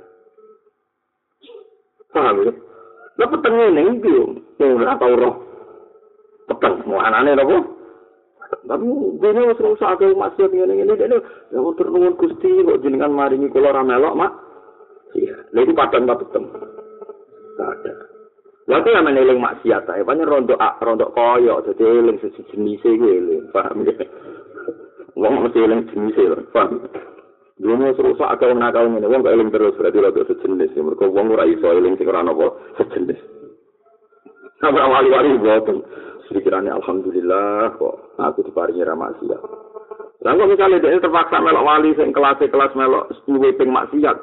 Paham 2.13 2.37
ya? 2.45 2.53
Lah 3.19 3.27
peteng 3.29 3.53
ning 3.77 4.01
wong 4.01 4.81
ora 4.81 4.97
tau 4.97 5.13
roh. 5.13 5.35
Peteng 6.49 6.81
mau 6.89 7.01
anane 7.01 7.37
apa? 7.37 7.57
Tapi 8.63 8.85
dene 9.21 9.49
wis 9.49 9.59
rusak 9.61 9.97
ke 9.97 10.13
masjid 10.13 10.49
ngene-ngene 10.49 10.93
dene 10.93 11.17
ya 11.49 11.59
tur 11.77 11.87
nuwun 11.89 12.17
Gusti 12.17 12.61
kok 12.61 12.81
jenengan 12.85 13.13
maringi 13.13 13.49
kula 13.49 13.73
ra 13.73 13.81
melok, 13.81 14.17
Mak. 14.17 14.31
Iya, 15.13 15.35
lha 15.53 15.59
iku 15.61 15.73
padang 15.77 16.09
ta 16.09 16.17
peteng. 16.17 16.45
Padang. 17.57 17.97
Lalu 18.63 18.95
yang 18.95 19.03
meneling 19.03 19.39
maksiat, 19.43 19.91
ya, 19.91 20.07
banyak 20.07 20.23
rontok 20.23 20.55
ak, 20.55 20.79
rontok 20.79 21.11
koyok, 21.11 21.67
jadi 21.67 21.83
eling 21.83 22.15
sejenis 22.23 22.79
itu 22.79 23.05
eling, 23.11 23.43
paham 23.51 23.83
ya? 23.83 23.91
Wong 25.19 25.43
mesti 25.43 25.59
eling 25.59 25.83
jenis 25.91 26.15
itu, 26.15 26.39
paham? 26.55 26.79
Mau 27.61 27.93
serusak 27.93 28.25
agak 28.33 28.49
wong 28.49 28.59
nakal 28.65 28.89
ini, 28.89 29.05
wong 29.05 29.21
eling 29.21 29.53
terus 29.53 29.77
berarti 29.77 30.01
rontok 30.01 30.25
sejenis, 30.25 30.73
mereka 30.73 31.05
wong 31.05 31.37
ora 31.37 31.45
iso 31.45 31.69
eling 31.69 31.93
sing 32.01 32.09
ora 32.09 32.25
nopo 32.25 32.57
sejenis. 32.81 33.19
Sampai 34.57 34.89
wali-wali 34.89 35.37
boten, 35.37 35.85
pikirannya 36.33 36.73
alhamdulillah 36.73 37.77
kok 37.77 38.17
aku 38.17 38.41
diparingi 38.49 38.81
maksiat. 38.81 39.41
Lah 40.23 40.31
kok 40.33 40.49
misalnya 40.49 40.81
dia 40.81 40.97
terpaksa 40.97 41.37
melok 41.43 41.67
wali 41.67 41.93
sing 41.93 42.09
kelas-kelas 42.09 42.73
melok 42.73 43.13
nyuweping 43.29 43.69
maksiat. 43.69 44.17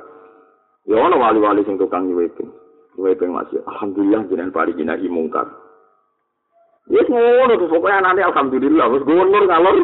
Ya 0.90 0.96
ono 0.98 1.14
wali-wali 1.20 1.62
sing 1.62 1.78
tukang. 1.78 2.10
Kowe 3.00 3.16
ping 3.16 3.30
masih 3.30 3.62
alhamdulillah 3.64 4.26
jenengan 4.26 4.52
pari 4.52 4.74
jinaki 4.74 5.06
mungkar. 5.06 5.46
Wis 6.90 7.06
ngono 7.06 7.54
terus 7.54 7.70
pokoke 7.70 7.88
anane 7.88 8.20
alhamdulillah 8.20 8.86
wis 8.90 9.06
gunur 9.06 9.44
ngalor. 9.46 9.76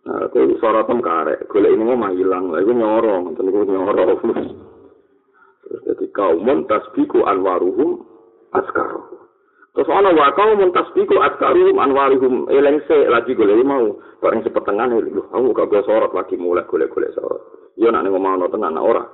Nah, 0.00 0.32
kowe 0.32 0.48
sorotem 0.56 1.04
karek, 1.04 1.44
golek 1.44 1.76
ini 1.76 1.84
mau 1.84 2.08
hilang, 2.08 2.48
lha 2.48 2.64
iku 2.64 2.72
nyoro, 2.72 3.14
ngoten 3.20 3.48
iku 3.52 3.58
nyoro. 3.68 4.02
Terus 5.60 5.80
dadi 5.84 6.06
kaum 6.16 6.64
tasbiku 6.64 7.20
anwaruhum 7.28 8.00
askar. 8.56 8.96
Terus 9.76 9.92
ana 9.92 10.10
wa 10.16 10.32
kaum 10.32 10.64
tasbiku 10.72 11.20
askaruhum 11.20 11.76
anwaruhum 11.76 12.48
elengse 12.48 13.06
lagi 13.12 13.36
golek 13.36 13.60
mau 13.60 14.00
bareng 14.24 14.40
sepetengan 14.40 14.88
lho, 14.88 15.28
aku 15.30 15.52
gak 15.52 15.84
sorot 15.84 16.10
lagi 16.16 16.40
mulai 16.40 16.64
golek-golek 16.64 17.12
sorot. 17.12 17.72
Yo 17.76 17.92
nek 17.92 18.08
ngomong 18.08 18.48
tenan 18.48 18.80
ora. 18.80 19.04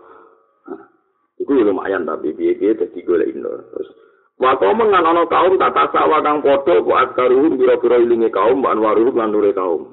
Iku 1.36 1.50
ya 1.52 1.68
lumayan 1.68 2.06
tapi 2.06 2.32
piye-piye 2.32 2.78
dadi 2.78 3.02
golek 3.02 3.34
indo. 3.34 3.50
Terus 3.74 3.90
Wako 4.36 4.68
mengan 4.76 5.00
ana 5.00 5.24
kaum 5.32 5.56
tak 5.56 5.72
tasawa 5.72 6.20
kang 6.20 6.44
padha 6.44 6.84
ku 6.84 6.92
akaruhum 6.92 7.56
pira-pira 7.56 7.96
ilinge 7.96 8.28
kaum 8.28 8.60
ban 8.60 8.76
waruh 8.76 9.08
lan 9.16 9.32
kaum. 9.56 9.88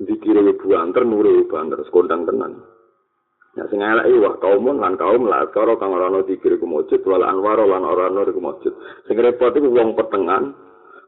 Dikire 0.00 0.40
banter 0.56 1.04
nure 1.04 1.44
banter 1.44 1.84
sekondang 1.84 2.24
tenan. 2.24 2.56
Ya 3.58 3.66
sing 3.66 3.82
elek 3.82 4.06
iki 4.06 4.22
wah 4.22 4.38
kaumun 4.40 4.80
lan 4.80 4.96
kaum 4.96 5.26
la 5.26 5.44
karo 5.52 5.74
kang 5.76 5.90
ora 5.90 6.06
ono 6.06 6.22
dikir 6.22 6.56
iku 6.56 6.64
mujud 6.64 7.02
wal 7.02 7.26
anwar 7.26 7.60
lan 7.60 7.84
ora 7.84 8.08
ono 8.08 8.24
iku 8.24 8.40
mujud. 8.40 8.72
Sing 9.04 9.20
repot 9.20 9.52
iku 9.52 9.68
wong 9.68 9.98
petengan. 9.98 10.56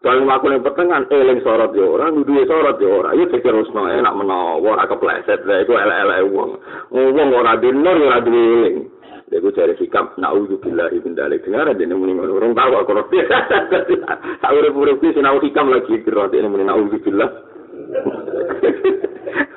Kalau 0.03 0.27
aku 0.27 0.51
ning 0.51 0.67
petengan 0.67 1.07
eling 1.07 1.47
sorot 1.47 1.71
yo 1.79 1.95
ora, 1.95 2.11
duwe 2.11 2.43
sorot 2.45 2.77
yo 2.83 3.01
ora. 3.01 3.15
Iku 3.15 3.39
pikir 3.39 3.55
usno 3.55 3.87
enak 3.87 4.13
menawa 4.19 4.59
ora 4.59 4.91
kepleset. 4.91 5.47
Lah 5.47 5.63
iku 5.63 5.79
elek-elek 5.79 6.21
wong. 6.35 6.51
Wong 6.91 7.29
ora 7.31 7.55
dinur 7.63 7.97
ora 7.97 8.19
duwe 8.19 8.43
eling. 8.43 8.77
Iku 9.31 9.49
cari 9.55 9.79
sikap 9.79 10.19
naudzubillah 10.19 10.91
ibn 10.93 11.15
dalik. 11.15 11.47
Dengar 11.47 11.73
ini 11.79 11.95
muni 11.95 12.19
orang 12.19 12.53
tahu 12.53 12.73
aku 12.77 12.93
ngerti. 12.93 13.19
Ki 15.01 15.15
sinau 15.15 15.39
hikam 15.41 15.71
lagi 15.71 16.03
kira 16.03 16.27
ini 16.35 16.51
muni 16.51 16.67
naudzubillah. 16.67 17.52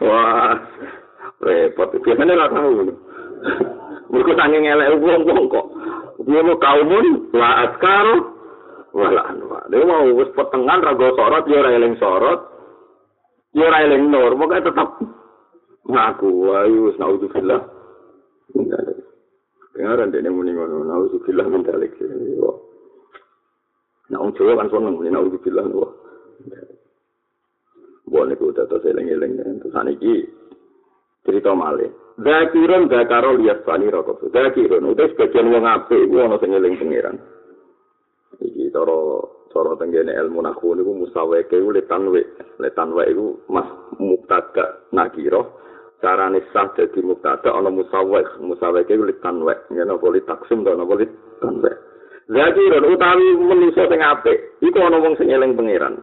Wah, 0.04 0.54
repot. 1.42 1.90
Biasanya 2.04 2.36
lah 2.36 2.50
tahu. 2.52 2.94
Mereka 4.12 4.32
tanya 4.38 4.58
ngelak 4.62 5.02
wong-wong 5.02 5.50
kok. 5.50 5.68
Dia 6.26 6.42
mau 6.42 6.58
kaumun, 6.58 7.30
la 7.36 7.68
askar, 7.68 8.08
wala 8.96 9.22
anwa. 9.30 9.60
Dia 9.70 9.84
mau 9.84 10.08
wis 10.16 10.32
petengan 10.34 10.82
rago 10.82 11.14
sorot, 11.14 11.46
ya 11.46 11.60
eling 11.76 11.96
sorot, 12.00 12.40
ya 13.54 13.68
eling 13.86 14.10
nur. 14.10 14.34
Pokoknya 14.34 14.72
tetap 14.72 14.90
ngaku. 15.86 16.32
Ayo, 16.56 16.96
naudzubillah. 16.98 17.62
Dengaran 19.76 20.16
dia 20.16 20.32
muni 20.32 20.56
ngono, 20.56 20.88
naudzubillah 20.88 21.46
min 21.52 21.68
dalik. 21.68 21.94
Nah, 24.06 24.22
orang 24.22 24.38
Jawa 24.38 24.62
kan 24.64 24.70
seneng 24.70 24.96
naudzubillah. 25.02 25.66
Boleh 25.66 26.75
ku 28.10 28.54
udah 28.54 28.66
terus 28.70 28.86
eling-eling. 28.86 29.42
Terus 29.62 29.74
saniki 29.74 30.30
cerita 31.26 31.52
malih. 31.58 31.90
Zakirun 32.16 32.88
zakaro 32.88 33.36
lias 33.36 33.60
fani 33.68 33.92
rokok. 33.92 34.32
Zakirun 34.32 34.94
udah 34.94 35.08
sebagian 35.12 35.52
wong 35.52 35.66
apik 35.68 36.00
iku 36.00 36.16
ana 36.24 36.40
sing 36.40 36.56
eling 36.56 36.80
pangeran. 36.80 37.18
Iki 38.40 38.72
cara 38.72 39.00
cara 39.52 39.72
tenggene 39.76 40.16
ilmu 40.16 40.40
nahu 40.46 40.80
niku 40.80 40.92
musaweke 40.96 41.60
iku 41.60 41.76
letan 41.76 42.08
we. 42.08 42.24
Letan 42.62 42.96
we 42.96 43.04
iku 43.12 43.36
mas 43.52 43.68
muktada 44.00 44.86
nakiro. 44.96 45.60
Carane 46.00 46.40
sah 46.56 46.72
dadi 46.72 47.04
muktada 47.04 47.52
ana 47.52 47.68
musawek. 47.68 48.40
Musaweke 48.40 48.96
iku 48.96 49.12
letan 49.12 49.44
we. 49.44 49.52
Yen 49.76 49.92
apa 49.92 50.08
li 50.08 50.24
taksum 50.24 50.64
to 50.64 50.72
apa 50.72 50.94
li 50.96 51.06
tan 51.44 51.60
we. 51.60 51.72
Zakirun 52.32 52.96
utawi 52.96 53.28
manusa 53.44 53.92
sing 53.92 54.00
apik 54.00 54.56
iku 54.64 54.80
ana 54.88 55.04
wong 55.04 55.20
sing 55.20 55.28
eling 55.36 55.52
pangeran. 55.60 56.00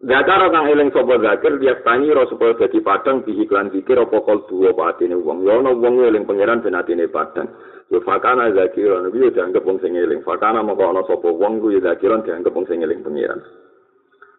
Zakar 0.00 0.48
kang 0.48 0.64
eling 0.64 0.88
sapa 0.96 1.20
zakir 1.20 1.60
dia 1.60 1.76
tani 1.84 2.08
ro 2.08 2.24
supaya 2.24 2.56
dadi 2.56 2.80
padang 2.80 3.20
di 3.20 3.36
iklan 3.44 3.68
zikir 3.68 4.00
apa 4.00 4.24
kol 4.24 4.48
duwa 4.48 4.72
apa 4.72 4.96
atine 4.96 5.12
wong. 5.12 5.44
Ya 5.44 5.60
ana 5.60 5.76
wong 5.76 6.00
eling 6.00 6.24
pangeran 6.24 6.64
ben 6.64 6.72
atine 6.72 7.04
padang. 7.04 7.52
Yo 7.92 8.00
fakana 8.00 8.48
zakir 8.56 8.88
ana 8.96 9.12
yo 9.12 9.28
dianggep 9.28 9.60
wong 9.60 9.76
sing 9.84 9.92
eling. 9.92 10.24
Fakana 10.24 10.64
moko 10.64 10.88
ana 10.88 11.04
sapa 11.04 11.28
wong 11.28 11.60
ku 11.60 11.68
yo 11.68 11.84
zakir 11.84 12.16
dianggep 12.16 12.48
wong 12.48 12.64
sing 12.64 12.80
eling 12.80 13.04
pangeran. 13.04 13.44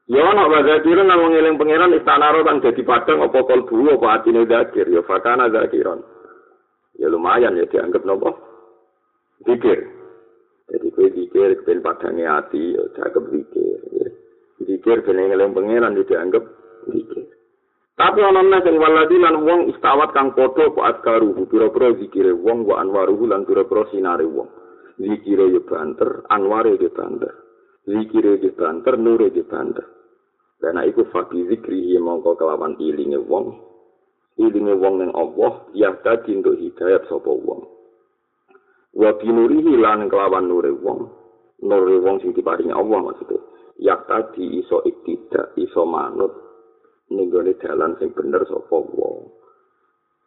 Yo 0.10 0.26
ana 0.26 0.50
wa 0.50 0.66
zakir 0.66 0.98
nang 0.98 1.22
wong 1.22 1.38
eling 1.38 1.54
pangeran 1.62 1.94
istana 1.94 2.34
ro 2.34 2.42
kang 2.42 2.58
dadi 2.58 2.82
padang 2.82 3.22
apa 3.22 3.40
kol 3.46 3.62
duwa 3.70 4.02
apa 4.02 4.08
atine 4.18 4.42
zakir. 4.50 4.90
Yo 4.90 5.06
fakana 5.06 5.46
zakir 5.54 5.86
ya 6.98 7.06
lumayan 7.06 7.54
ya 7.62 7.70
dianggep 7.70 8.02
nopo 8.02 8.34
zikir. 9.46 9.78
Jadi 10.74 10.88
kue 10.90 11.06
zikir 11.14 11.54
ben 11.70 11.86
padangnya 11.86 12.42
ati 12.42 12.74
yo 12.74 12.90
dianggep 12.98 13.30
zikir. 13.30 13.78
ya. 13.94 14.10
Dikir 14.62 15.02
bening 15.02 15.34
eling 15.34 15.52
pangeran 15.58 15.98
dianggap 15.98 16.44
dikir. 16.90 17.32
Tapi 18.02 18.18
ana 18.18 18.42
nang 18.42 18.66
sing 18.66 18.82
waladi 18.82 19.14
lan 19.22 19.46
wong 19.46 19.70
istawat 19.78 20.10
kang 20.18 20.34
padha 20.34 20.74
kok 20.74 20.88
askaru 20.90 21.38
pira-pira 21.46 21.94
zikire 22.02 22.34
wong 22.34 22.66
wa 22.66 22.82
anwaru 22.82 23.30
lan 23.30 23.46
pira-pira 23.46 23.86
sinare 23.94 24.26
wong. 24.26 24.50
Zikire 24.98 25.46
yo 25.54 25.62
banter, 25.62 26.26
anware 26.34 26.82
yo 26.82 26.90
banter. 26.90 27.30
Zikire 27.86 28.42
yo 28.42 28.50
banter, 28.58 28.98
nure 28.98 29.30
yo 29.30 29.46
banter. 29.46 29.86
Karena 30.58 30.82
iku 30.86 31.06
fakir 31.14 31.46
zikri 31.46 31.94
mongko 32.02 32.38
kelawan 32.42 32.74
ilinge 32.82 33.22
wong. 33.22 33.70
Ilinge 34.42 34.74
wong 34.82 34.94
ning 35.02 35.12
Allah 35.14 35.70
ya 35.78 35.94
dadi 36.02 36.38
untuk 36.38 36.58
hidayat 36.58 37.06
sapa 37.06 37.30
wong. 37.30 37.70
Wa 38.98 39.14
binurihi 39.22 39.78
lan 39.78 40.10
kelawan 40.10 40.50
nure 40.50 40.74
wong. 40.74 41.06
Nure 41.62 42.02
wong 42.02 42.18
sing 42.26 42.34
diparingi 42.34 42.74
Allah 42.74 42.98
maksudnya. 42.98 43.51
Yak 43.82 44.06
tadi 44.06 44.62
iso 44.62 44.86
iktidak 44.86 45.58
iso 45.58 45.84
manut. 45.84 46.32
Nenggone 47.12 47.60
dalan 47.60 48.00
sing 48.00 48.16
bener 48.16 48.48
sapa 48.48 48.78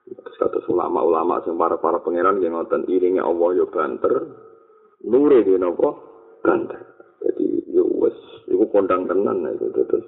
terus 0.04 0.36
kata 0.36 0.60
ulama-ulama 0.68 1.40
sing 1.48 1.56
para 1.56 1.80
para 1.80 2.04
pangeran 2.04 2.36
yang 2.44 2.60
ngoten 2.60 2.84
iringe 2.92 3.24
Allah 3.24 3.56
yo 3.56 3.72
banter 3.72 4.12
nure 5.08 5.40
di 5.40 5.56
nopo 5.56 5.88
banter. 6.44 6.80
Jadi 7.24 7.72
yo 7.72 7.88
wes 8.04 8.16
iku 8.44 8.68
kondang 8.68 9.08
tenan 9.08 9.48
itu 9.48 9.72
terus. 9.72 10.04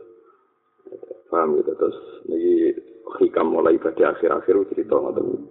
Paham 1.32 1.56
gitu 1.56 1.72
terus. 1.80 1.96
Ini 2.28 2.76
hikam 3.24 3.56
mulai 3.56 3.80
pada 3.80 4.12
akhir-akhir 4.12 4.68
cerita 4.68 5.00
ngoten. 5.00 5.48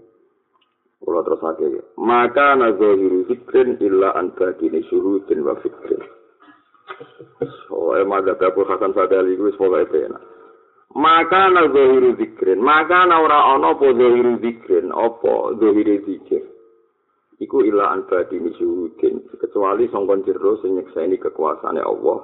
Kalau 1.06 1.22
terus 1.22 1.41
akhirnya, 1.43 1.84
maka 2.02 2.58
nazohiru 2.58 3.30
fikrin 3.30 3.78
illa 3.78 4.18
anbadini 4.18 4.82
syuhudin 4.89 5.46
wa 5.46 5.54
fikrin. 5.62 6.02
Oh, 7.73 7.97
emang 7.97 8.23
ada 8.23 8.38
Abu 8.39 8.63
Hasan 8.63 8.95
Sadali 8.95 9.36
itu 9.36 9.51
semoga 9.57 9.83
itu 9.83 10.05
enak. 10.05 10.23
Maka 10.95 11.51
na 11.51 11.67
zahiru 11.67 12.15
zikrin, 12.15 12.63
maka 12.63 13.03
na 13.03 13.19
ora 13.19 13.51
ono 13.51 13.75
po 13.75 13.91
zahiru 13.91 14.39
zikrin, 14.39 14.95
opo 14.95 15.51
zahiru 15.59 15.95
zikir. 16.07 16.43
Iku 17.36 17.67
ila 17.67 17.91
anbadi 17.91 18.39
nisyuhudin, 18.39 19.27
kecuali 19.36 19.91
songkon 19.91 20.23
jero 20.23 20.55
sing 20.63 20.79
nyekseni 20.79 21.19
kekuasaane 21.19 21.83
Allah. 21.83 22.19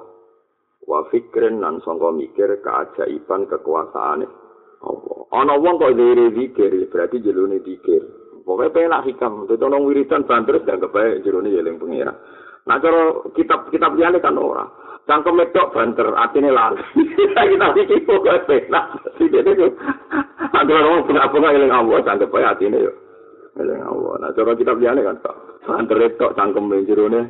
Wa 0.88 1.04
fikrin 1.12 1.60
nan 1.60 1.84
songko 1.84 2.16
mikir 2.16 2.64
keajaiban 2.64 3.44
kekuasaane 3.44 4.24
Allah. 4.88 5.18
Ono 5.36 5.54
wong 5.60 5.76
kok 5.76 5.92
zahiru 5.92 6.32
zikir, 6.32 6.72
berarti 6.88 7.20
jelune 7.20 7.60
zikir. 7.60 8.22
Pokoknya 8.42 8.74
penak 8.74 9.06
hikam, 9.06 9.46
itu 9.46 9.54
nong 9.54 9.86
wiridan 9.86 10.26
banter, 10.26 10.58
dan 10.66 10.82
kebaik 10.82 11.22
jerone 11.22 11.54
yeling 11.54 11.78
pengira. 11.78 12.10
Nah, 12.62 12.78
cara 12.78 13.26
kitab-kitab 13.34 13.98
liane 13.98 14.22
kan 14.22 14.38
ora. 14.38 14.66
Cangkem 15.02 15.34
medok 15.34 15.74
banter, 15.74 16.14
atine 16.14 16.54
lali. 16.54 16.78
Kita 16.94 17.74
iki 17.74 18.06
kok 18.06 18.22
penak. 18.46 19.02
Sithik 19.18 19.42
itu. 19.42 19.66
Ada 20.58 20.70
orang 20.70 21.08
bunga-bunga 21.10 21.54
eling 21.58 21.72
Allah, 21.74 21.98
cangkem 22.06 22.30
bae 22.30 22.46
atine 22.46 22.78
yo. 22.86 22.92
Eling 23.58 23.82
Allah. 23.82 24.14
Nah, 24.22 24.30
cara 24.30 24.54
kitab 24.54 24.78
liane 24.78 25.02
kan 25.02 25.18
kok. 25.18 25.36
Banter 25.66 25.98
itu 26.06 26.26
cangkem 26.38 26.70
jerone. 26.86 27.22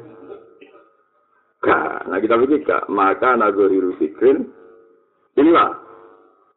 Ka, 1.63 2.03
nah 2.11 2.19
kita 2.19 2.35
pikir 2.43 2.67
kak, 2.67 2.91
maka 2.91 3.39
nagori 3.39 3.79
rusikrin, 3.79 4.51
inilah 5.39 5.79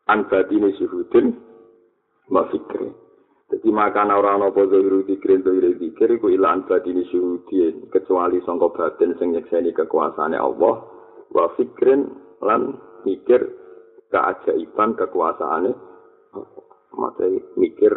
anbatini 0.10 0.74
syuhudin, 0.82 1.38
mbak 2.26 2.50
Jadi 3.46 3.70
makan 3.70 4.10
orang 4.10 4.42
nopo 4.42 4.66
zahiru 4.66 5.06
dikir 5.06 5.38
zahiru 5.46 5.78
dikir 5.78 6.18
iku 6.18 6.34
ilan 6.34 6.66
batini 6.66 7.06
syuhudin 7.14 7.94
kecuali 7.94 8.42
sangka 8.42 8.74
batin 8.74 9.14
sing 9.22 9.38
nyekseni 9.38 9.70
kekuasaane 9.70 10.34
Allah. 10.34 10.82
Wa 11.30 11.54
fikrin 11.54 12.10
lan 12.42 12.82
mikir 13.06 13.46
keajaiban 14.10 14.98
kekuasaane 14.98 15.72
mate 16.98 17.26
mikir. 17.54 17.94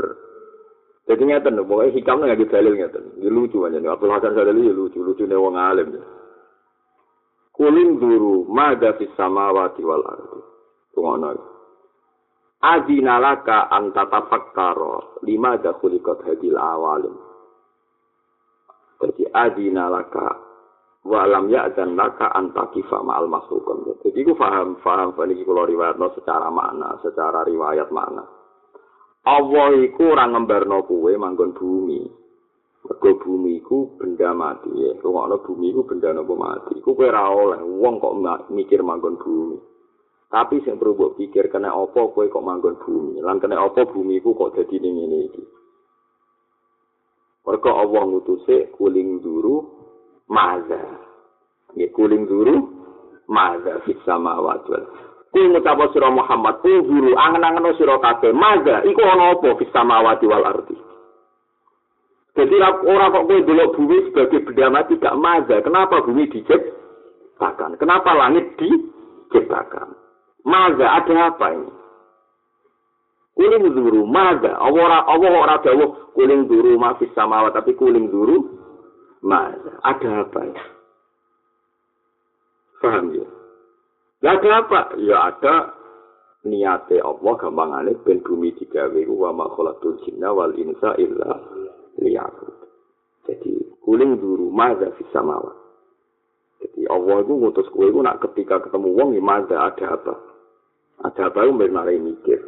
Jadi 1.09 1.22
ngeten 1.24 1.57
lho 1.57 1.64
pokoke 1.64 1.96
hikam 1.96 2.20
nggak 2.20 2.44
dalil 2.53 2.76
ngeten. 2.76 3.05
Iki 3.16 3.30
lucu 3.32 3.64
aja 3.64 3.80
Abdul 3.80 4.12
Hasan 4.12 4.36
Sadali 4.36 4.68
ya 4.68 4.76
lucu 4.76 5.01
lucu 5.01 5.24
nih 5.24 5.40
wong 5.40 5.57
alim. 5.57 5.96
Kulin 7.57 7.96
duru 7.96 8.44
maga 8.53 8.92
fis 9.01 9.09
samawati 9.16 9.80
wal 9.80 10.05
ardi. 10.05 10.40
Ngono 10.92 11.57
Adina 12.59 13.22
laka 13.22 13.70
antata 13.70 14.26
fakkaro 14.26 15.22
lima 15.22 15.54
ada 15.54 15.78
kulikot 15.78 16.26
hadil 16.26 16.59
awalim. 16.59 17.14
Jadi 18.98 19.30
adina 19.30 19.86
laka 19.86 20.26
walam 21.06 21.46
ya 21.46 21.70
dan 21.70 21.94
laka 21.94 22.34
antakifa 22.34 22.98
ma'al 22.98 23.30
makhlukun. 23.30 24.02
Jadi 24.02 24.26
aku 24.26 24.34
faham, 24.34 24.74
faham, 24.82 25.14
ini 25.30 25.46
kalau 25.46 25.70
riwayat 25.70 26.02
secara 26.18 26.50
makna, 26.50 26.98
secara 26.98 27.46
riwayat 27.46 27.94
makna. 27.94 28.26
Allah 29.28 29.78
iku 29.78 30.18
ora 30.18 30.26
ngembarno 30.26 30.82
kuwe 30.82 31.14
manggon 31.14 31.54
bumi. 31.54 32.00
Mergo 32.88 33.11
bumi 33.20 33.61
iku 33.61 34.00
benda 34.00 34.32
mati 34.32 34.72
ya. 34.72 34.96
Rungokno 34.98 35.44
bumi 35.44 35.70
iku 35.70 35.84
benda 35.84 36.16
nopo 36.16 36.34
mati. 36.34 36.80
Iku 36.80 36.96
kowe 36.96 37.06
ora 37.06 37.28
oleh 37.28 37.61
wong 37.61 38.00
kok 38.00 38.16
mikir 38.48 38.80
manggon 38.80 39.20
bumi. 39.20 39.67
Tapi 40.28 40.60
sing 40.60 40.76
perlu 40.76 40.92
mbok 40.92 41.16
pikir 41.16 41.48
kena 41.48 41.72
apa 41.72 42.12
kowe 42.12 42.24
kok 42.28 42.44
manggon 42.44 42.76
bumi. 42.84 43.24
Lan 43.24 43.40
kena 43.40 43.64
apa 43.64 43.88
bumi 43.88 44.20
ku 44.20 44.36
kok 44.36 44.60
dadi 44.60 44.76
ning 44.76 45.00
ngene 45.00 45.18
iki. 45.24 45.44
Mergo 47.48 47.72
Allah 47.72 48.02
ngutuse 48.04 48.76
kuling 48.76 49.24
duru 49.24 49.64
maza. 50.28 50.84
Ya 51.72 51.88
kuling 51.96 52.28
duru 52.28 52.60
maza 53.24 53.80
fis 53.88 53.96
samawati 54.04 54.68
wal 54.68 54.86
Kuwi 55.28 55.44
ngucap 55.52 55.92
sira 55.92 56.08
Muhammad, 56.08 56.64
"Ku 56.64 56.88
guru 56.88 57.12
angen-angen 57.12 57.76
sira 57.76 58.00
kabeh, 58.00 58.32
maza 58.32 58.80
iku 58.80 59.00
ana 59.04 59.36
apa 59.36 59.60
fis 59.60 59.68
samawati 59.76 60.24
wal 60.24 60.44
ardi?" 60.44 60.76
Jadi 62.32 62.54
orang 62.62 63.12
kok 63.12 63.26
kowe 63.28 63.44
delok 63.44 63.72
bumi 63.76 63.96
sebagai 64.08 64.44
benda 64.46 64.70
mati 64.70 64.94
gak 64.96 65.18
maza. 65.18 65.58
Kenapa 65.58 66.00
bumi 66.06 66.30
diciptakan? 66.30 67.74
Kenapa 67.76 68.14
langit 68.14 68.54
diciptakan? 68.56 70.07
Maza 70.49 70.86
ada 70.88 71.14
apa 71.28 71.46
ini? 71.53 71.70
Kuling 73.36 73.70
duru, 73.70 74.03
maza. 74.09 74.57
Allah 74.57 75.05
Allah 75.05 75.30
ora 75.30 75.57
dawuh 75.61 76.16
kuling 76.16 76.49
masih 76.80 77.12
sama 77.12 77.53
tapi 77.53 77.76
kuling 77.76 78.09
duru 78.09 78.49
maza. 79.20 79.76
Ada 79.84 80.24
apa 80.24 80.40
ini? 80.49 80.62
Paham 82.80 83.05
ya? 83.12 83.26
Ada 84.24 84.49
apa? 84.64 84.80
Ya 84.99 85.16
ada 85.20 85.55
niate 86.49 86.96
Allah 87.05 87.32
gampangane 87.36 87.92
ben 88.03 88.24
bumi 88.24 88.57
digawe 88.57 89.03
wa 89.12 89.30
ma 89.36 89.46
jinna 90.03 90.32
wal 90.32 90.57
insa 90.57 90.96
illa 90.96 91.38
liya'bud. 92.01 92.57
Jadi 93.28 93.53
kuling 93.84 94.16
duru 94.16 94.49
maza 94.49 94.88
fis 94.96 95.07
samawat. 95.12 95.55
Jadi 96.59 96.90
Allah 96.90 97.22
itu 97.22 97.32
ngutus 97.36 97.68
kue 97.70 97.86
itu 97.86 98.01
nak 98.03 98.18
ketika 98.24 98.59
ketemu 98.64 98.88
wong 98.96 99.09
ya 99.14 99.22
ada 99.70 99.86
apa? 99.94 100.27
Ada 101.07 101.30
apa 101.30 101.46
yang 101.46 101.61
bermarai 101.61 101.99
mikir. 102.03 102.40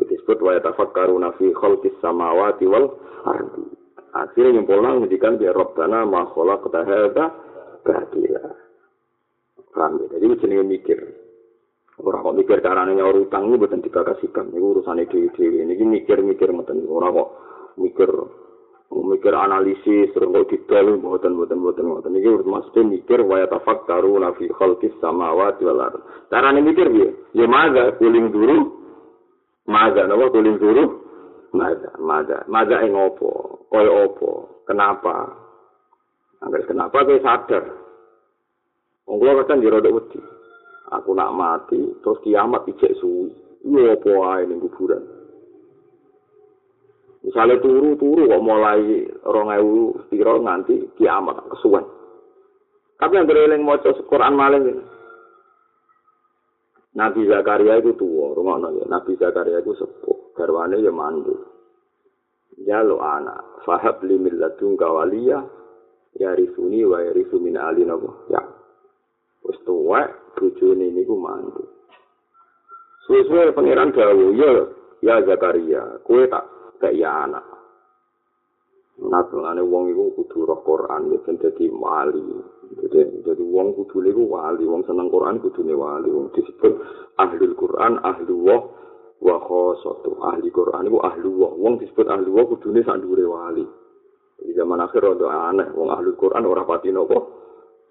Itu 0.00 0.08
disebut 0.08 0.40
wa 0.40 0.56
yatafakkaru 0.56 1.12
nafi 1.20 1.52
khalqis 1.52 1.92
samawati 2.00 2.64
wal 2.64 2.96
ardi. 3.28 3.64
Akhirnya 4.10 4.58
nyimpulnya 4.58 4.96
ngendikan 4.96 5.36
biar 5.36 5.54
Rabbana 5.54 6.08
ma 6.08 6.24
khalaqta 6.32 6.80
hadza 6.82 7.24
batila. 7.84 8.44
Paham 9.70 10.02
ya? 10.02 10.06
Jadi 10.18 10.24
jenenge 10.42 10.64
mikir. 10.66 10.98
Orang 12.00 12.24
kok 12.24 12.36
mikir 12.40 12.58
caranya 12.64 12.96
nyaur 12.96 13.28
utang 13.28 13.52
ini 13.52 13.60
bukan 13.60 13.84
dibakasikan. 13.84 14.56
Ini 14.56 14.64
urusannya 14.64 15.04
dewi-dewi. 15.04 15.60
Ini 15.68 15.84
mikir-mikir. 15.84 16.48
Orang 16.88 17.12
kok 17.12 17.28
mikir 17.76 18.08
mikir 18.90 19.30
analisis 19.30 20.10
terus 20.10 20.26
kok 20.26 20.50
didol 20.50 20.98
mboten 20.98 21.38
mboten 21.38 21.62
mboten 21.62 21.86
mboten. 21.86 22.18
Iki 22.18 22.42
mesti 22.42 22.80
mikir 22.82 23.22
wa 23.22 23.46
tafakkaru 23.46 24.18
la 24.18 24.34
fi 24.34 24.50
khalqis 24.50 24.94
samawati 24.98 25.62
wal 25.62 25.78
ard. 25.78 26.02
Carane 26.26 26.58
mikir 26.58 26.90
piye? 26.90 27.14
Ya 27.38 27.46
maga 27.46 27.94
kuling 28.02 28.34
dulu 28.34 28.56
maga 29.70 30.10
napa 30.10 30.34
kuling 30.34 30.58
dulu 30.58 30.84
maga 31.54 31.90
maga. 32.02 32.42
Maga 32.50 32.82
ing 32.82 32.98
opo 32.98 33.62
koyo 33.70 34.10
opo 34.10 34.30
kenapa? 34.66 35.38
Angger 36.42 36.66
kenapa 36.66 37.06
kowe 37.06 37.20
sadar? 37.22 37.64
Wong 39.06 39.16
kula 39.22 39.44
kadang 39.44 39.62
jero 39.62 39.78
wedi. 39.78 40.18
Aku 40.90 41.14
nak 41.14 41.30
mati 41.38 41.78
terus 42.02 42.18
kiamat 42.26 42.66
ijek 42.66 42.98
suwi. 42.98 43.30
Iya 43.62 43.94
opo 43.94 44.26
ae 44.26 44.50
ning 44.50 44.58
kuburan 44.58 45.19
Misalnya 47.20 47.60
turu-turu 47.60 48.32
kok 48.32 48.44
mulai 48.44 49.04
rong 49.20 49.52
ewu 49.52 49.92
piro 50.08 50.40
nganti 50.40 50.96
kiamat 50.96 51.36
kesuwen. 51.52 51.84
Tapi 52.96 53.16
yang 53.16 53.28
bereling 53.28 53.60
mau 53.64 53.76
Quran 53.80 54.34
maling. 54.36 54.64
Nabi 56.90 57.22
Zakaria 57.22 57.78
itu 57.78 57.94
tua, 57.94 58.34
rumah 58.34 58.58
ya. 58.74 58.84
Nabi 58.90 59.14
Zakaria 59.14 59.62
itu 59.62 59.78
sepuh, 59.78 60.34
garwane 60.34 60.82
ya 60.82 60.90
mandu. 60.90 61.38
Ya 62.66 62.82
lo 62.82 62.98
anak, 62.98 63.62
fahab 63.62 64.02
limil 64.02 64.36
ladung 64.36 64.74
kawalia, 64.74 65.38
ya 66.18 66.34
risuni 66.34 66.82
wa 66.82 66.98
ya 66.98 67.14
ali 67.14 67.86
nabo. 67.86 68.26
Ya, 68.26 68.42
wis 69.46 69.56
tua, 69.62 70.02
bujuni 70.34 70.90
ini 70.90 71.06
ku 71.06 71.14
mandu. 71.14 71.62
Suwe-suwe 73.06 73.54
pangeran 73.54 73.94
gawu, 73.94 74.34
ya, 74.34 74.50
ya 75.00 75.14
Zakaria, 75.24 76.02
kue 76.02 76.26
tak 76.26 76.59
kaya 76.80 77.28
anak. 77.28 77.44
Natulane 79.00 79.64
wong 79.64 79.88
iku 79.96 80.12
kudu 80.12 80.44
roh 80.44 80.60
Quran 80.60 81.08
ya 81.12 81.18
dadi 81.24 81.72
wali. 81.72 82.20
Jadi, 82.84 83.24
jadi 83.24 83.42
wong 83.48 83.72
kudu 83.72 84.04
niku 84.04 84.28
wali, 84.28 84.68
wong 84.68 84.84
seneng 84.84 85.08
Quran 85.08 85.40
kudune 85.40 85.72
wali. 85.72 86.12
Wong 86.12 86.28
disebut 86.36 86.72
ahli 87.16 87.48
Quran, 87.56 87.96
ahli 88.04 88.32
wa 88.36 88.60
wa 89.24 89.36
khosatu. 89.40 90.20
Ahli 90.20 90.52
Quran 90.52 90.92
iku 90.92 91.00
ahli 91.00 91.28
wa. 91.32 91.48
Wong 91.56 91.80
disebut 91.80 92.12
ahli 92.12 92.28
wa 92.28 92.44
kudune 92.44 92.84
sak 92.84 93.00
dhuwure 93.00 93.24
wali. 93.24 93.64
Di 94.40 94.52
zaman 94.56 94.84
akhir 94.84 95.00
rada 95.00 95.52
aneh 95.52 95.68
wong 95.72 95.88
ahli 95.88 96.12
Quran 96.20 96.44
ora 96.44 96.68
pati 96.68 96.92
napa. 96.92 97.18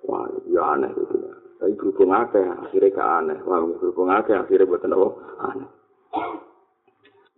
Wah, 0.05 0.29
ya 0.45 0.77
aneh 0.77 0.93
itu. 0.93 1.17
Tapi 1.59 1.75
berhubung 1.75 2.15
akeh, 2.15 2.39
akhirnya 2.39 2.93
ke 2.93 3.03
aneh. 3.03 3.37
Wah, 3.43 3.59
berhubung 3.65 4.13
akeh, 4.13 4.31
akhirnya 4.31 4.69
buat 4.69 4.85
apa? 4.85 5.09
Aneh. 5.43 5.69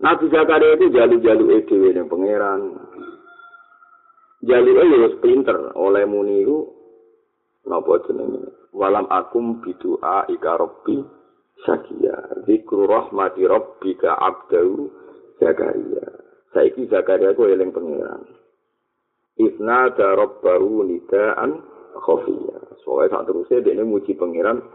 Nabi 0.01 0.33
Zakaria 0.33 0.81
itu 0.81 0.89
jalu-jalu 0.89 1.61
itu 1.61 1.77
yang 1.93 2.09
pangeran. 2.09 2.73
Jalu 4.41 4.69
itu 4.73 4.95
harus 4.97 5.15
pinter. 5.21 5.57
Oleh 5.77 6.09
muni 6.09 6.41
itu 6.41 6.57
napa 7.69 8.01
jenenge? 8.09 8.49
Walam 8.73 9.05
akum 9.13 9.61
bidua 9.61 10.25
ika 10.25 10.57
robbi 10.57 11.05
syakia 11.61 12.41
zikru 12.49 12.89
rahmati 12.89 13.45
rabbika 13.45 14.17
abdahu 14.17 14.89
Zakaria. 15.37 16.05
Saiki 16.49 16.89
Zakaria 16.89 17.37
ku 17.37 17.45
eling 17.45 17.69
pangeran. 17.69 18.25
Isna 19.37 19.93
da 19.93 20.17
rabbahu 20.17 20.81
nidaan 20.81 21.61
khafiyya. 22.01 22.57
Soalnya 22.81 23.21
saat 23.21 23.25
terusnya 23.29 23.61
dia 23.61 23.85
muji 23.85 24.17
pangeran 24.17 24.65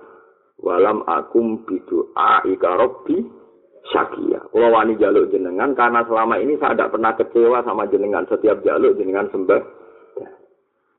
walam 0.63 1.03
akum 1.11 1.67
bidua 1.67 2.47
ika 2.47 2.71
robbi 2.79 3.46
syakia. 3.91 4.41
Kalau 4.51 4.69
wani 4.73 4.99
jaluk 4.99 5.31
jenengan 5.31 5.75
karena 5.75 6.03
selama 6.07 6.41
ini 6.41 6.59
saya 6.59 6.75
tidak 6.75 6.93
pernah 6.95 7.13
kecewa 7.15 7.59
sama 7.63 7.87
jenengan 7.91 8.27
setiap 8.27 8.63
jaluk 8.63 8.97
jenengan 8.99 9.31
sembah. 9.31 9.63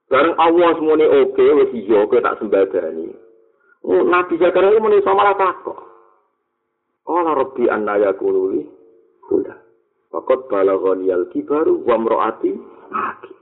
Bareng 0.07 0.35
Allah 0.39 0.71
semuanya 0.79 1.07
oke, 1.11 1.43
wes 1.43 1.71
iyo 1.75 2.07
oke 2.07 2.23
tak 2.23 2.39
sembah 2.39 2.63
dani. 2.71 3.11
Oh, 3.83 4.03
Nabi 4.07 4.39
Zakaria 4.39 4.75
itu 4.75 4.79
muni 4.79 5.03
sama 5.03 5.27
lah 5.27 5.35
kok. 5.35 5.79
Allah 7.07 7.33
Rabbi 7.35 7.67
anna 7.67 7.99
yakululi 7.99 8.67
huda. 9.27 9.55
Fakot 10.11 10.47
balagoni 10.47 11.11
al 11.11 11.27
kibaru 11.31 11.83
wa 11.83 11.95
mro'ati 11.99 12.51
aki. 12.91 13.33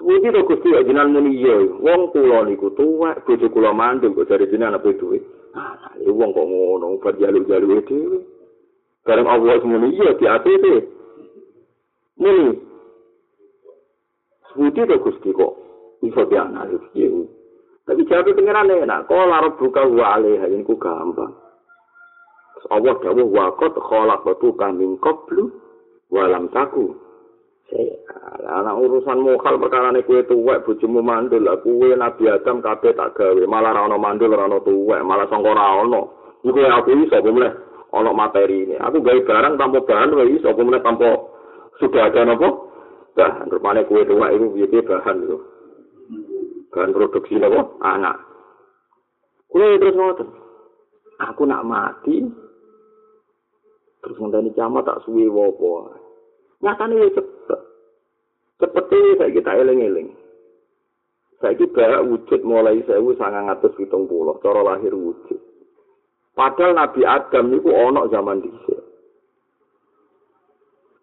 Sebuti 0.00 0.32
to 0.32 0.40
Gusti 0.48 0.72
ya 0.72 0.80
jenengan 0.80 1.12
muni 1.12 1.44
iya. 1.44 1.56
Wong 1.76 2.08
kula 2.12 2.48
niku 2.48 2.72
tuwek, 2.72 3.28
bojo 3.28 3.46
kula 3.52 3.76
mandul 3.76 4.16
kok 4.16 4.32
jare 4.32 4.48
jenengan 4.48 4.80
apa 4.80 4.92
duwe. 4.96 5.20
Ah, 5.52 5.92
wong 6.04 6.30
kok 6.32 6.48
ngono, 6.48 7.00
bar 7.04 7.16
jaluk-jaluk 7.20 7.84
dhewe. 7.84 8.37
Bareng 9.08 9.24
Allah 9.24 9.56
semuanya 9.64 9.88
iya 9.88 10.10
di 10.20 10.24
ATT. 10.28 10.64
Ini. 12.20 12.36
Sebuti 14.52 14.80
ke 14.84 14.96
Gusti 15.00 15.32
kok. 15.32 15.52
Bisa 16.04 16.28
dianalisis. 16.28 16.92
Ya. 16.92 17.08
Tapi 17.88 18.04
jawabnya 18.04 18.36
pengiran 18.36 18.68
enak. 18.68 19.08
Kau 19.08 19.24
larut 19.24 19.56
buka 19.56 19.88
wale. 19.88 20.44
Ini 20.44 20.60
ku 20.60 20.76
gampang. 20.76 21.32
Allah 22.68 23.00
dawa 23.00 23.24
wakot 23.24 23.80
kholak 23.80 24.28
batu 24.28 24.52
kaming 24.60 25.00
koplu. 25.00 25.56
Walam 26.12 26.52
taku. 26.52 26.92
Anak 28.44 28.76
urusan 28.76 29.24
mokal 29.24 29.56
perkara 29.56 29.88
ini 29.88 30.04
kue 30.04 30.20
tuwek. 30.28 30.68
Bujumu 30.68 31.00
mandul. 31.00 31.48
Kue 31.64 31.96
Nabi 31.96 32.28
Adam 32.28 32.60
kabeh 32.60 32.92
tak 32.92 33.16
gawe. 33.16 33.40
Malah 33.48 33.72
rano 33.72 33.96
mandul 33.96 34.36
rano 34.36 34.60
tuwek. 34.60 35.00
Malah 35.00 35.24
songkor 35.32 35.56
rano. 35.56 36.12
Iku 36.44 36.60
aku 36.60 36.92
bisa 37.08 37.24
boleh. 37.24 37.67
Ana 37.92 38.12
materi 38.12 38.68
ini. 38.68 38.76
Aku 38.76 39.00
gawe 39.00 39.20
barang 39.24 39.54
tanpa 39.56 39.78
bahan 39.84 40.12
wae 40.12 40.36
iso 40.36 40.52
apa 40.52 40.60
meneh 40.60 40.82
tanpa 40.84 41.08
sudah 41.80 42.10
ada 42.10 42.28
napa? 42.28 42.48
Bahan 43.16 43.50
rupane 43.50 43.82
kue 43.88 44.04
tua 44.04 44.30
itu 44.30 44.46
piye 44.54 44.80
bahan 44.84 45.16
itu. 45.24 45.38
Bahan 46.74 46.92
produksi 46.92 47.40
napa? 47.40 47.60
Anak. 47.80 48.16
Kue 49.48 49.80
terus 49.80 49.96
ngoten. 49.96 50.28
Aku 51.18 51.42
nak 51.48 51.66
mati. 51.66 52.22
Terus 53.98 54.16
ngenteni 54.20 54.54
camat 54.54 54.86
tak 54.86 55.02
suwe 55.02 55.26
wopo. 55.26 55.90
Nyatane 56.62 56.94
ya 56.94 57.08
cepet. 57.18 57.60
Cepet 58.58 58.84
saya 59.18 59.30
kita 59.34 59.50
eling-eling. 59.58 60.14
Saya 61.38 61.54
kita 61.54 62.02
wujud 62.02 62.40
mulai 62.42 62.82
saya 62.86 62.98
sangat 63.14 63.42
ngatus 63.46 63.78
hitung 63.78 64.10
pulau. 64.10 64.38
Cara 64.42 64.62
lahir 64.62 64.90
wujud. 64.90 65.47
Padahal 66.38 66.70
Nabi 66.78 67.02
Adam 67.02 67.50
niku 67.50 67.74
ana 67.74 68.06
zaman 68.14 68.38
dhisik. 68.38 68.78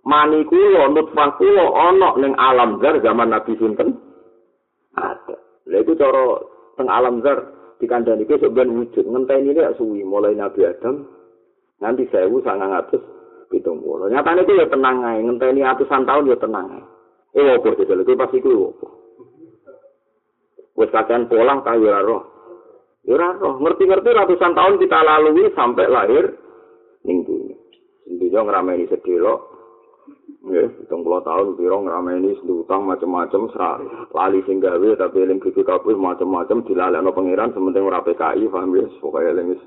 Mani 0.07 0.47
kula 0.47 0.87
nutfah 0.95 1.35
kula 1.35 1.65
ana 1.75 2.15
ning 2.15 2.31
alam 2.39 2.79
zar 2.79 3.03
zaman 3.03 3.35
Nabi 3.35 3.51
sinten? 3.59 3.99
Ada. 4.95 5.35
Lha 5.67 5.83
iku 5.83 5.91
cara 5.99 6.39
teng 6.79 6.87
alam 6.87 7.19
zar 7.19 7.51
dikandani 7.83 8.23
iki 8.23 8.39
sok 8.39 8.55
ben 8.55 8.71
wujud 8.79 9.03
ngenteni 9.03 9.51
nek 9.51 9.75
suwi 9.75 10.07
mulai 10.07 10.39
Nabi 10.39 10.71
Adam 10.71 11.03
nanti 11.83 12.07
sewu 12.07 12.39
sangang 12.39 12.71
atus 12.71 13.03
pitung 13.51 13.83
puluh. 13.83 14.07
Nyatane 14.07 14.47
itu 14.47 14.55
ya 14.55 14.71
tenang 14.71 15.03
ae, 15.03 15.19
ngenteni 15.19 15.67
atusan 15.67 16.07
tahun 16.07 16.31
ya 16.31 16.39
tenang 16.39 16.79
ae. 16.79 16.83
Eh 17.35 17.59
opo 17.59 17.75
jajal 17.75 18.07
itu 18.07 18.15
pasti 18.15 18.39
ku 18.39 18.71
opo. 18.71 18.87
Wes 20.79 20.87
kakean 20.95 21.27
pola 21.27 21.59
kaya 21.59 21.99
roh. 22.07 22.34
Ora 23.05 23.37
roh, 23.37 23.61
ngerti-ngerti 23.61 24.09
ratusan 24.17 24.57
tahun 24.57 24.81
kita 24.81 24.99
lalui 25.05 25.53
sampai 25.53 25.85
lahir 25.85 26.25
ning 27.05 27.21
dunia. 27.21 27.53
Dunia 28.09 28.41
ngrameni 28.41 28.89
sedelo 28.89 29.55
Nggih, 30.45 30.89
70 30.89 31.25
tahun 31.25 31.57
piro 31.57 31.81
ngrameni 31.81 32.37
utang 32.45 32.85
macam-macam 32.85 33.49
lali 34.13 34.45
sing 34.45 34.61
gawe 34.61 34.89
tapi 34.93 35.25
eling 35.25 35.41
BPKB 35.41 35.97
macam-macam 35.97 36.61
dilalekno 36.69 37.09
pangeran 37.17 37.49
sementing 37.49 37.81
ora 37.81 38.05
PKI 38.05 38.45
paham 38.53 38.77
wis 38.77 38.93
pokoke 39.01 39.25
eling 39.25 39.57
wis 39.57 39.61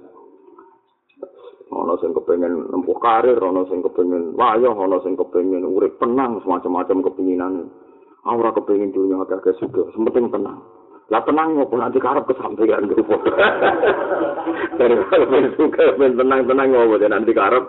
ana 1.75 1.99
sing 1.99 2.15
kepengin 2.15 2.63
nempuh 2.71 2.95
karir 3.03 3.43
ana 3.43 3.67
sing 3.67 3.83
kepengin 3.83 4.39
wayah 4.39 4.71
ana 4.71 5.03
sing 5.03 5.19
kepengin 5.19 5.67
urip 5.67 5.99
tenang 5.99 6.39
semacam-macam 6.47 7.11
kepinginan. 7.11 7.75
Ora 8.23 8.55
kepengin 8.55 8.95
dunia 8.95 9.19
agak 9.27 9.59
suka 9.59 9.83
sementing 9.99 10.31
tenang 10.31 10.63
lah 11.09 11.23
tenang 11.25 11.57
ngopo 11.57 11.75
nanti 11.81 11.99
karep 12.01 12.25
kesampaian 12.29 12.85
gitu 12.89 13.03
dari 14.79 14.95
kalau 15.09 15.49
suka 15.57 15.85
tenang-tenang 15.97 16.69
ngopo 16.69 16.97
nanti 17.09 17.33
karep 17.33 17.65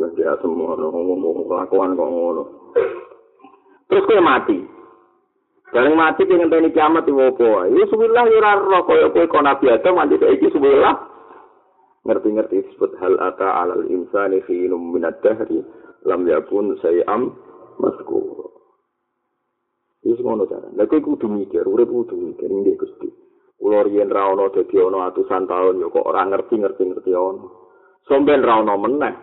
ganti 0.00 0.22
asem 0.24 0.50
ngono 0.52 0.88
ngomong 0.90 1.46
kelakuan 1.48 1.96
kok 1.96 2.10
ngono 2.10 2.42
terus 3.88 4.04
kowe 4.08 4.20
mati 4.20 4.72
Bareng 5.72 5.96
mati 5.96 6.28
pengen 6.28 6.52
tani 6.52 6.68
kiamat 6.68 7.08
di 7.08 7.16
wopo. 7.16 7.64
Ya 7.64 7.84
sebelah 7.88 8.28
ya 8.28 8.44
raro 8.44 8.84
kaya 8.84 9.08
kowe 9.08 9.24
kok 9.24 9.40
nabi 9.40 9.72
Adam 9.72 9.96
mati 9.96 10.20
saiki 10.20 10.52
sebelah. 10.52 11.00
Ngerti-ngerti 12.04 12.68
disebut 12.68 12.92
hal 13.00 13.16
ata 13.16 13.48
alal 13.64 13.88
insani 13.88 14.44
fi 14.44 14.68
minad 14.68 15.16
dahri 15.24 15.64
lam 16.04 16.28
yakun 16.28 16.76
sayam 16.84 17.32
maskur. 17.80 18.51
Wis 20.02 20.18
ngono 20.18 20.46
cara. 20.50 20.66
Lah 20.74 20.86
kowe 20.90 20.98
kudu 20.98 21.30
mikir, 21.30 21.62
urip 21.62 21.90
kudu 21.90 22.18
mikir 22.18 22.50
nggih 22.50 22.74
Gusti. 22.74 23.08
Kula 23.58 23.86
riyen 23.86 24.10
ra 24.10 24.34
ono 24.34 24.50
dadi 24.50 24.74
ono 24.82 25.06
atusan 25.06 25.46
taun 25.46 25.78
ya 25.78 25.86
kok 25.86 26.02
ora 26.02 26.26
ngerti-ngerti 26.26 26.82
ngerti 26.82 27.12
ono. 27.14 27.46
Somben 28.10 28.42
ra 28.42 28.58
ono 28.58 28.74
meneh. 28.74 29.14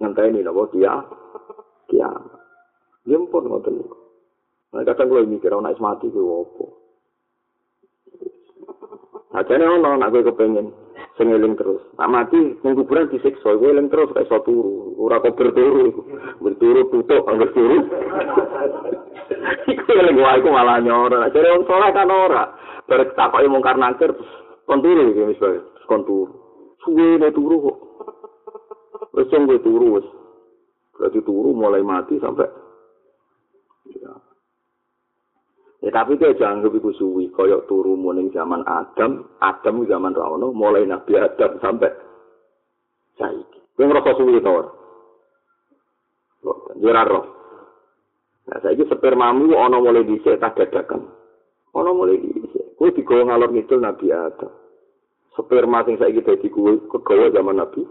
ngenteni 0.00 0.40
napa 0.40 0.64
dia 0.72 0.96
dia 1.92 2.08
nyempur 3.04 3.44
ngoten 3.44 3.84
nah 4.72 4.82
kadang 4.88 5.12
kula 5.12 5.28
mikir 5.28 5.52
ana 5.52 5.76
mati 5.76 6.08
ku 6.08 6.20
opo 6.24 6.66
Ajane 9.30 9.62
ono 9.62 9.94
nek 9.94 10.10
kowe 10.10 10.26
kepengin 10.26 10.74
sing 11.20 11.28
eling 11.36 11.52
terus. 11.52 11.84
Nak 12.00 12.08
mati 12.08 12.56
ning 12.64 12.72
kuburan 12.72 13.12
disiksa, 13.12 13.52
kowe 13.52 13.68
eling 13.68 13.92
terus 13.92 14.08
kaya 14.16 14.24
iso 14.24 14.40
turu. 14.40 14.96
Ora 14.96 15.20
kok 15.20 15.36
berturu. 15.36 15.92
Berturu 16.40 16.88
tutuk 16.88 17.28
angger 17.28 17.52
turu. 17.52 17.84
Iku 19.68 19.90
eling 20.00 20.16
wae 20.16 20.40
ku 20.40 20.48
malah 20.48 20.80
nyoro. 20.80 21.20
Ajane 21.20 21.60
wong 21.60 21.64
saleh 21.68 21.92
kan 21.92 22.08
ora. 22.08 22.44
Barek 22.88 23.12
takoki 23.12 23.52
mungkar 23.52 23.76
nangkir 23.76 24.16
kon 24.64 24.80
turu 24.80 25.12
iki 25.12 25.28
wis 25.28 25.36
bae. 25.36 25.60
Kon 25.84 26.08
turu. 26.08 26.32
Suwe 26.80 27.28
turu 27.36 27.56
kok. 27.68 27.78
Wis 29.12 29.28
gue 29.28 29.60
turu 29.60 30.00
wis. 30.00 30.06
Berarti 30.96 31.20
turu 31.20 31.52
mulai 31.52 31.84
mati 31.84 32.16
sampai. 32.16 32.48
Ya 35.80 35.88
tapi 35.88 36.20
itu 36.20 36.36
jangan 36.36 36.60
lebih 36.60 36.84
suwi 36.92 37.32
koyok 37.32 37.64
turu 37.64 37.96
muning 37.96 38.28
zaman 38.36 38.60
Adam, 38.68 39.24
Adam 39.40 39.88
zaman 39.88 40.12
Rano, 40.12 40.52
mulai 40.52 40.84
Nabi 40.84 41.16
Adam 41.16 41.56
sampai 41.56 41.88
saiki. 43.16 43.58
Kowe 43.76 43.88
ngrasa 43.88 44.12
suwi 44.20 44.44
to 44.44 44.50
ora? 44.52 44.70
Ora 46.76 47.02
roh. 47.08 47.24
Nah, 48.44 48.60
saiki 48.60 48.84
spermamu 48.92 49.56
ana 49.56 49.80
mulai 49.80 50.04
dhisik 50.04 50.36
tak 50.36 50.60
dadakan. 50.60 51.08
Ana 51.72 51.96
mulai 51.96 52.20
dhisik. 52.20 52.76
Kowe 52.76 52.92
digawa 52.92 53.32
ngalor 53.32 53.48
ngidul 53.48 53.80
Nabi 53.80 54.12
Adam. 54.12 54.52
Sperma 55.32 55.80
sing 55.88 55.96
saiki 55.96 56.20
dadi 56.20 56.52
kowe 56.52 56.76
kegawa 56.92 57.32
zaman 57.32 57.56
Nabi 57.56 57.88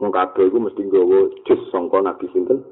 Wong 0.00 0.16
kabeh 0.16 0.48
iku 0.48 0.56
mesti 0.56 0.80
nggawa 0.80 1.44
jus 1.44 1.60
sangka 1.68 2.00
Nabi 2.00 2.24
sinten? 2.32 2.64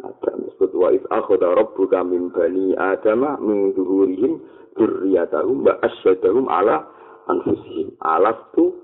Adam 0.00 0.48
disebut 0.48 0.70
wa 0.78 0.88
iz 0.94 1.04
akhadha 1.10 1.52
rabbuka 1.52 2.00
min 2.06 2.30
bani 2.32 2.72
adama 2.78 3.36
min 3.42 3.74
zuhurihim 3.76 4.40
dzurriyyatahum 4.78 5.66
wa 5.66 5.74
asyhadahum 5.82 6.46
ala 6.48 6.86
anfusihim. 7.28 7.98
Alastu 8.00 8.78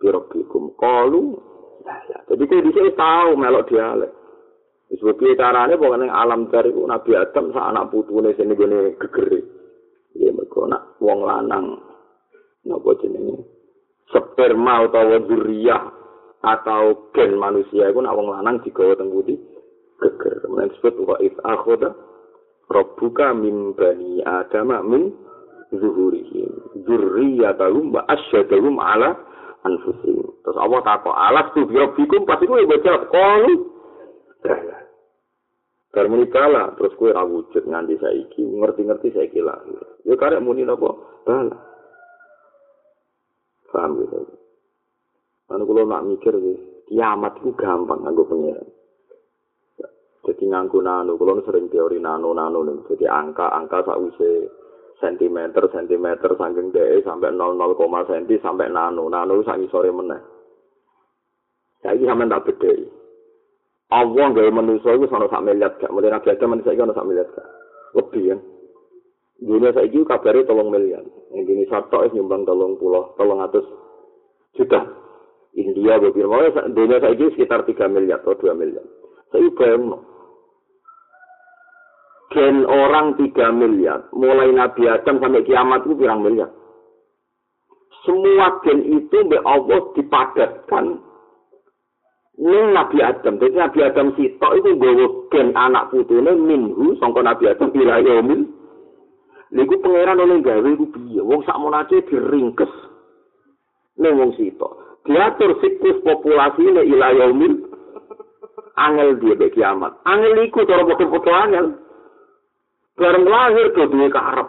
bi 0.00 0.06
rabbikum. 0.08 0.72
Qalu 0.78 1.36
ya 2.08 2.18
jadi 2.30 2.42
kuwi 2.46 2.64
dhisik 2.70 2.94
tau 2.96 3.34
melok 3.36 3.68
dialek. 3.68 4.12
Disebut 4.92 5.16
piye 5.16 5.32
carane? 5.36 5.80
Pokoke 5.80 6.04
alam 6.04 6.52
dari 6.52 6.68
Nabi 6.68 7.10
Adam 7.16 7.48
sak 7.56 7.64
anak 7.72 7.88
putune 7.88 8.36
sing 8.36 8.52
ngene 8.52 8.96
gegere. 9.00 9.40
Ya 10.16 10.28
mergo 10.32 10.68
nak 10.68 11.00
wong 11.00 11.24
lanang 11.24 11.80
napa 12.68 12.92
jenenge? 13.00 13.40
Sperma 14.12 14.84
utawa 14.84 15.16
dzurriyyah 15.24 15.82
atau 16.44 17.08
gen 17.16 17.38
manusia 17.40 17.88
itu 17.88 17.98
nak 18.04 18.12
wong 18.12 18.28
lanang 18.28 18.60
digawa 18.60 18.92
teng 18.98 19.08
budi 19.08 19.51
geger 20.02 20.42
men 20.50 20.68
disebut 20.74 20.94
wa 21.06 21.16
if 21.22 21.34
akhoda 21.46 21.94
rabbuka 22.68 23.30
min 23.36 23.76
bani 23.78 24.20
adam 24.26 24.70
min 24.90 25.14
zuhurihim. 25.72 26.82
Dzurriyyatahum 26.84 27.96
wa 27.96 28.04
asyhadahum 28.10 28.76
ala 28.82 29.16
anfusihim. 29.64 30.28
Terus 30.44 30.58
Allah 30.58 30.80
takok 30.84 31.16
alas 31.16 31.46
tu 31.56 31.64
bi 31.64 31.78
rabbikum 31.78 32.28
pasti 32.28 32.44
kowe 32.44 32.62
baca 32.66 32.92
qalu 33.08 33.54
Bar 35.92 36.08
muni 36.08 36.24
kala 36.32 36.72
terus 36.80 36.96
kowe 36.96 37.12
ra 37.12 37.20
wujud 37.20 37.68
nganti 37.68 38.00
saiki 38.00 38.40
ngerti-ngerti 38.40 39.12
saiki 39.12 39.44
lahir. 39.44 39.76
Ya 40.08 40.16
karek 40.16 40.40
muni 40.40 40.64
napa? 40.64 40.88
Bala. 41.28 41.56
Paham 43.68 44.00
gitu? 44.00 44.24
Anu 45.52 45.68
kalau 45.68 45.84
nak 45.84 46.08
mikir 46.08 46.32
kiamat 46.88 47.40
itu 47.44 47.52
gampang 47.60 48.00
nganggo 48.04 48.24
pengiran. 48.24 48.68
Jadi 50.22 50.44
nganggo 50.46 50.78
nano, 50.78 51.18
kalau 51.18 51.42
sering 51.42 51.66
teori 51.66 51.98
nano 51.98 52.30
nano 52.30 52.62
nih, 52.62 52.78
jadi 52.94 53.10
angka 53.10 53.50
angka 53.50 53.82
sakwise 53.82 54.46
sentimeter 55.02 55.66
sentimeter 55.74 56.30
saking 56.38 56.70
deh 56.70 57.02
sampai 57.02 57.34
00, 57.34 57.74
senti 58.06 58.38
sampai 58.38 58.70
nano 58.70 59.10
nano 59.10 59.42
sangi 59.42 59.66
sore 59.66 59.90
meneh. 59.90 60.22
Saya 61.82 61.98
ini 61.98 62.06
sampai 62.06 62.30
tak 62.30 62.46
beda. 62.46 62.72
Allah 63.90 64.24
nggak 64.30 64.54
manusia 64.54 64.94
itu 64.94 65.10
sama 65.10 65.26
sak 65.26 65.42
miliar 65.42 65.74
gak, 65.76 65.90
mulai 65.90 66.14
nabi 66.14 66.30
ada 66.30 66.46
manusia 66.46 66.72
itu 66.72 66.86
sak 66.86 67.04
miliar 67.04 67.26
gak, 67.34 67.48
lebih 67.98 68.24
kan. 68.30 68.40
Dunia 69.42 69.74
saya 69.74 69.90
itu 69.90 70.06
kabarnya 70.06 70.46
tolong 70.46 70.70
miliar, 70.70 71.02
yang 71.34 71.42
gini 71.44 71.66
satu 71.66 72.06
es 72.06 72.14
nyumbang 72.14 72.46
tolong 72.46 72.78
pulau, 72.78 73.10
tolong 73.18 73.42
atas 73.42 73.66
juta. 74.54 74.86
India 75.52 76.00
mau 76.00 76.40
dunia 76.72 76.96
saya 77.02 77.12
ini 77.12 77.34
sekitar 77.36 77.68
3 77.68 77.90
miliar 77.90 78.24
atau 78.24 78.38
2 78.38 78.54
miliar. 78.56 78.86
Saya 79.28 79.50
bayang 79.52 80.00
gen 82.32 82.64
orang 82.66 83.14
3 83.20 83.30
miliar, 83.52 84.08
mulai 84.16 84.50
Nabi 84.50 84.88
Adam 84.88 85.20
sampai 85.20 85.46
kiamat 85.46 85.84
itu 85.86 85.94
pirang 85.96 86.24
miliar. 86.24 86.50
Semua 88.02 88.58
gen 88.66 88.82
itu 88.88 89.16
oleh 89.22 89.40
Allah 89.46 89.80
dipadatkan 89.94 90.86
ning 92.40 92.66
Nabi 92.74 92.98
Adam. 92.98 93.38
Jadi 93.38 93.54
Nabi 93.54 93.78
Adam 93.84 94.16
sitok 94.18 94.52
itu 94.58 94.68
nggawa 94.74 95.06
gen 95.30 95.54
anak 95.54 95.92
putune 95.94 96.32
minhu 96.34 96.98
sangka 96.98 97.22
Nabi 97.22 97.52
Adam 97.52 97.70
ila 97.76 98.02
yaumil. 98.02 98.48
Niku 99.52 99.84
pangeran 99.84 100.16
oleh 100.16 100.40
gawe 100.40 100.64
iku 100.64 100.88
piye? 100.96 101.20
Wong 101.20 101.44
sak 101.44 101.60
monace 101.60 102.00
diringkes 102.08 102.72
ning 104.00 104.16
wong 104.16 104.32
sitok. 104.40 104.82
diatur 105.06 105.58
siklus 105.58 105.98
populasi 106.06 106.62
ini 106.62 106.82
ila 106.94 107.08
yaumil 107.10 107.54
angel 108.78 109.18
dia 109.18 109.50
kiamat 109.50 109.98
angel 110.06 110.46
iku 110.46 110.62
cara 110.62 110.86
foto-foto 110.86 111.30
angel 111.30 111.66
bareng 113.02 113.26
lahir 113.26 113.66
ke 113.74 113.90
duwe 113.90 114.06
karep 114.14 114.48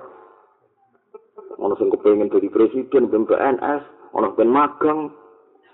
ono 1.58 1.74
sing 1.82 1.90
kepengin 1.90 2.30
dadi 2.30 2.54
presiden 2.54 3.10
ben 3.10 3.26
PNS 3.26 4.14
ono 4.14 4.38
ben 4.38 4.54
magang 4.54 5.10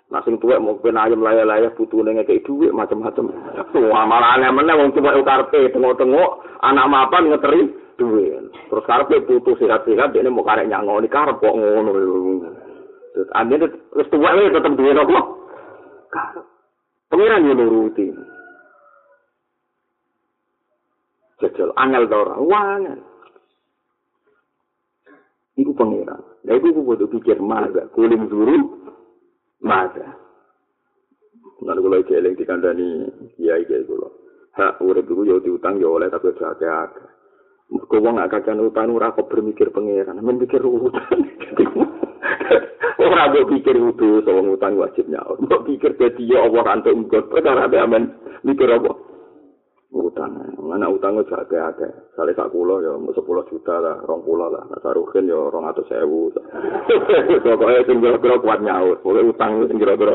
Nah 0.10 0.26
sing 0.26 0.42
tuwek 0.42 0.58
mau 0.58 0.74
ben 0.82 0.98
ayam 0.98 1.22
laya-laya 1.22 1.70
putune 1.78 2.18
ngekek 2.18 2.42
dhuwit 2.42 2.74
macam-macam. 2.74 3.30
Wah 3.94 4.06
malah 4.10 4.42
aneh 4.42 4.50
meneh 4.50 4.74
wong 4.74 4.90
tuwek 4.98 5.22
karepe 5.22 5.70
tengok-tengok 5.70 6.30
anak 6.66 6.90
mapan 6.90 7.30
ngeteri 7.30 7.70
dhuwit. 8.02 8.50
Terus 8.74 8.88
karepe 8.90 9.22
putu 9.30 9.54
sehat-sehat 9.62 10.18
dene 10.18 10.34
mau 10.34 10.42
karek 10.42 10.66
nyangoni 10.66 11.06
karep 11.06 11.38
kok 11.38 11.54
ngono. 11.54 11.94
Terus 13.14 13.30
ambil 13.38 13.70
tua 14.10 14.30
ini 14.34 14.50
tetap 14.50 14.74
duwe 14.74 14.92
nopo. 14.98 15.20
Pengiran 17.14 17.46
yo 17.46 17.54
nuruti. 17.54 18.06
Jajal 21.40 21.72
angel 21.76 22.04
ta 22.12 22.16
ora? 22.20 22.36
Wangel. 22.40 23.00
Iku 25.60 25.72
pengiran. 25.76 26.20
Lah 26.48 26.56
iku 26.56 26.72
kudu 26.72 27.08
pikir 27.12 27.40
maga, 27.44 27.88
kuling 27.92 28.28
dulu 28.32 28.56
maga. 29.64 30.16
Nanti 31.60 31.80
kalau 31.84 32.00
iki 32.00 32.16
eling 32.16 32.40
dikandani 32.40 32.88
kiai 33.36 33.68
kiai 33.68 33.84
kula. 33.84 34.08
Hak 34.56 34.80
urip 34.80 35.08
iku 35.08 35.28
yo 35.28 35.44
diutang 35.44 35.80
yo 35.80 36.00
oleh 36.00 36.08
tapi 36.08 36.32
aja 36.32 36.88
akeh. 36.88 37.08
Kau 37.70 38.02
wong 38.02 38.18
gak 38.18 38.34
kacan 38.34 38.66
utang 38.66 38.90
ora 38.90 39.14
kok 39.14 39.30
pangeran, 39.30 40.18
men 40.26 40.42
mikir 40.42 40.64
utang. 40.64 41.22
Ora 43.00 43.32
mbok 43.32 43.56
pikir 43.56 43.80
kudu 43.80 44.28
sama 44.28 44.44
utang 44.60 44.76
wajib 44.76 45.08
nyaur. 45.08 45.40
Mbok 45.40 45.72
pikir 45.72 45.96
dadi 45.96 46.36
ya 46.36 46.44
Allah 46.44 46.68
kantuk 46.68 47.00
nggon 47.00 47.32
perkara 47.32 47.72
amen 47.72 48.12
mikir 48.44 48.68
apa? 48.68 48.92
Utang. 49.90 50.38
Mana 50.62 50.86
utang 50.86 51.18
wis 51.18 51.26
akeh-akeh. 51.34 52.14
Sale 52.14 52.38
sak 52.38 52.54
kula 52.54 52.78
ya 52.86 52.94
10 52.94 53.18
juta 53.50 53.76
lah, 53.82 53.98
20 54.06 54.38
lah. 54.38 54.64
Nek 54.70 54.82
sarugen 54.86 55.26
ya 55.26 55.50
200.000. 55.50 55.90
Pokoke 57.46 57.82
sing 57.90 57.98
kira 57.98 58.38
kuat 58.38 58.62
nyaur. 58.62 59.02
Pokoke 59.02 59.34
utang 59.34 59.66
sing 59.66 59.82
kira-kira. 59.82 60.14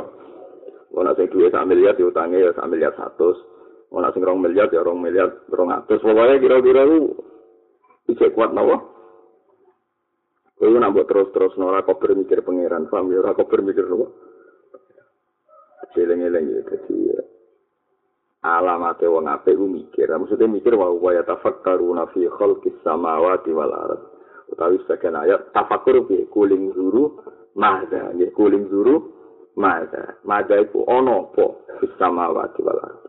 Ora 0.95 1.11
sing 1.19 1.27
duwe 1.27 1.51
sak 1.51 1.67
miliar 1.67 1.99
diutange 1.99 2.39
ya 2.39 2.55
sak 2.55 2.71
miliar 2.71 2.95
100. 2.95 3.19
Ora 3.91 4.15
sing 4.15 4.23
2 4.23 4.31
miliar 4.39 4.71
ya 4.71 4.87
2 4.87 4.95
miliar 4.95 5.29
200. 5.51 5.91
Pokoke 5.91 6.35
kira-kira 6.39 6.83
ku 6.87 7.19
bisa 8.07 8.31
kuat 8.31 8.55
nawa. 8.55 8.79
Kowe 10.55 10.71
nambah 10.71 11.11
terus-terus 11.11 11.59
ora 11.59 11.83
kok 11.83 11.99
bermikir 11.99 12.47
pangeran, 12.47 12.87
paham 12.87 13.11
ya 13.11 13.27
ora 13.27 13.35
kok 13.35 13.51
bermikir 13.51 13.91
apa? 13.91 14.07
Eleng-eleng 15.95 16.45
ya 16.51 16.61
dadi 16.63 17.14
alamate 18.45 19.09
wong 19.09 19.25
apik 19.25 19.57
ku 19.57 19.65
mikir. 19.65 20.13
Maksudnya 20.13 20.53
mikir 20.53 20.77
wa 20.77 20.93
wa 20.93 21.11
yatafakkaruna 21.17 22.13
fi 22.13 22.29
khalqis 22.29 22.77
samawati 22.85 23.51
wal 23.57 23.73
ard. 23.73 24.01
Utawi 24.53 24.77
sekian 24.85 25.17
ayat 25.17 25.49
tafakkur 25.57 26.05
fi 26.05 26.29
kuling 26.29 26.77
zuru 26.77 27.17
mahda, 27.57 28.13
ya 28.21 28.29
kuling 28.37 28.69
zuru 28.69 29.09
mahda. 29.57 30.21
Mahda 30.29 30.61
iku 30.61 30.85
ono 30.85 31.33
apa 31.33 31.47
fis 31.81 31.93
samawati 31.97 32.61
wal 32.61 32.81
ard. 32.85 33.01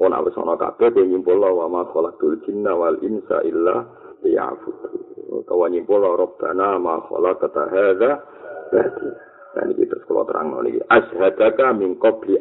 Ora 0.00 0.24
wis 0.24 0.34
ana 0.40 0.56
kabeh 0.56 1.04
nyimpul 1.04 1.38
wa 1.38 1.68
ma 1.68 1.84
khalaqul 1.92 2.40
jinna 2.48 2.72
wal 2.72 2.96
insa 3.04 3.44
illa 3.44 3.84
liya'budun. 4.24 5.14
utawa 5.34 5.70
nyimpul 5.70 6.02
rabbana 6.02 6.78
ma 6.78 7.02
khalaqata 7.04 7.62
hadza 7.68 8.10
dan 9.54 9.66
iki 9.70 9.86
terus 9.86 10.02
kula 10.06 10.26
terang 10.26 10.54
niki 10.62 10.82
asyhadaka 10.90 11.74
min 11.74 11.98
qabli 11.98 12.38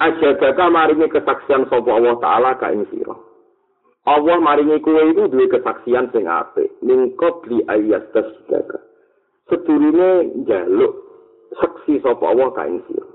ayyastasidaka 0.00 0.42
asyhadaka 0.58 0.64
maringi 0.70 1.06
kesaksian 1.08 1.62
sapa 1.70 1.90
Allah 1.92 2.14
taala 2.18 2.50
ka 2.58 2.72
ing 2.72 2.86
sira 2.90 3.14
Allah 4.04 4.36
maringi 4.42 4.82
kuwe 4.82 5.14
itu 5.14 5.30
duwe 5.30 5.46
kesaksian 5.48 6.10
sing 6.10 6.26
apik 6.26 6.70
min 6.82 7.14
qabli 7.14 7.62
ayyastasidaka 7.68 8.78
sedurunge 9.50 10.42
njaluk 10.42 10.94
saksi 11.60 12.02
sapa 12.02 12.24
Allah 12.26 12.48
ka 12.52 12.66
ing 12.66 12.82
sira 12.90 13.06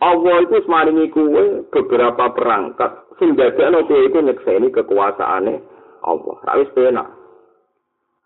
Allah 0.00 0.36
itu 0.48 0.58
maringi 0.66 1.06
kuwe 1.12 1.68
beberapa 1.68 2.32
perangkat 2.32 2.92
sing 3.20 3.36
dadekno 3.36 3.84
kuwe 3.84 4.08
iku 4.08 4.18
nyekseni 4.24 4.72
kekuasaane 4.72 5.60
Allah. 6.00 6.36
Rawis 6.48 6.72
penak. 6.72 7.08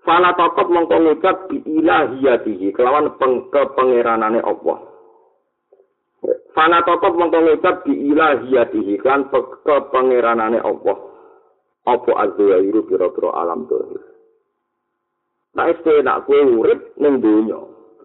Fala 0.06 0.36
tokot 0.36 0.68
mongko 0.68 0.96
ngucap 1.00 1.36
bi 1.50 1.58
ilahiyatihi 1.64 2.76
kelawan 2.76 3.16
peng 3.18 3.48
kepengeranane 3.50 4.38
Allah. 4.44 4.78
Fala 6.54 6.80
tokot 6.86 7.18
mongko 7.18 7.38
ngucap 7.42 7.84
bi 7.84 7.92
ilahiyatihi 8.14 9.02
kelawan 9.02 9.28
kepengeranane 9.66 10.62
Allah. 10.62 10.96
Apa 11.84 12.10
azwairu 12.16 12.88
pira-pira 12.88 13.28
alam 13.36 13.68
dohir. 13.68 14.00
Nah, 15.54 15.70
itu 15.70 16.00
enak 16.00 16.24
kue 16.24 16.40
urip 16.40 16.96
ning 16.96 17.20
dunya. 17.20 17.60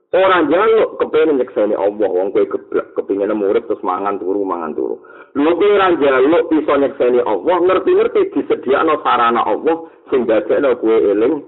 Ora 0.10 0.42
njaluk 0.42 0.98
kepengin 0.98 1.38
nyekseni 1.38 1.78
Allah 1.78 2.10
wong 2.10 2.34
kowe 2.34 2.42
geblek 2.42 2.98
kepengin 2.98 3.30
murid 3.30 3.70
terus 3.70 3.78
mangan 3.86 4.18
turu 4.18 4.42
mangan 4.42 4.74
turu. 4.74 4.98
Lho 5.38 5.52
kowe 5.54 5.70
ora 5.70 5.94
njaluk 5.94 6.50
iso 6.50 6.74
nyekseni 6.82 7.22
Allah, 7.22 7.56
ngerti-ngerti 7.62 8.34
disediakno 8.34 9.06
sarana 9.06 9.46
Allah 9.46 9.86
sing 10.10 10.26
dadekno 10.26 10.82
kowe 10.82 10.98
eling 10.98 11.46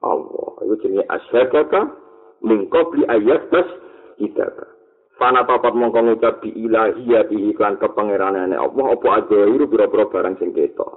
Allah. 0.00 0.48
Iku 0.64 0.74
jenenge 0.80 1.04
asyhadaka 1.12 1.80
min 2.40 2.72
qabli 2.72 3.04
ayat 3.04 3.52
tas 3.52 3.68
kita. 4.16 4.73
Fana 5.14 5.46
papat 5.46 5.78
mongko 5.78 6.00
ngucap 6.02 6.42
bi 6.42 6.50
ilahiyatihi 6.50 7.54
kan 7.54 7.78
kepangeranane 7.78 8.58
Allah 8.58 8.86
apa 8.98 9.08
aja 9.22 9.46
iru 9.46 9.70
pira-pira 9.70 10.10
barang 10.10 10.42
sing 10.42 10.50
ketok. 10.50 10.90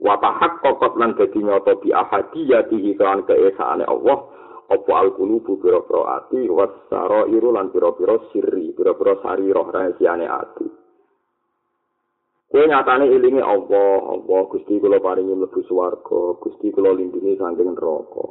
Wa 0.00 0.16
tahak 0.18 0.64
kokot 0.64 0.96
lan 0.96 1.14
dadi 1.14 1.40
nyata 1.44 1.76
bi 1.76 1.92
ahadiyatihi 1.92 2.96
kan 2.96 3.28
keesaane 3.28 3.84
Allah. 3.84 4.32
apa 4.72 4.92
al-qulubu 5.04 5.60
pira-pira 5.60 6.16
ati 6.16 6.48
wasara 6.48 7.28
iru 7.28 7.52
lan 7.52 7.68
pira-pira 7.68 8.16
sirri 8.32 8.72
pira-pira 8.72 9.20
sari 9.20 9.52
roh 9.52 9.68
rahasiane 9.68 10.24
ati 10.24 10.66
Kue 12.52 12.68
nyatane 12.68 13.08
ilingi 13.08 13.40
Allah, 13.40 14.12
Allah 14.12 14.40
Gusti 14.52 14.76
kula 14.76 15.00
paringi 15.00 15.32
mlebu 15.32 15.64
swarga, 15.64 16.36
Gusti 16.36 16.68
kula 16.68 16.92
lindungi 16.92 17.40
saking 17.40 17.72
neraka. 17.72 18.28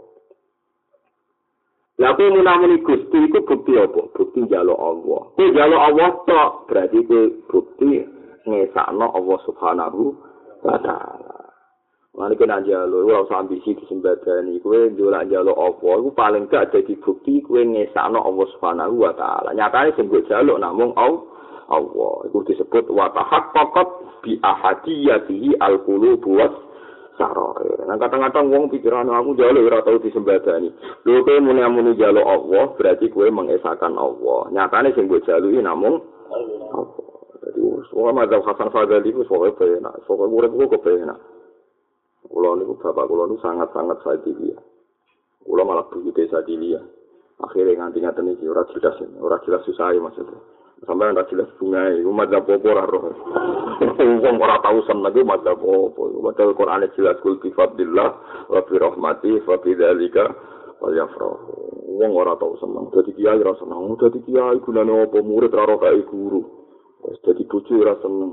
Lah 2.01 2.17
kue 2.17 2.33
munamuni 2.33 2.81
Gusti 2.81 3.29
iku 3.29 3.45
bukti 3.45 3.77
apa? 3.77 4.09
Bukti 4.17 4.41
njaluk 4.41 4.79
Allah. 4.81 5.21
Kue 5.37 5.53
njaluk 5.53 5.81
Allah 5.85 6.09
tok, 6.25 6.51
berarti 6.65 6.97
kue 7.05 7.29
bukti 7.45 8.01
ngesakno 8.49 9.05
Allah 9.13 9.37
Subhanahu 9.45 10.01
wa 10.65 10.77
taala. 10.81 11.37
Mane 12.17 12.33
kena 12.35 12.59
jalo, 12.65 13.05
ora 13.05 13.21
usah 13.21 13.45
ambisi 13.45 13.77
disembadani. 13.77 14.57
Kowe 14.65 14.89
njolak 14.89 15.29
jalo 15.29 15.53
apa? 15.53 16.01
Iku 16.01 16.09
paling 16.17 16.49
gak 16.49 16.73
dadi 16.73 16.97
bukti 16.97 17.45
kowe 17.45 17.61
ngesakno 17.61 18.17
Allah 18.17 18.45
Subhanahu 18.57 18.97
wa 18.97 19.13
taala. 19.13 19.53
Nyatane 19.53 19.93
sing 19.93 20.09
mbok 20.09 20.25
jaluk 20.25 20.57
namung 20.57 20.97
Allah. 20.97 22.17
Iku 22.27 22.43
disebut 22.49 22.89
wa 22.89 23.13
tahaqqaqat 23.13 23.89
bi 24.25 24.41
ahadiyatihi 24.41 25.61
al-qulub 25.61 26.25
was 26.25 26.51
sarair. 27.21 27.79
Nah 27.85 27.97
kadang-kadang 28.01 28.49
wong 28.49 28.63
pikiran 28.73 29.05
aku 29.13 29.37
jalo 29.37 29.61
ora 29.61 29.85
tau 29.85 30.01
disembadani. 30.01 30.73
Lho 31.05 31.21
kowe 31.21 31.37
muni 31.37 31.61
muni 31.69 31.93
jalo 31.93 32.25
Allah, 32.25 32.73
berarti 32.73 33.13
kowe 33.13 33.29
mengesahkan 33.29 33.93
Allah. 33.93 34.49
Nyatane 34.49 34.97
sing 34.97 35.05
mbok 35.05 35.21
jaluki 35.29 35.61
namung. 35.61 36.01
Jadi, 37.41 37.61
semua 37.89 38.13
mazhab 38.13 38.45
Hasan 38.45 38.69
Fadali 38.69 39.09
itu 39.09 39.25
soalnya 39.25 39.57
penak. 39.57 39.93
Soalnya 40.05 40.29
murid 40.29 40.51
gue 40.53 40.67
kepenak. 40.77 41.19
Kulo 42.25 42.53
niku 42.57 42.77
bapak 42.77 43.05
kulo 43.09 43.29
niku 43.29 43.41
sangat-sangat 43.41 43.97
sadilia. 44.05 44.57
Kulo 45.41 45.61
malah 45.65 45.85
begitu 45.89 46.25
desa 46.25 46.45
dilia. 46.45 46.81
Akhirnya 47.41 47.81
nganti 47.81 48.05
ngaten 48.05 48.37
iki 48.37 48.45
ora 48.45 48.61
jelas, 48.69 49.01
ora 49.17 49.41
jelas 49.41 49.65
susah 49.65 49.89
maksudnya. 49.97 50.37
Sampai 50.81 51.09
ora 51.13 51.29
jelas 51.29 51.49
bunga 51.61 51.93
iku 51.93 52.09
madzhab 52.09 52.49
apa 52.49 52.65
ora 52.65 52.83
roh. 52.89 53.13
Wong 54.01 54.35
ora 54.41 54.57
tau 54.65 54.81
seneng 54.89 55.13
iku 55.13 55.21
madzhab 55.21 55.61
apa. 55.61 56.03
Padahal 56.09 56.57
Quran 56.57 56.85
jelas 56.97 57.17
kul 57.21 57.37
bi 57.37 57.53
fadlillah 57.53 58.09
wa 58.49 58.59
bi 58.65 58.75
rahmati 58.81 59.31
fa 59.45 59.61
bi 59.61 59.77
dzalika 59.77 60.25
wal 60.81 60.93
yafrah. 60.97 61.37
Wong 61.85 62.11
ora 62.17 62.33
tau 62.41 62.57
seneng. 62.57 62.89
Dadi 62.89 63.13
kiai 63.13 63.37
ora 63.37 63.53
seneng. 63.61 63.93
Dadi 64.01 64.19
kiai 64.25 64.57
gunane 64.57 65.05
apa 65.05 65.21
murid 65.21 65.53
ora 65.53 65.77
kae 65.77 66.01
guru. 66.09 66.41
Dadi 67.21 67.43
bojo 67.45 67.73
ora 67.77 67.93
seneng. 68.01 68.31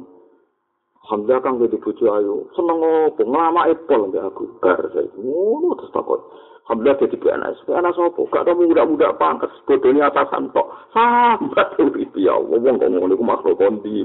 Alhamdulillah 1.09 1.41
kang 1.41 1.57
jadi 1.61 1.77
bojo 1.81 2.05
ayo. 2.17 2.35
Seneng 2.53 2.79
opo 2.81 3.23
nglama 3.25 3.69
epol 3.73 4.09
mbek 4.09 4.25
aku. 4.25 4.45
Bar 4.61 4.89
saya. 4.93 5.09
Ngono 5.21 5.77
terus 5.77 5.93
takut. 5.93 6.21
Alhamdulillah 6.69 7.01
jadi 7.01 7.17
PNS. 7.17 7.65
PNS 7.65 7.97
opo? 7.97 8.29
Gak 8.29 8.45
ada 8.45 8.53
muda-muda 8.53 9.17
pangkat. 9.17 9.49
Sebetulnya 9.65 10.13
atasan 10.13 10.53
tok. 10.53 10.69
Sambat 10.93 11.81
urip 11.81 12.13
ya 12.13 12.37
Allah. 12.37 12.61
Wong 12.61 12.77
kok 12.77 12.93
ngono 12.93 13.17
iku 13.17 13.25
makhluk 13.25 13.57
kondi. 13.57 14.05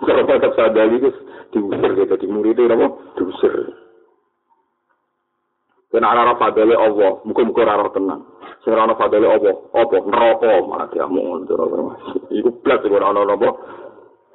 Kalau 0.00 0.24
pangkat 0.24 0.52
sadari 0.56 0.96
itu 0.96 1.12
diusir 1.52 1.92
gitu. 1.92 2.14
Di 2.16 2.24
murid 2.24 2.56
itu 2.56 2.72
apa? 2.72 2.88
Diusir. 3.20 3.52
Dan 5.92 6.08
arah 6.08 6.38
fadale 6.40 6.72
Allah, 6.72 7.20
muka-muka 7.28 7.68
arah 7.68 7.92
tenang. 7.92 8.24
Sing 8.64 8.72
ana 8.72 8.96
fadale 8.96 9.28
Allah, 9.28 9.60
apa 9.76 9.96
neraka 10.00 10.52
mati 10.64 10.96
amun 11.04 11.44
ngono. 11.44 12.00
Iku 12.32 12.48
blas 12.64 12.80
iku 12.80 12.96
ana 12.96 13.28
apa? 13.28 13.48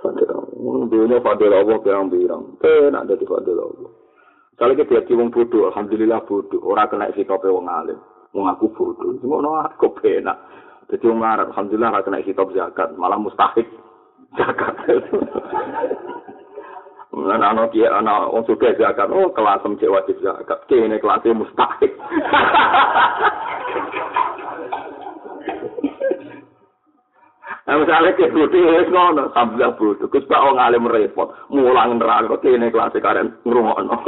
Fadil 0.05 0.29
Allah. 0.29 1.17
Fadil 1.25 1.53
Allah 1.53 1.77
pirang-pirang. 1.81 2.43
Penak 2.61 3.09
dadi 3.09 3.25
fadil 3.25 3.57
Allah. 3.57 4.04
Kalau 4.55 4.71
kita 4.71 5.03
jadi 5.03 5.19
wong 5.19 5.35
bodoh, 5.35 5.67
alhamdulillah 5.67 6.23
bodoh. 6.23 6.63
Orang 6.63 6.87
kena 6.87 7.11
sikapnya 7.11 7.51
wong 7.51 7.67
alim. 7.67 7.99
Wong 8.31 8.47
aku 8.47 8.71
bodoh. 8.71 9.11
Cuma 9.19 9.43
no 9.43 9.59
aku 9.59 9.91
penak. 9.99 10.39
Jadi 10.87 11.03
wong 11.11 11.19
ngarep, 11.19 11.51
alhamdulillah 11.51 11.91
ora 11.91 12.05
kena 12.05 12.23
sikap 12.23 12.47
zakat, 12.53 12.93
malah 12.95 13.17
mustahik 13.17 13.65
zakat. 14.37 14.75
Lan 17.15 17.41
ana 17.49 17.67
ki 17.73 17.83
ana 17.83 18.29
wong 18.29 18.45
suka 18.45 18.77
zakat, 18.77 19.09
oh 19.11 19.33
kelas 19.33 19.65
cek 19.65 19.91
wajib 19.91 20.15
zakat. 20.21 20.61
Kene 20.71 21.01
kelasnya 21.01 21.35
mustahik. 21.35 21.91
Nah, 27.66 27.82
misalnya 27.82 28.13
ke 28.13 28.30
budi, 28.30 28.61
wis 28.61 28.93
ngono, 28.93 29.34
sambil 29.34 29.74
budi. 29.74 30.05
Kus 30.05 30.30
pak 30.30 30.38
wong 30.38 30.61
alim 30.61 30.86
repot, 30.86 31.34
mulang 31.49 31.97
neraka 31.97 32.38
kene 32.38 32.70
kelas 32.70 32.93
karen 33.01 33.34
ngrungokno. 33.41 34.05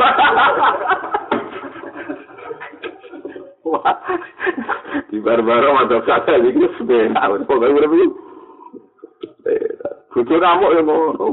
Di 5.10 5.18
bar-baro 5.26 5.74
ada 5.74 5.97
kata 6.05 6.38
iki 6.38 6.70
sebenarnya, 6.78 7.49
pokoke 7.49 7.74
urip 7.74 7.91
iki. 7.97 8.08
Bojo 10.14 10.36
ngamuk 10.38 10.74
ya 10.78 10.82
ngono. 10.86 11.28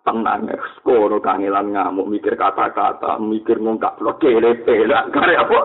Tenang 0.00 0.48
ya, 0.48 0.56
skono 0.74 1.20
kangelan 1.22 1.76
ngamuk, 1.76 2.08
mikir 2.10 2.34
kata-kata, 2.34 3.20
mikir 3.22 3.60
ngungkap 3.60 4.00
lo 4.00 4.16
kere 4.18 4.58
pelak, 4.64 5.12
kare 5.12 5.36
apa? 5.36 5.60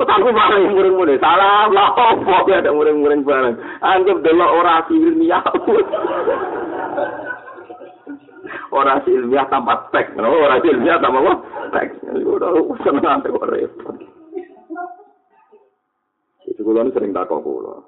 Utangku 0.00 0.32
paling 0.32 0.72
muring-muring 0.72 1.20
salah 1.20 1.68
lah 1.68 1.92
opo 1.92 2.48
ya 2.48 2.64
ada 2.64 2.72
muring-muring 2.72 3.20
bareng. 3.20 3.52
Anggap 3.84 4.24
delok 4.24 4.48
orasi 4.56 4.96
ilmiah. 4.96 5.44
orasi 8.72 9.12
ilmiah 9.12 9.44
tanpa 9.52 9.92
teks, 9.92 10.16
no? 10.16 10.32
orasi 10.32 10.72
ilmiah 10.72 10.96
tanpa 11.04 11.20
apa? 11.20 11.34
Teks. 11.76 11.92
Udah 12.16 12.48
seneng 12.80 13.20
kok 13.20 13.48
repot. 13.52 13.96
Itu 16.48 16.64
kulo 16.64 16.88
sering 16.96 17.12
takok 17.12 17.44
kulo. 17.44 17.84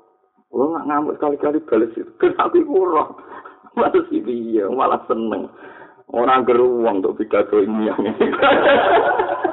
Kulo 0.53 0.65
nggak 0.69 0.85
ngamuk 0.85 1.17
sekali-kali 1.17 1.65
balas 1.65 1.97
itu. 1.97 2.13
Kenapa 2.21 2.61
kulo? 2.61 3.05
Malah 3.73 4.05
sih 4.13 4.21
dia 4.21 4.69
malah 4.69 5.01
seneng. 5.09 5.49
Orang 6.13 6.45
geruang 6.45 7.01
untuk 7.01 7.25
pidato 7.25 7.57
ini 7.57 7.89
yang 7.89 7.97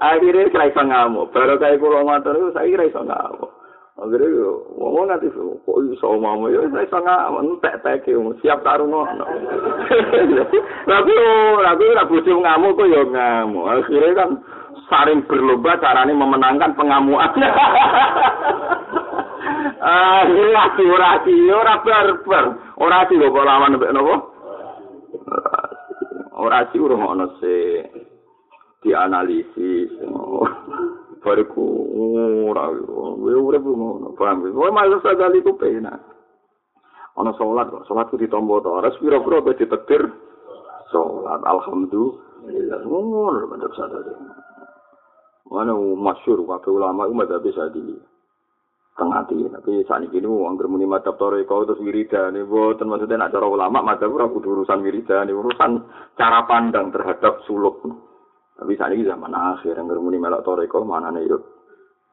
akhirnya 0.00 0.52
saya 0.52 0.68
iso 0.68 0.82
ngamuk 0.84 1.32
baru 1.32 1.56
kayak 1.56 1.80
kulo 1.80 2.04
motor 2.04 2.36
itu 2.36 2.48
saya 2.52 2.68
kira 2.68 2.84
iso 2.84 3.00
ngamuk 3.00 3.50
akhirnya 3.96 4.28
yo 4.28 4.50
ngomong 4.76 5.08
nanti 5.08 5.32
kok 5.32 5.78
iso 5.88 6.08
mamu 6.20 6.52
yo 6.52 6.68
saya 6.68 6.84
iso 6.84 6.98
ngamuk 7.00 7.42
entek 7.48 7.74
tek 7.80 8.04
siap 8.44 8.60
taruh 8.60 8.84
ngono 8.84 9.24
tapi 10.90 11.14
tapi 11.64 11.84
lah 11.96 12.04
bujuk 12.04 12.36
ngamuk 12.36 12.76
kok 12.76 12.90
yo 12.92 13.02
ngamuk 13.08 13.64
akhirnya 13.64 14.12
kan 14.12 14.30
saling 14.92 15.24
berlomba 15.24 15.80
caranya 15.80 16.12
memenangkan 16.12 16.76
pengamuan 16.76 17.32
akhirnya 19.80 20.50
orasi 20.52 20.84
orasi 20.84 21.34
ora 21.48 21.74
barbar 21.80 22.44
orasi 22.76 23.14
kok 23.16 23.46
lawan 23.48 23.80
mbek 23.80 23.92
nopo 23.96 24.14
orasi 26.36 26.76
urung 26.76 27.00
ono 27.00 27.32
sih 27.40 27.95
dianalisis 28.86 29.90
bariku 31.26 31.66
ora 32.46 32.70
urip 32.70 33.64
ngono 33.66 34.14
paham 34.14 34.46
we 34.46 34.70
malah 34.70 35.02
sadali 35.02 35.42
ku 35.42 35.58
pena. 35.58 35.98
Ana 37.16 37.32
salat 37.34 37.72
kok. 37.72 37.88
Salat 37.90 38.06
ku 38.12 38.20
ditombo 38.20 38.62
to. 38.62 38.70
Ora 38.70 38.94
pira-pira 38.94 39.42
kok 39.42 39.58
ditektir 39.58 40.02
salat. 40.94 41.42
Alhamdulillah. 41.42 42.80
Ngono 42.86 43.50
mantap 43.50 43.74
sadali 43.74 44.14
mana 45.46 45.74
masyur 45.78 46.42
kabeh 46.42 46.70
ulama 46.74 47.06
ku 47.06 47.14
madzhab 47.14 47.46
sadili 47.54 47.94
tengah 48.96 49.22
hati 49.22 49.36
tapi 49.52 49.84
saat 49.84 50.08
ini 50.08 50.24
mau 50.24 50.48
anggar 50.48 50.66
muni 50.72 50.88
madhab 50.88 51.20
tore 51.20 51.44
kau 51.44 51.68
terus 51.68 51.84
wiridan 51.84 52.32
ini 52.32 52.48
buatan 52.48 52.88
maksudnya 52.88 53.20
nak 53.20 53.30
cara 53.36 53.44
ulama 53.44 53.84
madhab 53.84 54.08
ora 54.08 54.24
urusan 54.24 54.80
wiridan 54.80 55.28
urusan 55.28 55.84
cara 56.16 56.48
pandang 56.48 56.88
terhadap 56.90 57.44
suluk 57.44 57.84
Tapi 58.56 58.72
saat 58.76 58.96
ini 58.96 59.04
zaman 59.04 59.36
akhir, 59.36 59.76
yang 59.76 59.84
ngermuni 59.84 60.16
melok 60.16 60.44
toreko, 60.44 60.80
mana 60.80 61.12
nih 61.12 61.28
yuk 61.28 61.56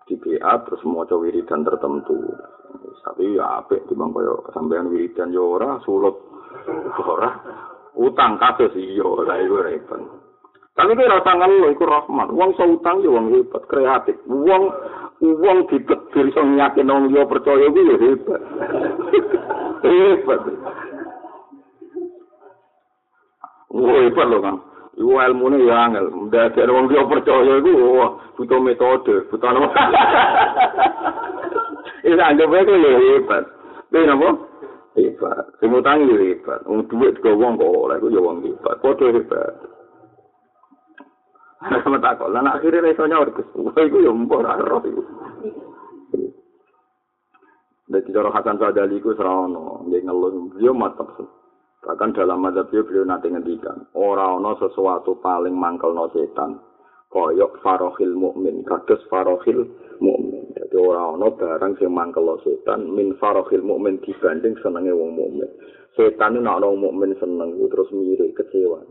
di 0.03 0.19
PA 0.19 0.59
terus 0.67 0.83
mau 0.83 1.07
coba 1.07 1.23
wiridan 1.23 1.63
tertentu. 1.63 2.19
Tapi 3.03 3.35
ya 3.35 3.63
apik 3.63 3.87
di 3.87 3.95
bangko 3.95 4.43
kesampaian 4.47 4.91
wiridan 4.91 5.31
yo 5.31 5.55
ora 5.55 5.79
sulut 5.83 6.15
ora 7.03 7.31
utang 7.95 8.35
kasus 8.39 8.75
iyo 8.75 9.23
lah 9.23 9.39
itu 9.39 9.55
repot. 9.55 9.99
Tapi 10.73 10.97
kira 10.97 11.21
rasa 11.21 11.37
ngeluh 11.37 11.69
iku 11.71 11.85
rahmat. 11.85 12.33
Wong 12.33 12.57
so 12.57 12.65
utang 12.65 13.05
yo 13.05 13.13
wong 13.13 13.29
hebat, 13.31 13.63
kreatif. 13.69 14.17
Wong 14.25 14.73
wong 15.21 15.57
ditetir 15.69 16.33
iso 16.33 16.41
nyakin 16.41 16.89
wong 16.89 17.13
liya 17.13 17.29
percaya 17.29 17.69
kuwi 17.69 17.87
yo 17.87 17.95
hebat. 18.01 18.41
hebat. 19.85 20.41
Wah, 23.73 24.05
hebat 24.05 24.29
lho, 24.29 24.37
Kang. 24.37 24.57
Iku 25.03 25.19
ilmune 25.19 25.67
ya 25.67 25.91
angel. 25.91 26.07
Ndadek 26.31 26.71
wong 26.71 26.87
dia 26.87 27.03
percaya 27.03 27.59
iku 27.59 27.71
butuh 28.39 28.59
metode, 28.63 29.27
butuh 29.27 29.51
apa. 29.51 29.67
Iki 32.07 32.15
anggap 32.15 32.47
wae 32.47 32.63
kok 32.63 32.79
hebat. 32.79 33.43
Ben 33.91 34.07
apa? 34.07 34.29
Hebat. 34.95 35.43
Sing 35.59 35.75
utang 35.75 36.07
yo 36.07 36.15
hebat. 36.15 36.63
Wong 36.63 36.87
duit 36.87 37.19
kok 37.19 37.35
wong 37.35 37.59
kok 37.59 37.67
oleh 37.67 37.99
iku 37.99 38.15
yo 38.15 38.23
wong 38.23 38.47
hebat. 38.47 38.79
Padha 38.79 39.11
hebat. 39.11 39.53
Sama 41.83 41.99
takut, 41.99 42.31
lan 42.31 42.47
akhirnya 42.47 42.87
reso 42.87 43.03
nyaur 43.03 43.27
Gus. 43.35 43.47
Wah, 43.59 43.75
iku 43.83 44.07
yo 44.07 44.15
mbok 44.15 44.39
ora 44.39 44.55
roh 44.55 44.87
iku. 44.87 45.03
Dadi 47.91 48.15
cara 48.15 48.31
Hasan 48.31 48.55
Sadali 48.55 49.03
iku 49.03 49.11
serono, 49.19 49.83
dia 49.91 49.99
ngeluh, 49.99 50.55
dia 50.55 50.71
mantap. 50.71 51.11
Bahkan 51.83 52.15
dalam 52.15 52.39
madzhab 52.39 52.71
beliau 52.71 53.03
nanti 53.03 53.27
ngendikan, 53.27 53.91
ora 53.91 54.39
ana 54.39 54.55
sesuatu 54.55 55.19
paling 55.19 55.51
mangkel 55.51 55.91
no 55.91 56.07
setan. 56.15 56.55
Koyok 57.11 57.61
farohil 57.61 58.15
mukmin, 58.15 58.63
kados 58.65 59.03
farohil 59.11 59.67
mukmin. 59.99 60.47
Jadi 60.55 60.75
ora 60.79 61.11
ana 61.11 61.27
barang 61.27 61.75
sing 61.77 61.91
mangkel 61.91 62.23
no 62.23 62.39
setan 62.41 62.87
min 62.87 63.19
farohil 63.19 63.61
mukmin 63.61 63.99
dibanding 63.99 64.55
senenge 64.63 64.95
wong 64.95 65.11
mukmin. 65.11 65.51
Setan 65.93 66.39
itu 66.39 66.41
nak 66.41 66.63
mukmin 66.63 67.13
seneng 67.19 67.53
terus 67.69 67.91
mirip 67.91 68.31
kecewa. 68.33 68.81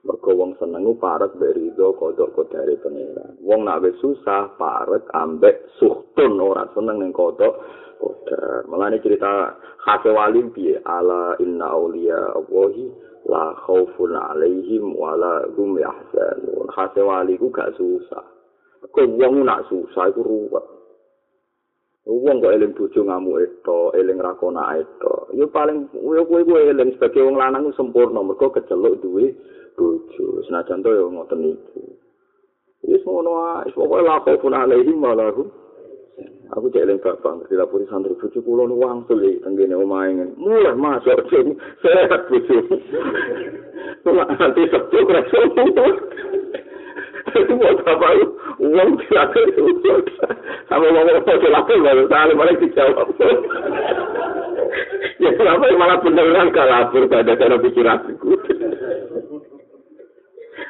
Mergo 0.00 0.32
wong 0.32 0.56
seneng 0.56 0.88
ku 0.88 0.96
parek 0.96 1.36
dari 1.36 1.68
itu 1.68 1.92
kodok 1.92 2.32
kodare 2.32 2.72
pangeran. 2.80 3.36
Wong 3.44 3.68
nak 3.68 3.84
wis 3.84 4.00
susah 4.00 4.56
parek 4.56 5.04
ambek 5.12 5.76
suhtun 5.76 6.40
ora 6.40 6.64
seneng 6.72 7.04
ning 7.04 7.12
kodok 7.12 7.60
kodar. 8.00 8.64
Malah 8.64 8.96
cerita 9.04 9.54
khase 9.84 10.08
wali 10.08 10.40
piye 10.56 10.80
ala 10.88 11.36
inna 11.36 11.68
auliya 11.76 12.32
Allahi 12.32 12.88
la 13.28 13.52
khaufun 13.68 14.16
alaihim 14.16 14.96
wala 14.96 15.44
hum 15.52 15.76
yahzanun. 15.76 16.66
Khase 16.72 17.04
wali 17.04 17.36
ku 17.36 17.52
gak 17.52 17.76
susah. 17.76 18.24
Kok 18.80 19.06
wong 19.20 19.44
nak 19.44 19.68
susah 19.68 20.08
iku 20.08 20.24
ruwet. 20.24 20.66
Wong 22.08 22.40
kok 22.40 22.56
eling 22.56 22.72
bojo 22.72 23.00
ngamuk 23.04 23.38
eto, 23.44 23.92
eling 23.92 24.18
rakona 24.18 24.80
eto. 24.80 25.28
Ya 25.36 25.44
paling 25.52 25.84
yo 25.92 26.24
kowe 26.24 26.40
kowe 26.40 26.60
eling 26.64 26.96
sebagai 26.96 27.22
wong 27.28 27.36
lanang 27.36 27.68
sempurna 27.76 28.24
mergo 28.24 28.48
keceluk 28.48 28.98
duwe 29.04 29.36
bojo. 29.76 30.40
Senajan 30.48 30.80
to 30.80 30.90
yo 30.96 31.12
ngoten 31.12 31.44
niku. 31.44 31.84
Wis 32.80 33.04
ngono 33.04 33.60
ae, 33.60 33.68
pokoke 33.76 34.00
la 34.00 34.24
khaufun 34.24 34.56
alaihim 34.56 34.96
wala 35.04 35.28
hum 35.36 35.59
Aku 36.58 36.66
cek 36.74 36.82
eling 36.82 36.98
bapak, 36.98 37.46
ngerti 37.46 37.54
lapori 37.54 37.86
santri 37.86 38.18
bucu 38.18 38.42
kulo 38.42 38.66
nu 38.66 38.74
wang 38.82 39.06
suli, 39.06 39.38
tenggine 39.38 39.78
omah 39.78 40.10
ingin. 40.10 40.34
Mulai 40.34 40.74
masuk, 40.74 41.22
sing 41.30 41.54
sehat 41.78 42.26
bucu. 42.26 42.58
Tunggu 44.02 44.24
nanti 44.26 44.66
sabtu 44.66 44.98
kerasa 45.06 45.38
Itu 47.30 47.52
buat 47.54 47.86
apa 47.86 48.06
itu? 48.18 48.26
Uang 48.66 48.90
itu. 48.98 49.64
Sama 50.66 50.86
ngomong 50.90 51.22
apa 51.22 51.32
silakan, 51.38 51.84
baru 51.86 52.04
saling 52.10 52.34
balik 52.34 52.58
dijawab. 52.58 53.06
ya 55.22 55.30
kenapa 55.38 55.64
malah 55.78 56.02
beneran 56.02 56.50
kalapur 56.50 57.06
pada 57.06 57.38
cara 57.38 57.56
pikiranku. 57.62 58.30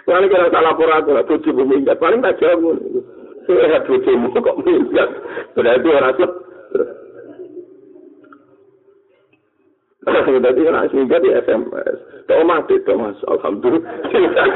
Paling 0.05 0.29
kalau 0.29 0.53
tak 0.53 0.65
lapor 0.65 0.91
aku, 0.93 1.11
bucu 1.25 1.51
bumi, 1.57 1.89
paling 1.97 2.21
tak 2.21 2.37
jawab. 2.37 2.77
Sehat 3.59 3.83
bojomu 3.87 4.31
kok 4.35 4.59
minggat. 4.63 5.11
Berarti 5.55 5.89
ora 5.91 6.11
sep. 6.15 6.31
Jadi 10.41 10.61
kan 10.65 10.89
minggat 10.91 11.21
di 11.21 11.31
SMS. 11.35 11.97
Tuh 12.25 12.47
mati 12.47 12.79
tuh 12.87 12.97
mas, 12.97 13.19
alhamdulillah. 13.27 14.47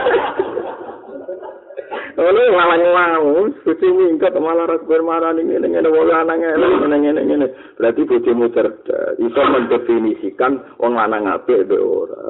Ono 2.14 2.42
malah 2.54 2.78
nglawu, 2.78 3.50
bojo 3.66 3.86
minggat 3.90 4.38
malah 4.38 4.70
ras 4.70 4.86
bermarani 4.86 5.42
ngene 5.42 5.66
ngene 5.66 5.88
wong 5.90 6.06
lanang 6.06 6.38
ngene 6.38 6.96
ngene 7.02 7.20
ngene. 7.26 7.46
Berarti 7.74 8.06
bojomu 8.06 8.46
cerdas, 8.54 9.18
iso 9.18 9.42
mendefinisikan 9.42 10.78
wong 10.78 10.94
lanang 10.94 11.26
apik 11.26 11.66
mbek 11.66 11.82
ora. 11.82 12.22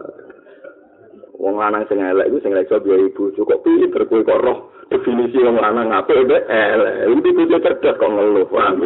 Wong 1.36 1.60
lanang 1.60 1.84
sing 1.92 2.00
elek 2.00 2.32
iku 2.32 2.38
sing 2.40 2.56
iso 2.56 2.80
biaya 2.80 3.04
ibu 3.04 3.30
cukup 3.36 3.60
pinter 3.60 4.08
kowe 4.08 4.24
kok 4.24 4.40
roh 4.40 4.73
definisi 4.92 5.38
wong 5.40 5.56
lanang 5.60 5.92
apik 5.92 6.24
mbek 6.24 6.44
elek. 6.48 6.94
Iki 7.12 7.30
bojo 7.36 7.56
cerdas 7.60 7.96
kok 7.96 8.10
ngeluh 8.10 8.44
paham. 8.50 8.82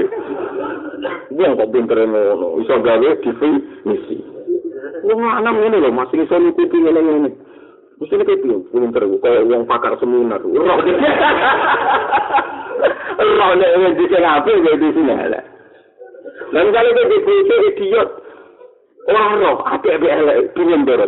Wong 1.35 1.51
kok 1.59 1.71
pinter 1.75 1.99
ngono, 2.05 2.59
iso 2.63 2.75
gawe 2.79 3.09
definisi. 3.23 4.19
Wong 5.07 5.19
lanang 5.23 5.57
ngene 5.59 5.83
lho, 5.83 5.91
masih 5.91 6.23
iso 6.23 6.37
ngikuti 6.39 6.77
ngene 6.79 7.01
ngene. 7.01 7.31
Mesti 7.99 8.15
nek 8.15 8.31
iki 8.31 8.47
pinter 8.71 9.03
kaya 9.23 9.43
wong 9.43 9.63
pakar 9.67 9.99
seminar. 9.99 10.43
Roh. 10.43 10.79
Roh 13.19 13.51
nek 13.59 13.75
wong 13.83 13.93
dise 13.99 14.19
apik 14.23 14.59
kaya 14.63 14.79
di 14.79 14.89
sini 14.95 15.15
elek. 15.15 15.45
Lan 16.55 16.73
kali 16.73 16.91
itu 16.95 17.17
bojo 17.27 17.55
idiot. 17.75 18.09
Ora 19.09 19.41
roh, 19.41 19.65
apik-apik 19.65 20.13
elek, 20.13 20.53
pinter. 20.53 21.01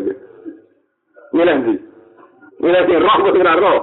Milih 1.31 1.57
ndi? 1.63 1.90
Milih 2.61 2.83
sing 2.85 2.99
roh 3.01 3.17
kok 3.25 3.41
ora 3.41 3.55
roh. 3.57 3.81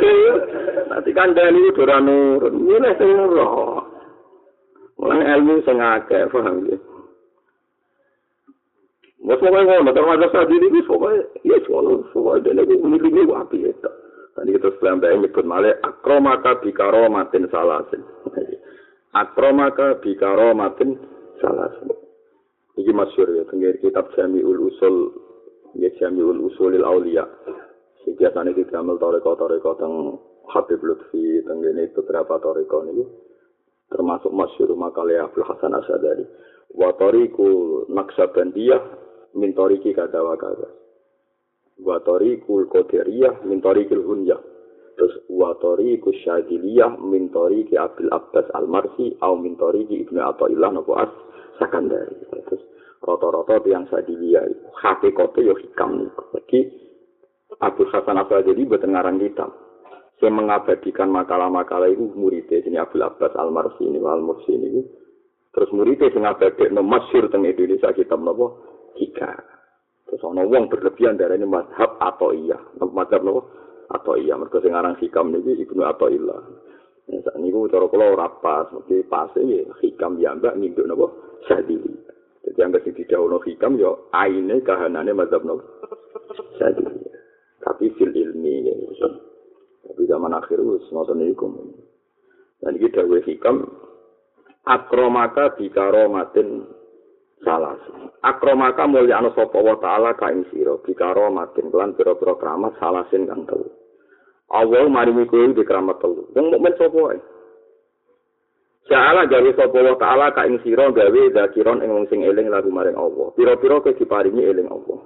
Nanti 0.90 1.10
kandhani 1.12 1.60
itu 1.68 1.84
ora 1.84 2.00
nurun. 2.00 2.54
Milih 2.56 2.92
sing 2.96 3.10
roh. 3.12 3.84
Mulane 4.96 5.24
ilmu 5.36 5.64
sing 5.64 5.76
akeh, 5.76 6.28
paham 6.32 6.64
ya? 6.68 6.76
Wes 9.20 9.36
pokoke 9.36 9.60
ngono, 9.68 9.92
terus 9.92 10.12
ada 10.16 10.28
sadi 10.32 10.56
iki 10.56 10.80
pokoke 10.88 11.40
ya 11.44 11.56
sono, 11.68 12.08
pokoke 12.08 12.40
dene 12.40 12.64
ku 12.64 12.88
milih 12.88 13.28
wae 13.28 13.44
api 13.44 13.68
eta. 13.68 13.92
Tadi 14.32 14.56
kita 14.56 14.72
sebelah 14.80 15.20
nyebut 15.20 15.44
malih 15.44 15.76
akromaka 15.84 16.56
bikaro 16.64 17.12
matin 17.12 17.44
salasin. 17.52 18.00
akromaka 19.20 20.00
bikaro 20.00 20.56
matin 20.56 20.96
salasin. 21.36 21.92
Iki 22.80 22.92
masyur 22.96 23.28
ya, 23.36 23.44
tenggir 23.52 23.76
kitab 23.84 24.08
Jami'ul 24.16 24.72
Usul, 24.72 25.12
ya 25.76 25.90
Jami'ul 25.98 26.40
Usulil 26.42 26.86
Aulia. 26.86 27.26
Si 28.02 28.16
biasanya 28.16 28.56
di 28.56 28.64
gamel 28.64 28.96
toreko-toreko 28.96 29.70
teng 29.76 29.94
Habib 30.50 30.82
Lutfi, 30.82 31.44
tenggini 31.46 31.86
beberapa 31.94 32.40
toreko 32.42 32.88
ini. 32.90 33.04
Termasuk 33.90 34.30
masyur 34.30 34.70
makalnya 34.78 35.26
Abdul 35.26 35.46
Hasan 35.46 35.74
Asadari. 35.74 36.26
Wa 36.74 36.94
toriku 36.94 37.82
naksabandiyah 37.90 38.82
min 39.34 39.50
toriki 39.54 39.90
kada 39.94 40.22
wa 40.22 40.38
kada. 40.38 40.70
Wa 41.82 41.98
toriku 42.02 42.66
koderiyah 42.70 43.42
min 43.46 43.58
toriki 43.58 43.94
hunyah. 43.98 44.38
Terus 44.94 45.14
wa 45.32 45.56
toriku 45.58 46.12
syadiliyah 46.12 46.98
min 47.02 47.34
toriki 47.34 47.74
Abdul 47.74 48.10
Abbas 48.14 48.46
Al-Marsi 48.54 49.18
au 49.24 49.38
min 49.38 49.58
toriki 49.58 50.06
Ibnu 50.06 50.18
Atta'illah 50.22 50.70
Nabu 50.70 50.94
As 50.94 51.10
Sakandari. 51.58 52.14
Terus 52.30 52.62
rata-rata 53.00 53.64
yang 53.64 53.88
sadiliyah 53.88 54.44
itu 54.44 54.66
hakikatnya 54.76 55.48
ya 55.50 55.54
hikam 55.56 55.90
niku. 56.04 56.24
Jadi 56.36 56.58
Abdul 57.60 57.90
Hasan 57.92 58.20
Asadari 58.20 58.62
boten 58.68 58.92
ngarang 58.92 59.20
kitab. 59.20 59.50
Saya 60.20 60.36
mengabadikan 60.36 61.08
makalah-makalah 61.08 61.88
itu 61.88 62.12
muridnya 62.12 62.60
ini 62.60 62.76
Abdul 62.76 63.08
Abbas 63.08 63.32
Al-Marsi 63.40 63.88
ini 63.88 63.96
Al-Mursi 64.04 64.52
ini 64.52 64.84
Terus 65.50 65.72
muridnya 65.74 66.12
sing 66.14 66.22
no 66.76 66.82
masyhur 66.86 67.26
teng 67.26 67.42
Indonesia 67.42 67.90
kitab 67.90 68.22
napa? 68.22 68.54
Hika. 69.00 69.32
Terus 70.06 70.22
ana 70.22 70.46
wong 70.46 70.70
berlebihan 70.70 71.18
dari 71.18 71.40
ini 71.40 71.46
madhab 71.48 71.98
atau 71.98 72.30
iya. 72.30 72.54
Madhab 72.78 73.26
napa? 73.26 73.42
Atau 73.90 74.14
iya. 74.20 74.38
Mereka 74.38 74.62
sing 74.62 74.76
aran 74.76 74.94
hikam 75.00 75.34
niki 75.34 75.58
Ibnu 75.66 75.82
ilah. 75.82 76.42
Nah, 77.10 77.18
saat 77.26 77.42
ini 77.42 77.50
cara 77.50 77.90
ora 77.90 78.30
pas, 78.38 78.70
mesti 78.70 79.02
pas 79.10 79.34
ini 79.34 79.66
hikam 79.82 80.22
ya 80.22 80.38
mbak 80.38 80.54
nginduk 80.54 80.86
napa? 80.86 81.10
Sadili. 81.50 82.09
Jadi 82.60 82.68
yang 82.68 82.76
kasih 82.76 82.92
tidak 82.92 83.24
ono 83.24 83.38
hikam 83.40 83.72
ya 83.80 83.88
aine 84.12 84.60
kahanane 84.60 85.16
madhab 85.16 85.40
napa? 85.48 85.64
Sadili. 86.60 87.08
Tapi 87.56 87.88
fil 87.96 88.12
ilmi 88.12 88.68
ya. 88.68 89.08
Tapi 89.88 90.04
zaman 90.04 90.36
akhir 90.36 90.60
wis 90.60 90.84
ngoten 90.92 91.24
niku. 91.24 91.48
Dan 92.60 92.76
iki 92.76 92.92
dawuh 92.92 93.16
hikam 93.24 93.64
akromaka 94.68 95.56
bikaromatin 95.56 96.68
salas. 97.40 97.80
Akromaka 98.20 98.84
mulya 98.84 99.24
ana 99.24 99.32
sapa 99.32 99.56
wa 99.56 99.80
taala 99.80 100.12
ka 100.20 100.28
ing 100.28 100.44
sira 100.52 100.76
bikaromatin 100.84 101.72
lan 101.72 101.96
pira-pira 101.96 102.36
kramat 102.36 102.76
salasin 102.76 103.24
kang 103.24 103.48
telu. 103.48 103.72
Allah 104.52 104.84
maringi 104.84 105.24
kowe 105.32 105.48
di 105.48 105.64
kramat 105.64 105.96
telu. 106.04 106.28
Wong 106.36 106.52
mukmin 106.52 106.76
sapa 106.76 106.92
wae. 106.92 107.16
Ja'ala 108.90 109.22
gawe 109.30 109.50
sapa 109.54 109.78
wa 109.78 109.94
taala 110.02 110.34
ka 110.34 110.42
ing 110.50 110.58
sira 110.66 110.90
gawe 110.90 111.22
zakiron 111.30 111.78
ing 111.78 111.94
wong 111.94 112.10
sing 112.10 112.26
eling 112.26 112.50
lagu 112.50 112.74
maring 112.74 112.98
Allah. 112.98 113.30
Pira-pira 113.38 113.78
kowe 113.78 113.94
diparingi 113.94 114.42
eling 114.42 114.66
Allah. 114.66 114.98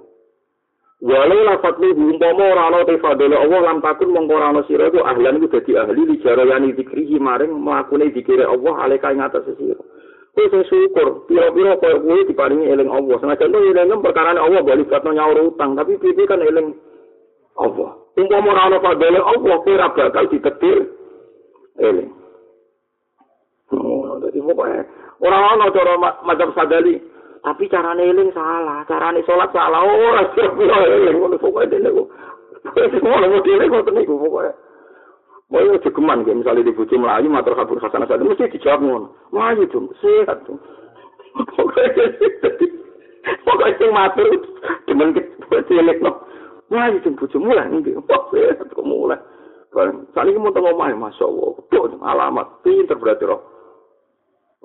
Walau 1.05 1.45
lafat 1.45 1.77
lu 1.77 1.93
umpama 1.93 2.49
ora 2.49 2.73
ana 2.73 2.81
te 2.81 2.97
fadole 2.97 3.37
Allah 3.37 3.61
lam 3.61 3.85
takun 3.85 4.09
mongko 4.09 4.41
ora 4.41 4.49
ana 4.49 4.65
sira 4.65 4.89
iku 4.89 5.05
ahlan 5.05 5.37
iku 5.37 5.53
dadi 5.53 5.77
ahli 5.77 6.01
li 6.01 6.17
jarayani 6.17 6.73
dikrihi 6.73 7.21
maring 7.21 7.53
mlakune 7.53 8.09
dikire 8.09 8.41
Allah 8.49 8.73
ale 8.81 8.97
kae 8.97 9.13
ngatas 9.13 9.53
sira. 9.53 9.77
Kowe 10.33 10.45
sing 10.49 10.65
syukur, 10.65 11.29
pira-pira 11.29 11.77
koyo 11.77 12.01
kowe 12.01 12.25
diparingi 12.25 12.65
eling 12.65 12.89
Allah. 12.89 13.21
Senajan 13.21 13.53
to 13.53 13.59
eling 13.69 14.01
perkara 14.01 14.33
Allah 14.33 14.65
bali 14.65 14.81
fatno 14.89 15.13
nyaur 15.13 15.53
utang, 15.53 15.77
tapi 15.77 16.01
piye 16.01 16.25
kan 16.25 16.41
eling 16.41 16.73
Allah. 17.61 18.01
Umpama 18.17 18.49
ora 18.49 18.61
ana 18.65 18.77
fadole 18.81 19.21
Allah 19.21 19.57
ora 19.61 19.87
bakal 19.93 20.25
ditetir 20.25 20.89
eling. 21.85 22.24
Oh, 24.15 24.19
dadi 24.23 24.39
pokoke 24.39 24.79
ora 25.19 25.37
ana 25.51 25.67
cara 25.75 25.99
macam 25.99 26.55
sadali. 26.55 26.95
tapi 27.43 27.67
carane 27.67 28.09
eling 28.09 28.31
salah, 28.31 28.87
carane 28.87 29.19
salat 29.27 29.51
salah 29.51 29.83
ora 29.83 30.23
sira 30.31 30.77
eling 30.87 31.19
ngono 31.19 31.35
pokoke 31.35 31.67
dene 31.67 31.91
kok. 31.91 32.07
Semua 32.95 33.19
lo 33.19 33.27
modele 33.35 33.67
kok 33.67 33.91
niku 33.91 34.15
pokoke. 34.15 34.55
Mau 35.51 35.61
aja 35.61 35.89
geman 35.91 36.25
kayak 36.25 36.41
misalnya 36.41 36.65
di 36.65 36.73
bucu 36.73 36.97
Melayu, 36.97 37.29
matur 37.29 37.53
kabur 37.53 37.77
khasana 37.77 38.09
saja, 38.09 38.23
mesti 38.23 38.49
dijawab 38.49 38.81
ngono. 38.81 39.07
Melayu 39.29 39.69
dong, 39.69 39.93
sehat 40.01 40.41
dong. 40.47 40.57
Pokoknya 43.45 43.77
sing 43.77 43.91
matur, 43.93 44.25
demen 44.89 45.13
cilik 45.69 46.01
no. 46.01 46.23
Melayu 46.71 46.97
dong 47.03 47.13
bucu 47.19 47.37
mulai, 47.37 47.69
wah 48.09 48.23
sehat 48.33 48.73
kok 48.73 48.87
mulai. 48.87 49.21
Saat 49.75 50.31
ini 50.31 50.39
mau 50.39 50.55
tengok 50.55 50.79
main, 50.79 50.95
Masya 50.95 51.27
Allah. 51.27 51.51
Tuh, 51.67 51.99
alamat, 51.99 52.47
pinter 52.63 52.95
berarti 52.95 53.27
roh. 53.27 53.54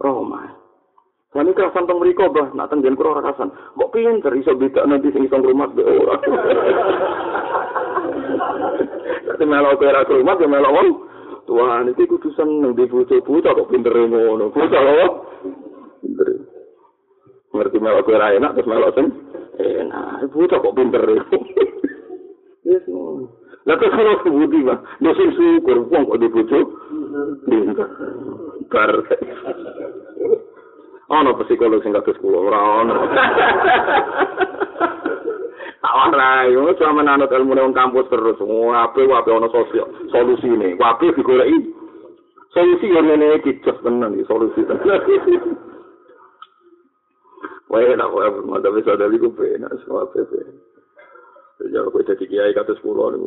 Roh 0.00 0.24
main. 0.24 0.60
Kami 1.30 1.54
kerasan 1.54 1.86
tong 1.86 2.02
mriko, 2.02 2.26
Bah, 2.34 2.50
nak 2.58 2.74
tenggen 2.74 2.98
kula 2.98 3.14
ora 3.14 3.30
kerasan. 3.30 3.54
Kok 3.78 3.92
pinter 3.94 4.34
iso 4.34 4.50
beda 4.58 4.82
nanti 4.82 5.14
sing 5.14 5.30
iso 5.30 5.38
ngrumat 5.38 5.78
be 5.78 5.86
ora. 5.86 6.18
Tapi 9.30 9.44
melok 9.46 9.78
kowe 9.78 9.86
ora 9.94 10.02
ngrumat 10.02 10.42
ya 10.42 10.48
melok 10.50 10.74
wong. 10.74 10.88
Tuhan 11.46 11.86
iki 11.94 12.10
kudu 12.10 12.34
seneng 12.34 12.74
di 12.74 12.82
bojo-bojo 12.90 13.46
kok 13.46 13.68
pinter 13.70 13.94
ngono. 13.94 14.50
Bojo 14.50 14.74
lho. 14.74 15.08
Pinter. 16.02 16.28
Ngerti 17.54 17.78
melok 17.78 18.02
kowe 18.10 18.18
ora 18.18 18.34
enak 18.34 18.58
terus 18.58 18.66
melok 18.66 18.90
sing 18.98 19.06
enak. 19.54 20.34
Bojo 20.34 20.56
kok 20.58 20.74
pinter. 20.74 21.02
Yes. 22.66 22.82
Lah 23.70 23.78
kok 23.78 23.94
ora 23.94 24.18
sebudi, 24.26 24.66
Bah. 24.66 24.82
Dosen 24.98 25.30
syukur 25.38 25.78
wong 25.86 26.10
kok 26.10 26.18
di 26.18 26.26
bojo. 26.26 26.58
Pinter. 27.46 27.86
Bar. 28.66 28.90
Ana 31.10 31.34
psikolog 31.42 31.82
sing 31.82 31.90
kados 31.90 32.18
kula 32.22 32.38
ora 32.38 32.60
ana 32.80 32.94
tak 35.80 35.92
warai 35.96 36.54
yo 36.54 36.70
cuma 36.78 37.02
manut 37.02 37.32
ilmu 37.34 37.56
nang 37.56 37.74
kampus 37.74 38.06
terus. 38.06 38.38
Wae 38.38 39.02
wae 39.04 39.30
ana 39.34 39.48
sosial 39.50 39.90
solusine. 40.14 40.78
Wae 40.78 41.10
digoleki 41.10 41.74
solusi 42.54 42.94
yo 42.94 43.00
ngene 43.02 43.42
iki 43.42 43.58
cus 43.60 43.78
tenan 43.82 44.14
iki 44.14 44.28
solusi. 44.30 44.62
Wae 47.66 47.96
lah 47.98 48.08
wae 48.08 48.30
mada 48.46 48.70
bisa 48.70 48.94
dari 48.94 49.18
ku 49.18 49.34
pena 49.34 49.66
semua 49.82 50.06
pepe 50.14 50.70
aku 51.60 52.00
jadi 52.00 52.24
kiai 52.24 52.56
kata 52.56 52.72
sepuluh 52.80 53.12
nih, 53.12 53.20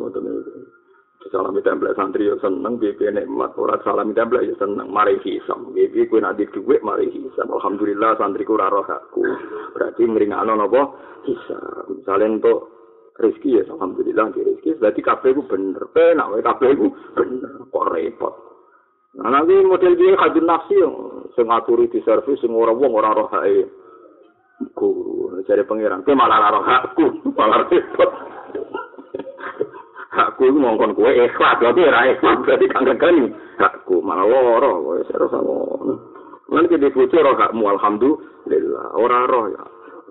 salami 1.32 1.64
templek 1.64 1.96
santri 1.96 2.28
yo 2.28 2.36
seneng 2.40 2.76
piye 2.76 3.08
nikmat 3.08 3.56
ora 3.56 3.80
salami 3.80 4.12
templek 4.12 4.44
yo 4.44 4.54
seneng. 4.60 4.88
Mari 4.92 5.16
hisam 5.24 5.72
piye 5.72 6.04
kuwi 6.08 6.20
nek 6.20 6.36
dhuwit 6.52 6.84
mari 6.84 7.08
hisam. 7.08 7.48
Alhamdulillah 7.48 8.16
santri 8.20 8.44
ku 8.44 8.56
ora 8.60 8.68
roh 8.68 8.84
aku. 8.84 9.24
Berarti 9.72 10.04
ngringakno 10.04 10.52
napa? 10.52 10.82
Hisam. 11.24 11.96
Misale 11.96 12.24
untuk 12.28 12.58
rezeki 13.16 13.56
ya 13.56 13.62
alhamdulillah 13.72 14.26
di 14.36 14.40
rezeki. 14.44 14.70
Berarti 14.80 15.00
kabeh 15.00 15.30
ku 15.32 15.42
bener. 15.48 15.84
Penak 15.92 16.28
wae 16.28 16.44
kabeh 16.44 16.70
ku 16.76 16.86
bener 17.16 17.52
kok 17.72 17.88
repot. 17.88 18.34
Nah 19.14 19.30
nanti 19.30 19.54
model 19.64 19.94
dia 19.96 20.18
kadun 20.18 20.44
nafsi 20.44 20.76
yo. 20.76 20.90
Sing 21.32 21.48
ngaturi 21.48 21.88
di 21.88 22.04
servis 22.04 22.42
sing 22.44 22.52
ora 22.52 22.74
wong 22.74 22.92
ora 22.92 23.16
roh 23.16 23.28
hae 23.32 23.64
guru 24.76 25.40
cari 25.48 25.64
pangeran. 25.64 26.04
Ke 26.04 26.12
malah 26.12 26.52
roh 26.52 26.64
aku 26.64 27.06
malah 27.32 27.64
repot 27.70 28.10
hakku 30.14 30.46
iku 30.46 30.58
mongkon 30.62 30.94
kowe 30.94 31.10
ikhlas 31.10 31.58
berarti 31.58 31.80
ora 31.82 32.00
ikhlas 32.14 32.38
berarti 32.46 32.66
kang 32.70 32.86
regani 32.86 33.34
hakku 33.58 33.98
malah 34.00 34.24
loro 34.24 34.70
kowe 34.80 34.98
ora 35.02 35.38
ngono. 35.42 35.94
Lan 36.54 36.70
ki 36.70 36.78
dibucu 36.78 37.18
roh 37.18 37.34
hakmu 37.34 37.64
alhamdulillah. 37.74 38.86
Ora 38.94 39.26
roh 39.26 39.46
ya. 39.50 39.64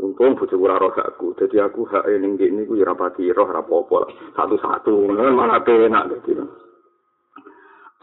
Untung 0.04 0.36
bojo 0.36 0.56
ora 0.60 0.76
roh 0.76 0.92
hakku. 0.92 1.32
Dadi 1.40 1.58
aku 1.64 1.88
hak 1.88 2.04
ning 2.20 2.36
kene 2.36 2.68
iku 2.68 2.76
ya 2.76 2.92
rapati 2.92 3.32
roh 3.32 3.48
ora 3.48 3.64
apa-apa 3.64 4.00
satu-satu. 4.36 5.08
Malah 5.14 5.64
penak 5.64 6.12
dadi. 6.12 6.36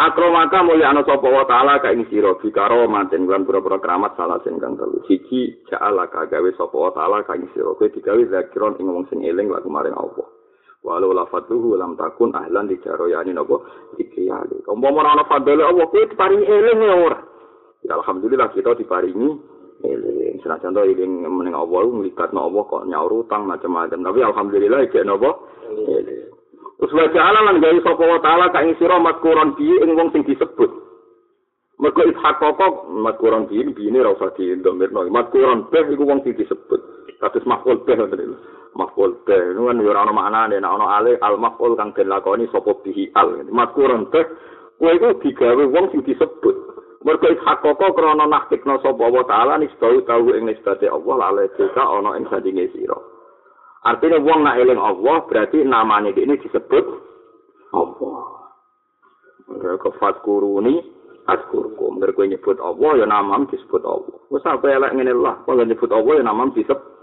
Akromaka 0.00 0.64
mulya 0.64 0.96
ana 0.96 1.04
sapa 1.04 1.28
wa 1.28 1.44
taala 1.44 1.76
ka 1.84 1.92
ing 1.92 2.08
sira 2.08 2.32
bikaro 2.40 2.88
manten 2.88 3.28
lan 3.28 3.44
pura-pura 3.44 3.76
keramat 3.76 4.16
salah 4.16 4.40
sing 4.40 4.56
kang 4.56 4.72
telu. 4.80 5.04
Siji 5.04 5.60
ja'ala 5.68 6.08
ka 6.08 6.24
gawe 6.24 6.50
sapa 6.56 6.72
wa 6.72 6.88
taala 6.96 7.20
ka 7.20 7.36
ing 7.36 7.52
sira. 7.52 7.76
Kowe 7.76 7.84
digawe 7.92 8.22
zakiron 8.32 8.80
ing 8.80 8.88
wong 8.88 9.04
sing 9.12 9.20
eling 9.20 9.52
lagu 9.52 9.68
maring 9.68 9.92
Allah 9.92 10.39
walau 10.80 11.12
lafatuhu 11.12 11.76
lam 11.76 11.96
takun 11.96 12.32
ahlan 12.32 12.68
di 12.68 12.80
jaroyani 12.80 13.36
nopo 13.36 13.64
dikriyali. 14.00 14.64
Umpama 14.64 15.04
ora 15.04 15.10
ana 15.16 15.24
fadhole 15.28 15.64
Allah 15.64 15.86
kuwi 15.92 16.08
diparingi 16.08 16.46
eling 16.48 16.80
ya 16.80 16.96
ora. 16.96 17.18
Ya 17.84 17.92
alhamdulillah 18.00 18.48
kita 18.56 18.76
diparingi 18.76 19.28
eling. 19.84 20.36
Senajan 20.40 20.72
to 20.72 20.84
eling 20.84 21.28
meneng 21.28 21.52
Allah 21.52 21.84
nglibatno 21.84 22.40
Allah 22.48 22.62
kok 22.64 22.86
nyaur 22.88 23.12
utang 23.24 23.44
macam-macam. 23.44 24.00
Tapi 24.00 24.20
alhamdulillah 24.24 24.80
iki 24.88 25.04
nopo. 25.04 25.30
Terus 26.80 26.96
wa 26.96 27.12
ta'ala 27.12 27.44
lan 27.44 27.60
gawe 27.60 27.78
sapa 27.84 28.04
wa 28.08 28.20
ta'ala 28.24 28.48
ka 28.48 28.64
ing 28.64 28.72
sira 28.80 28.96
matkuron 28.96 29.52
bi 29.52 29.68
ing 29.68 29.92
wong 29.92 30.08
sing 30.16 30.24
disebut. 30.24 30.72
Mergo 31.76 32.02
ishak 32.08 32.40
kok 32.40 32.88
matkuron 32.88 33.44
bi 33.52 33.60
bi 33.68 33.92
ini 33.92 34.00
ra 34.00 34.16
usah 34.16 34.32
di 34.32 34.56
domirno. 34.64 35.04
Matkuron 35.12 35.68
be 35.68 35.84
iku 35.92 36.08
wong 36.08 36.24
sing 36.24 36.32
disebut. 36.40 36.99
Kados 37.20 37.44
maf'ul 37.44 37.84
bih 37.84 38.00
ngoten 38.00 38.32
Maf'ul 38.72 39.12
bih 39.28 39.40
niku 39.52 39.68
kan 39.68 39.80
ora 39.84 40.00
ana 40.08 40.12
maknane 40.16 40.56
nek 40.56 40.72
ana 40.72 40.86
ale 40.96 41.12
al 41.20 41.36
maf'ul 41.36 41.76
kang 41.76 41.92
dilakoni 41.92 42.48
sapa 42.48 42.72
bihi 42.80 43.12
al. 43.12 43.44
Mazkurun 43.52 44.08
bih 44.08 44.24
kowe 44.80 44.92
iku 44.96 45.08
digawe 45.20 45.64
wong 45.68 45.92
sing 45.92 46.00
disebut. 46.00 46.56
Mergo 47.04 47.28
hakoko 47.44 47.92
krana 47.92 48.24
nahtikna 48.24 48.80
sapa 48.80 49.04
wa 49.04 49.22
taala 49.28 49.60
nisbau 49.60 50.00
tahu 50.08 50.32
ing 50.32 50.48
nisbate 50.48 50.88
Allah 50.88 51.28
lale 51.28 51.52
desa 51.60 51.84
ana 51.84 52.16
ing 52.16 52.24
sandinge 52.32 52.72
sira. 52.72 52.96
Artinya 53.84 54.20
wong 54.20 54.40
nak 54.44 54.56
eling 54.60 54.80
Allah 54.80 55.24
berarti 55.28 55.64
namanya 55.64 56.12
ini 56.16 56.40
disebut 56.40 56.84
Allah. 57.76 58.20
Mereka 59.50 59.88
fatkuruni 59.98 60.80
askurkum. 61.28 62.00
Mereka 62.00 62.28
nyebut 62.28 62.56
Allah 62.60 63.00
ya 63.00 63.06
namam 63.08 63.48
disebut 63.48 63.82
Allah. 63.84 64.16
Wes 64.28 64.44
apa 64.46 64.68
elek 64.68 64.94
ngene 64.94 65.12
lah, 65.16 65.42
kalau 65.44 65.64
nyebut 65.64 65.90
Allah 65.90 66.12
ya 66.20 66.24
namam 66.24 66.52
disebut. 66.52 66.99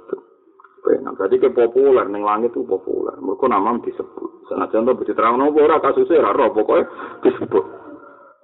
Nah, 1.03 1.11
berarti 1.11 1.35
ke 1.39 1.51
populer 1.51 2.07
ning 2.07 2.23
langit 2.23 2.55
itu 2.55 2.63
populer. 2.63 3.15
Mereka 3.19 3.45
namam 3.51 3.83
disebut. 3.83 4.47
Senajan 4.47 4.87
to 4.87 4.95
diterang 5.03 5.35
nopo 5.35 5.59
ora 5.59 5.83
kasusnya 5.83 6.23
ora 6.23 6.31
roh 6.31 6.55
pokoke 6.55 6.87
disebut. 7.27 7.65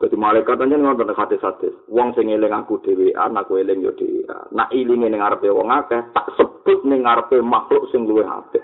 Jadi 0.03 0.20
malaikat 0.20 0.60
aja 0.60 0.76
ngotot 0.76 1.15
hati 1.15 1.40
hati. 1.40 1.72
Wong 1.88 2.11
sing 2.11 2.28
eling 2.28 2.52
aku 2.52 2.76
dhewean, 2.84 3.40
aku 3.40 3.64
eling 3.64 3.88
yo 3.88 3.95
dhewean. 3.95 4.52
Nak 4.52 4.76
ilinge 4.76 5.07
ning 5.07 5.24
ngarepe 5.24 5.48
wong 5.48 5.72
akeh, 5.72 6.03
tak 6.11 6.28
sebut 6.36 6.84
ning 6.84 7.07
ngarepe 7.07 7.40
makhluk 7.40 7.88
sing 7.88 8.03
luwih 8.03 8.28
apik. 8.28 8.60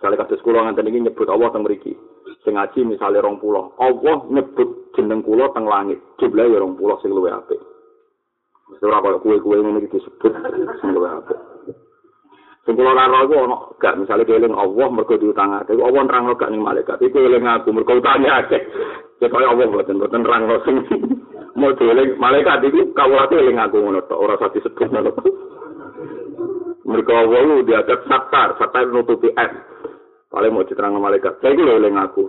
Sale 0.00 0.16
kados 0.16 0.40
kula 0.40 0.64
ngenten 0.64 0.88
iki 0.88 1.04
nyebut 1.04 1.28
Allah 1.28 1.52
teng 1.52 1.68
mriki. 1.68 1.92
Sing 2.48 2.56
ngaji 2.56 2.88
misale 2.88 3.20
20. 3.20 3.76
Allah 3.76 4.16
nyebut 4.32 4.96
jeneng 4.96 5.20
kula 5.20 5.52
teng 5.52 5.68
langit. 5.68 6.00
Jumlah 6.16 6.48
ya 6.48 6.64
20 6.64 7.02
sing 7.04 7.12
luwih 7.12 7.36
apik. 7.36 7.60
Wis 8.72 8.80
ora 8.80 9.04
kaya 9.04 9.20
kuwe-kuwe 9.20 9.60
ngene 9.60 9.84
iki 9.84 10.00
disebut 10.00 10.32
sing 10.80 10.96
luwih 10.96 11.12
apik. 11.12 11.49
Sing 12.68 12.74
kula 12.76 12.92
iku 12.92 13.34
ana 13.40 13.56
gak 13.80 13.96
misale 13.96 14.22
keling 14.28 14.52
Allah 14.52 14.86
mergo 14.92 15.16
diutangake. 15.16 15.72
Allah 15.72 16.02
nerangno 16.04 16.36
gak 16.36 16.50
ning 16.52 16.60
malaikat. 16.60 17.00
Iku 17.00 17.16
eling 17.20 17.44
aku 17.48 17.72
mergo 17.72 17.96
utange 17.96 18.28
akeh. 18.28 18.62
Ya 19.20 19.28
kaya 19.28 19.52
Allah 19.52 19.64
mboten 19.68 19.96
mboten 20.00 20.22
nerangno 20.24 20.56
sing 20.64 20.76
mau 21.58 21.72
dieling 21.76 22.16
malaikat 22.20 22.64
iki 22.68 22.92
kawulate 22.96 23.36
eling 23.36 23.58
aku 23.58 23.80
ngono 23.80 24.04
tok 24.04 24.20
ora 24.20 24.36
usah 24.36 24.52
disebut 24.52 24.88
ngono. 24.92 25.12
Mergo 26.84 27.12
Allah 27.16 27.62
diadat 27.64 28.00
satar, 28.08 28.56
satar 28.60 28.88
nutupi 28.88 29.30
S. 29.36 29.52
paling 30.30 30.54
mau 30.54 30.62
diterang 30.62 30.94
malaikat 31.02 31.42
saya 31.42 31.58
itu 31.58 31.66
oleh 31.66 31.90
ngaku 31.90 32.24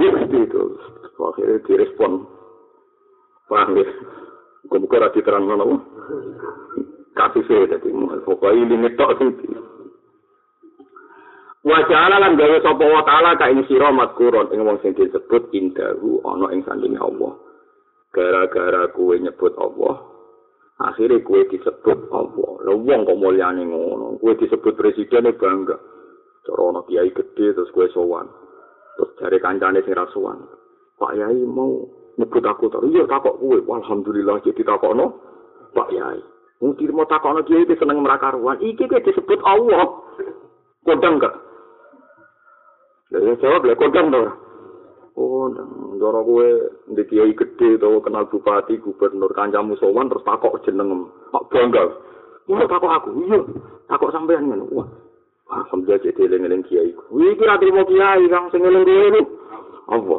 ini 0.00 0.08
pasti 0.16 0.36
itu 0.48 0.62
akhirnya 1.20 1.60
direspon 1.68 2.24
paham 3.52 3.76
ya 3.76 3.88
bukan 4.64 4.80
bukan 4.88 5.02
rasi 5.04 5.20
kasih 7.18 7.42
saya 7.50 7.64
tadi 7.74 7.90
pokoknya 8.22 8.62
ini 8.62 8.74
ngetok 8.86 9.10
sih 9.18 9.30
Wajah 11.68 12.06
lan 12.08 12.38
gawe 12.38 12.56
sapa 12.64 12.80
wa 12.80 13.02
taala 13.02 13.34
ka 13.34 13.50
ing 13.50 13.66
sira 13.66 13.90
matkurun 13.90 14.48
ing 14.54 14.62
wong 14.62 14.78
sing 14.78 14.94
disebut 14.94 15.50
indahu 15.50 16.22
ana 16.22 16.54
ing 16.54 16.62
sandinge 16.62 16.96
Allah. 16.96 17.34
Gara-gara 18.14 18.88
kuwe 18.96 19.20
nyebut 19.20 19.52
Allah, 19.60 20.00
akhirnya 20.80 21.20
kuwe 21.26 21.44
disebut 21.50 22.08
Allah. 22.08 22.52
Lah 22.64 22.72
wong 22.72 23.04
kok 23.04 23.20
mulyane 23.20 23.68
ngono, 23.68 24.16
kuwe 24.16 24.38
disebut 24.40 24.78
presiden 24.78 25.28
bangga. 25.34 25.76
cara 26.48 26.62
ana 26.72 26.80
kiai 26.88 27.12
gedhe 27.12 27.52
terus 27.52 27.68
kowe 27.76 27.84
sowan. 27.92 28.30
Terus 28.96 29.10
jare 29.20 29.36
kancane 29.36 29.84
sing 29.84 29.92
rasuwan 29.92 30.40
Pak 30.96 31.12
Yai 31.14 31.44
mau 31.44 31.84
nyebut 32.16 32.48
aku 32.48 32.72
to 32.72 32.80
iya 32.88 33.04
takok 33.04 33.36
kowe. 33.36 33.58
Alhamdulillah 33.60 34.40
jadi 34.40 34.62
takokno 34.64 35.20
Pak 35.76 35.92
Yai 35.92 36.37
Wong 36.58 36.74
dirimo 36.74 37.06
takokno 37.06 37.46
kiai 37.46 37.62
iki 37.62 37.78
seneng 37.78 38.02
mrakaruan 38.02 38.58
iki 38.58 38.90
kok 38.90 39.04
disebut 39.06 39.38
Allah 39.46 39.86
kodang 40.82 41.22
gak 41.22 41.34
Lah 43.08 43.36
jawab 43.40 43.64
lah 43.64 43.76
kodang 43.78 44.12
to 44.12 44.22
Oh, 45.18 45.50
ndoro 45.98 46.22
kowe 46.22 46.46
ndek 46.94 47.10
kiai 47.10 47.34
gedhe 47.34 47.74
to 47.74 47.98
kenal 48.06 48.30
bupati, 48.30 48.78
gubernur, 48.78 49.34
kancamu 49.34 49.74
sowan 49.74 50.06
terus 50.06 50.22
takok 50.22 50.62
jeneng 50.62 51.10
Pak 51.34 51.50
Bangga. 51.50 51.90
Iya 52.46 52.70
takok 52.70 52.86
aku, 52.86 53.10
iya. 53.26 53.42
Takok 53.90 54.14
sampean 54.14 54.46
ngono. 54.46 54.70
Wah, 54.70 54.86
Alhamdulillah 55.50 56.06
jadi 56.06 56.22
eling-eling 56.22 56.62
kiai. 56.70 56.94
Wih, 57.10 57.34
kira 57.34 57.58
terima 57.58 57.82
kiai, 57.82 58.30
kang 58.30 58.46
sing 58.54 58.62
eling 58.62 58.86
dia 58.86 59.10
itu. 59.10 59.22
Apa? 59.90 60.18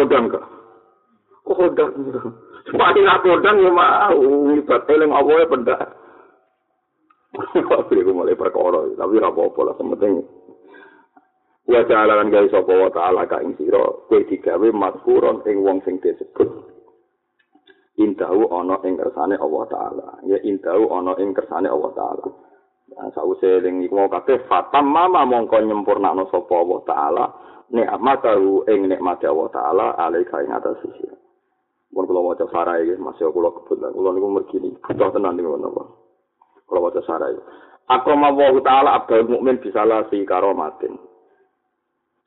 Kodang? 0.00 0.24
Kok 1.44 1.56
kodang? 1.60 1.92
Sepati 2.68 3.00
nak 3.02 3.20
kodang 3.26 3.58
ya 3.62 3.70
mau. 3.70 4.22
Ngibat 4.52 4.86
eling 4.90 5.10
apa 5.10 5.30
ya 5.32 5.46
benda. 5.50 5.78
Tapi 7.32 7.96
aku 8.04 8.12
mulai 8.12 8.36
perkara. 8.36 8.86
Tapi 8.92 9.14
apa-apa 9.18 9.60
lah. 9.66 9.74
Sementing. 9.80 10.22
Wa 11.62 11.82
ta'ala 11.86 12.18
lan 12.18 12.28
gawe 12.30 12.48
sapa 12.50 12.74
wa 12.74 12.90
ta'ala 12.90 13.22
ka 13.30 13.38
ing 13.40 13.54
sira 13.54 13.80
kowe 14.10 14.20
digawe 14.26 14.68
mazkuron 14.74 15.46
ing 15.46 15.62
wong 15.62 15.78
sing 15.86 16.02
disebut 16.02 16.50
indahu 18.00 18.48
ana 18.48 18.80
ing 18.88 18.96
kersane 18.96 19.36
Allah 19.36 19.62
taala 19.68 20.08
ya 20.24 20.38
indahu 20.40 20.88
ana 20.90 21.12
ing 21.20 21.36
kersane 21.36 21.68
Allah 21.68 21.92
taala 21.92 22.28
Nah, 22.92 23.08
sause 23.16 23.64
ning 23.64 23.88
iku 23.88 24.04
mau 24.04 24.12
kabeh 24.12 24.44
fatam 24.52 24.92
mama 24.92 25.24
mongko 25.24 25.64
nyempurnakno 25.64 26.28
sapa 26.28 26.52
Allah 26.60 26.80
taala 26.84 27.24
nikmat 27.72 28.20
tahu 28.20 28.68
ing 28.68 28.84
nikmat 28.84 29.16
Allah 29.24 29.48
taala 29.48 29.86
alaika 29.96 30.44
ing 30.44 30.52
atas 30.52 30.76
sisi. 30.84 31.08
Mun 31.92 32.08
kula 32.08 32.24
waca 32.24 32.48
sarai 32.48 32.88
iki 32.88 32.96
masih 32.96 33.28
kula 33.28 33.52
kebetulan 33.52 33.92
kula 33.92 34.10
niku 34.16 34.28
mergi 34.32 34.56
iki 34.56 34.70
butuh 34.80 35.12
tenan 35.12 35.36
niku 35.36 35.60
napa. 35.60 35.84
Kula 36.64 36.88
waca 36.88 37.00
sarai. 37.04 37.36
Akrama 37.92 38.32
wa 38.32 38.48
taala 38.64 38.96
abdul 38.96 39.28
mukmin 39.28 39.60
bisa 39.60 39.84
la 39.84 40.08
fi 40.08 40.24
karomatin. 40.24 40.96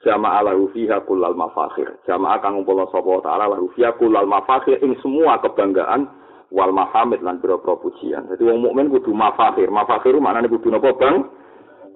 Jama 0.06 0.38
ala 0.38 0.54
fiha 0.70 1.02
kullal 1.10 1.34
mafakhir. 1.34 1.98
Jama 2.06 2.38
kang 2.46 2.62
ngumpulna 2.62 2.86
sapa 2.94 3.10
taala 3.26 3.58
lahu 3.58 3.74
fiha 3.74 3.98
kullal 3.98 4.30
mafakhir 4.30 4.78
ing 4.86 4.94
semua 5.02 5.42
kebanggaan 5.42 6.06
wal 6.54 6.70
mahamid 6.70 7.26
lan 7.26 7.42
biro 7.42 7.58
pujian. 7.58 8.30
Jadi 8.30 8.46
wong 8.46 8.70
mukmin 8.70 8.94
kudu 8.94 9.10
mafakhir. 9.18 9.74
Mafakhir 9.74 10.14
maknane 10.22 10.46
kudu 10.46 10.70
napa 10.70 10.94
bang? 10.94 11.26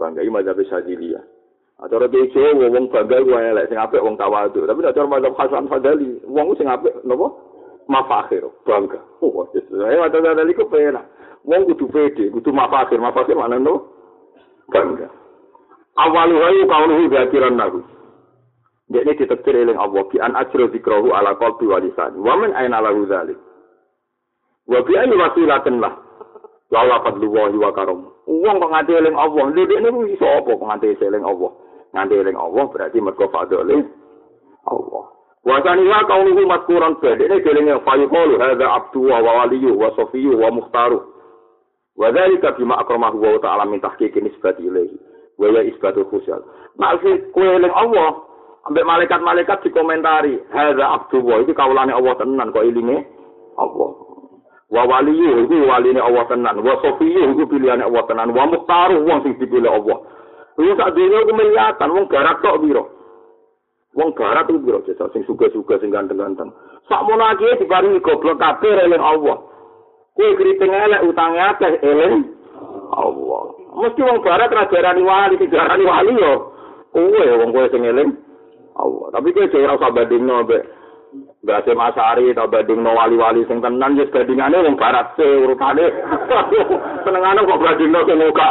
Bangga 0.01 0.25
iki 0.25 0.33
mazhab 0.33 0.57
Syadziliyah. 0.57 1.21
Acara 1.85 2.09
bejo 2.09 2.41
wong 2.57 2.89
bangga 2.89 3.21
ku 3.21 3.31
elek 3.37 3.69
sing 3.69 3.77
apik 3.77 4.01
wong 4.01 4.17
tawadhu. 4.17 4.65
Tapi 4.65 4.79
acara 4.81 5.05
mazhab 5.05 5.37
Hasan 5.37 5.69
Fadali, 5.69 6.17
wong 6.25 6.57
sing 6.57 6.65
apik 6.65 6.97
napa? 7.05 7.48
Mafakhir, 7.89 8.45
bangga. 8.69 9.01
Oh, 9.17 9.49
wis. 9.49 9.65
Ayo 9.73 10.05
ada 10.05 10.21
dalil 10.21 10.53
iku 10.53 10.69
penak. 10.69 11.09
Wong 11.41 11.65
kudu 11.73 11.89
pede, 11.89 12.29
kudu 12.29 12.53
mafakhir. 12.53 13.01
Mafakhir 13.01 13.33
maknane 13.33 13.65
napa? 13.65 13.81
Bangga. 14.69 15.09
Awalu 15.97 16.37
hayu 16.37 16.63
kaunuhu 16.69 17.09
zakiran 17.09 17.57
nahu. 17.57 17.81
Jadi 18.93 19.21
ditektir 19.25 19.57
eling 19.57 19.77
Allah 19.77 20.05
bi 20.05 20.21
an 20.21 20.37
ajro 20.37 20.69
zikrahu 20.69 21.09
ala 21.17 21.33
qalbi 21.41 21.65
wa 21.65 21.81
lisan. 21.81 22.13
Wa 22.21 22.37
min 22.37 22.53
aina 22.53 22.77
lahu 22.77 23.09
dzalik? 23.09 23.37
Wa 24.69 24.85
bi 24.85 24.93
ayi 24.93 25.13
wasilatin 25.13 25.81
lah. 25.81 25.97
Wa 26.69 26.85
wa 26.85 27.01
fadlullahi 27.01 27.57
wa 27.57 27.73
karam. 27.73 28.05
Wong 28.29 28.55
kok 28.61 28.69
nganti 28.69 28.93
eling 28.93 29.17
Allah, 29.17 29.49
ndek 29.49 29.81
niku 29.81 30.05
iso 30.13 30.25
apa 30.29 30.53
kok 30.53 30.67
nganti 30.69 30.93
eling 31.01 31.25
Allah? 31.25 31.51
Nganti 31.97 32.13
eling 32.21 32.37
Allah 32.37 32.63
berarti 32.69 32.97
mergo 33.01 33.25
fadlile 33.33 33.77
Allah. 34.69 35.05
Wa 35.45 35.63
sani 35.63 35.87
wa 35.87 36.03
kauluhu 36.05 36.47
mazkuran 36.47 36.95
badene 37.01 37.39
delinge 37.39 37.79
fa 37.85 37.95
yuqalu 37.95 38.39
hadza 38.39 38.67
abdu 38.73 39.07
wa 39.09 39.19
waliyyu 39.21 39.79
wa 39.79 39.91
safiyyu 39.95 40.39
wa 40.41 40.51
mukhtaru. 40.51 40.99
Wa 41.97 42.11
dzalika 42.11 42.51
bima 42.51 42.77
akramahu 42.77 43.21
wa 43.23 43.39
ta'ala 43.39 43.65
min 43.65 43.79
tahqiqi 43.81 44.21
nisbati 44.21 44.63
ilaihi. 44.63 44.99
Wa 45.39 45.47
ya 45.47 45.63
isbatul 45.63 46.05
khusyal. 46.11 46.43
Maksud 46.77 47.31
kowe 47.31 47.55
eling 47.55 47.71
Allah, 47.75 48.19
ambek 48.67 48.83
malaikat-malaikat 48.85 49.63
dikomentari, 49.63 50.39
hadza 50.51 50.85
abdu 50.89 51.23
wa 51.23 51.39
iki 51.43 51.53
kawulane 51.55 51.91
Allah 51.95 52.15
tenan 52.19 52.51
kok 52.51 52.63
ilinge 52.67 53.07
Allah. 53.59 54.09
wa 54.69 54.83
waliyu 54.85 55.43
iku 55.43 55.69
waline 55.69 55.99
Allah 55.99 56.27
tenan 56.29 56.59
wa 56.61 56.77
sofiyu 56.81 57.31
iku 57.33 57.47
pilihane 57.49 57.83
Allah 57.83 58.05
tenan 58.05 58.29
wa 58.29 58.45
muhtaru 58.45 59.01
wong 59.01 59.25
sing 59.25 59.33
dipilih 59.41 59.65
Allah 59.69 59.97
Iku 60.59 60.75
sak 60.77 60.93
dene 60.93 61.15
iku 61.25 61.31
melihatan 61.33 61.89
wong 61.89 62.05
garat 62.05 62.37
tok 62.45 62.61
piro 62.61 62.83
wong 63.97 64.13
garat 64.13 64.45
iku 64.49 64.59
piro 64.61 64.79
jasa 64.85 65.09
sing 65.13 65.25
suga-suga 65.25 65.81
sing 65.81 65.89
ganteng-ganteng. 65.89 66.53
Sak 66.85 67.01
mono 67.05 67.25
iki 67.33 67.65
diparingi 67.65 68.01
goblok 68.01 68.37
kabeh 68.37 68.85
eling 68.85 69.01
Allah. 69.01 69.37
Kowe 70.13 70.35
kriting 70.37 70.73
elek 70.73 71.05
utange 71.05 71.41
akeh 71.41 71.73
eling 71.81 72.29
Allah. 72.93 73.41
Mesti 73.79 74.01
wong 74.01 74.19
garat 74.21 74.51
ra 74.53 74.69
jarani 74.69 75.01
wali 75.01 75.35
dijarani 75.41 75.85
wali 75.85 76.13
yo. 76.17 76.33
Kowe 76.93 77.23
wong 77.41 77.49
kowe 77.49 77.65
sing 77.69 77.85
eling 77.85 78.13
Allah. 78.77 79.07
Tapi 79.09 79.33
kowe 79.33 79.45
ora 79.57 79.77
usah 79.77 79.93
bandingno 79.93 80.45
mbek. 80.45 80.63
Berarti 81.39 81.71
Mas 81.71 81.95
Ari 81.95 82.35
no 82.35 82.91
wali-wali 82.93 83.47
sing 83.47 83.63
tenan 83.63 83.97
ya 83.97 84.05
bandingane 84.11 84.59
wong 84.59 84.75
barat 84.77 85.17
se 85.17 85.23
urutane. 85.23 85.87
Senengane 87.05 87.41
kok 87.41 87.61
banding 87.63 87.89
no 87.89 88.05
sing 88.05 88.17
muka 88.21 88.49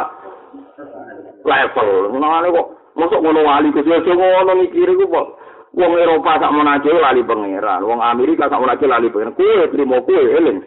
level. 1.47 1.89
Senengane 2.11 2.49
kok 2.55 2.69
masuk 2.99 3.23
ngono 3.23 3.41
wali 3.47 3.71
ke 3.71 3.87
sing 3.87 3.95
ngono 4.19 4.53
mikir 4.59 4.91
iku 4.91 5.07
kok 5.07 5.29
wong 5.79 5.93
Eropa 5.95 6.41
sak 6.41 6.53
menaje 6.55 6.91
wali 6.91 7.23
pangeran, 7.25 7.85
wong 7.85 8.01
Amerika 8.01 8.49
sak 8.49 8.61
menaje 8.61 8.85
wali 8.89 9.09
pangeran. 9.13 9.37
Kuwe 9.37 9.69
trimo 9.69 10.03
kuwe 10.03 10.23
eling. 10.35 10.59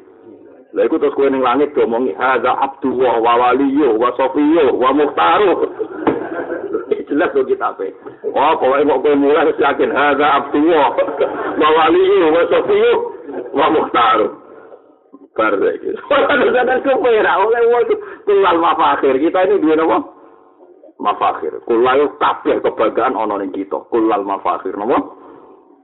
Lha 0.72 0.88
iku 0.88 0.96
terus 1.02 1.16
kowe 1.20 1.28
ning 1.28 1.44
langit 1.44 1.76
diomongi 1.76 2.16
hadza 2.16 2.56
abdullah 2.56 3.20
wa 3.20 3.34
waliyyu 3.36 4.00
wa 4.00 4.16
safiyyu 4.16 4.72
wa 4.80 4.96
muhtaru. 4.96 5.52
Jelas 7.12 7.36
kok 7.36 7.44
kita 7.44 7.76
apa? 7.76 7.92
Oh, 8.32 8.56
pokoknya 8.56 8.88
mau 8.88 9.04
kowe 9.04 9.16
mulai 9.20 9.44
harus 9.44 9.60
yakin 9.60 9.92
hadza 9.92 10.28
abdullah 10.32 10.96
wa 11.60 11.70
waliyyu 11.76 12.28
wa 12.32 12.44
safiyyu 12.48 12.94
wa 13.52 13.68
muhtaru. 13.68 14.28
Bar 15.36 15.60
iki. 15.60 15.92
Kadang 16.56 16.80
kepera 16.88 17.32
oleh 17.44 17.62
wong 17.68 17.84
kulal 18.24 18.58
mafakhir. 18.64 19.20
Kita 19.20 19.44
ini 19.48 19.60
duwe 19.60 19.76
napa? 19.76 20.21
Mafakhir. 21.02 21.66
Kulal 21.66 22.14
kabeh 22.22 22.62
kebanggaan 22.62 23.18
ana 23.18 23.42
ning 23.42 23.50
kita. 23.50 23.90
Kulal 23.90 24.22
mafakhir 24.22 24.78
napa? 24.78 25.02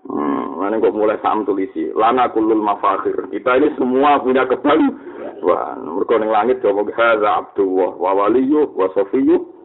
Hmm, 0.07 0.61
ini 0.61 0.77
kok 0.77 0.93
mulai 0.93 1.17
sam 1.25 1.41
tulisi. 1.41 1.89
Lana 1.97 2.29
kulul 2.29 2.61
mafakhir. 2.61 3.25
Kita 3.33 3.57
ini 3.57 3.73
semua 3.81 4.21
punya 4.21 4.45
kebanggaan. 4.45 5.77
Mereka 5.81 6.13
ning 6.21 6.29
langit 6.29 6.61
coba 6.61 6.85
hadza 6.93 7.29
Abdullah 7.33 7.97
wa 7.97 8.11
waliyyu 8.13 8.69
wa 8.77 8.87
safiyyu. 8.93 9.57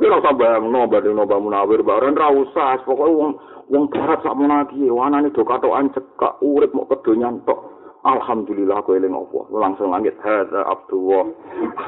Kira 0.00 0.20
bayang 0.20 0.68
no 0.68 0.88
badhe 0.88 1.12
no 1.12 1.24
munawir 1.24 1.84
bareng 1.84 2.16
ra 2.16 2.28
usah. 2.32 2.80
Pokoke 2.84 3.12
wong 3.12 3.32
wong 3.72 3.84
barat 3.88 4.20
sak 4.20 4.36
menaki 4.36 4.88
wanane 4.88 5.32
do 5.32 5.44
katokan 5.44 5.88
cekak 5.96 6.36
urip 6.44 6.72
mau 6.76 6.88
kedonyan 6.88 7.40
tok. 7.48 7.71
Alhamdulillah 8.02 8.82
aku 8.82 8.98
eling 8.98 9.14
apa. 9.14 9.46
Langsung 9.54 9.94
langit. 9.94 10.18
Hadza 10.18 10.66
Abdullah. 10.66 11.30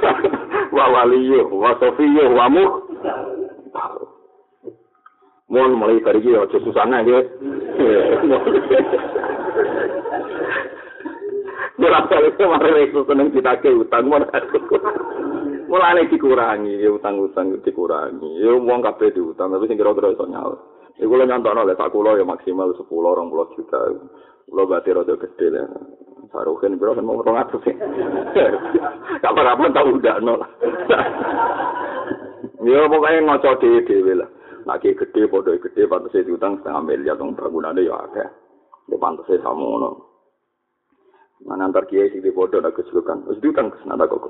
Wa 0.77 0.87
waliyyu 0.91 1.51
wa 1.51 1.75
safiyyu 1.83 2.31
wa 2.35 2.47
mu. 2.47 2.65
Mohon 5.51 5.77
mulai 5.77 6.01
dari 6.03 6.25
dia, 6.25 6.41
ojo 6.41 6.59
susana 6.63 7.03
dia. 7.03 7.21
Berapa 11.75 12.15
itu 12.23 12.39
kemarin 12.39 12.87
itu 12.87 13.03
seneng 13.03 13.29
kita 13.35 13.59
ke 13.59 13.71
utang 13.75 14.07
mau 14.07 14.23
mulai 15.75 16.07
dikurangi 16.07 16.79
ya 16.79 16.91
utang-utang 16.95 17.59
dikurangi. 17.67 18.41
Ya 18.41 18.55
uang 18.55 18.79
kabeh 18.79 19.11
diutang 19.11 19.51
tapi 19.51 19.67
sing 19.67 19.75
kira-kira 19.75 20.15
iso 20.15 20.23
nyaur. 20.31 20.55
Iku 21.03 21.19
lho 21.19 21.27
nyontokno 21.27 21.67
lek 21.67 21.75
sak 21.75 21.91
kula 21.91 22.15
ya 22.15 22.23
maksimal 22.23 22.71
10 22.79 22.87
20 22.87 23.55
juta. 23.59 23.81
Kula 24.47 24.63
berarti 24.71 24.91
rada 24.95 25.15
gede 25.19 25.47
lah 25.51 25.67
Saruhin 26.35 26.75
bro 26.83 26.99
kan 26.99 27.07
mau 27.07 27.23
orang 27.23 27.47
atas 27.47 27.63
sih. 27.63 27.75
Kapan-kapan 29.23 29.71
tahu 29.71 30.03
udah 30.03 30.19
nol. 30.19 30.43
Ya 32.67 32.91
pokoknya 32.91 33.23
ngocok 33.23 33.63
dewe 33.63 34.19
lah. 34.19 34.27
Lagi 34.67 34.97
gede, 34.97 35.29
bodoh 35.29 35.55
gede, 35.61 35.85
pantasnya 35.85 36.25
diutang 36.25 36.57
setengah 36.59 36.83
miliar, 36.83 37.21
dong 37.21 37.37
bangunannya 37.37 37.85
ya 37.85 38.01
ada. 38.01 38.33
Ya 38.89 38.97
pantasnya 38.97 39.45
sama 39.45 39.61
ngono. 39.61 39.91
Nah, 41.45 41.61
nanti 41.61 41.85
kiai 41.93 42.09
sih 42.09 42.25
di 42.25 42.33
bodoh, 42.33 42.65
ada 42.65 42.73
kesulitan. 42.73 43.29
Terus 43.29 43.45
diutang 43.45 43.69
ke 43.69 43.77
sana, 43.85 44.09
kok. 44.09 44.25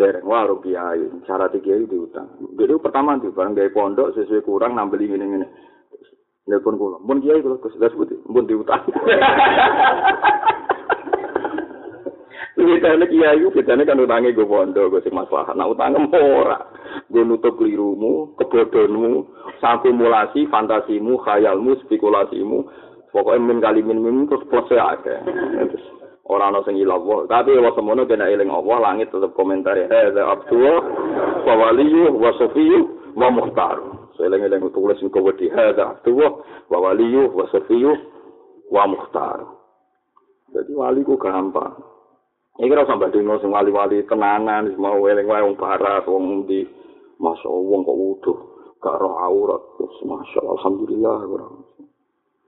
Dereng, 0.00 0.24
wah, 0.24 0.48
kiai. 0.64 1.04
Cara 1.28 1.52
di 1.52 1.60
kiai 1.60 1.84
diutang. 1.84 2.32
Jadi 2.56 2.80
pertama 2.80 3.20
tuh, 3.20 3.36
barang 3.36 3.52
dari 3.52 3.68
pondok, 3.68 4.16
sesuai 4.16 4.40
kurang, 4.40 4.72
nambah 4.72 4.96
ini, 4.96 5.20
ini, 5.20 5.44
ini. 5.44 5.48
Kula, 6.46 6.96
mun 7.04 7.20
kiai 7.20 7.44
kula 7.44 7.60
lha 7.60 7.88
sebut 7.92 8.08
mun 8.24 8.48
diutang. 8.48 8.80
Kita 12.56 12.96
kiai 12.96 13.36
itu 13.36 13.52
bedanya 13.52 13.84
kan 13.84 14.00
utangnya 14.00 14.32
gue 14.32 14.48
pondok, 14.48 14.88
gue 14.88 15.04
sing 15.04 15.12
masalah. 15.12 15.52
Nah 15.52 15.68
utangnya 15.68 16.08
ora. 16.16 16.56
Gue 17.12 17.20
nutup 17.20 17.60
kelirumu, 17.60 18.32
kebodohanmu, 18.40 19.28
sakumulasi, 19.60 20.48
fantasimu, 20.48 21.20
khayalmu, 21.20 21.76
spekulasimu. 21.84 22.64
Pokoknya 23.12 23.44
min 23.44 23.60
kali 23.60 23.84
min 23.84 24.00
min 24.00 24.24
terus 24.24 24.48
plus 24.48 24.72
ya 24.72 24.96
ada. 24.96 25.20
Orang 26.26 26.56
nasi 26.56 26.72
ngilah 26.72 27.28
Tapi 27.28 27.60
wa 27.60 27.76
semono 27.76 28.08
kena 28.08 28.32
eling 28.32 28.48
Allah 28.48 28.76
langit 28.82 29.12
tetap 29.12 29.36
komentar 29.36 29.76
ya. 29.76 29.86
Hei, 29.92 30.16
Abdullah, 30.16 30.80
wa 31.44 31.54
waliyu, 31.60 32.16
wa 32.16 32.32
sofiyu, 32.40 33.12
wa 33.14 33.30
muhtar. 33.36 33.78
Seling 34.16 34.48
eling 34.48 34.64
tulis 34.72 34.98
engkau 35.04 35.28
wedi. 35.28 35.52
Hei, 35.52 35.76
Abdullah, 35.76 36.32
wa 36.72 36.78
waliyu, 36.82 37.30
wa 37.36 37.44
sofiyu, 37.52 37.94
wa 38.72 38.88
muhtar. 38.88 39.44
Jadi 40.56 40.72
wali 40.72 41.04
ku 41.04 41.20
gampang. 41.20 41.95
Iki 42.56 42.72
ora 42.72 42.88
sampe 42.88 43.12
dino 43.12 43.36
sing 43.36 43.52
wali-wali 43.52 44.00
tenanan 44.08 44.72
mau 44.80 45.04
eling 45.04 45.28
wae 45.28 45.44
wong 45.44 45.60
barat 45.60 46.08
wong 46.08 46.48
di 46.48 46.64
Masya 47.20 47.48
Allah 47.52 47.78
kok 47.84 47.98
wuduh? 48.00 48.38
Gak 48.80 48.96
roh 48.96 49.12
aurat 49.20 49.60
terus 49.76 49.96
Masya 50.08 50.40
Allah 50.40 50.56
Alhamdulillah 50.56 51.16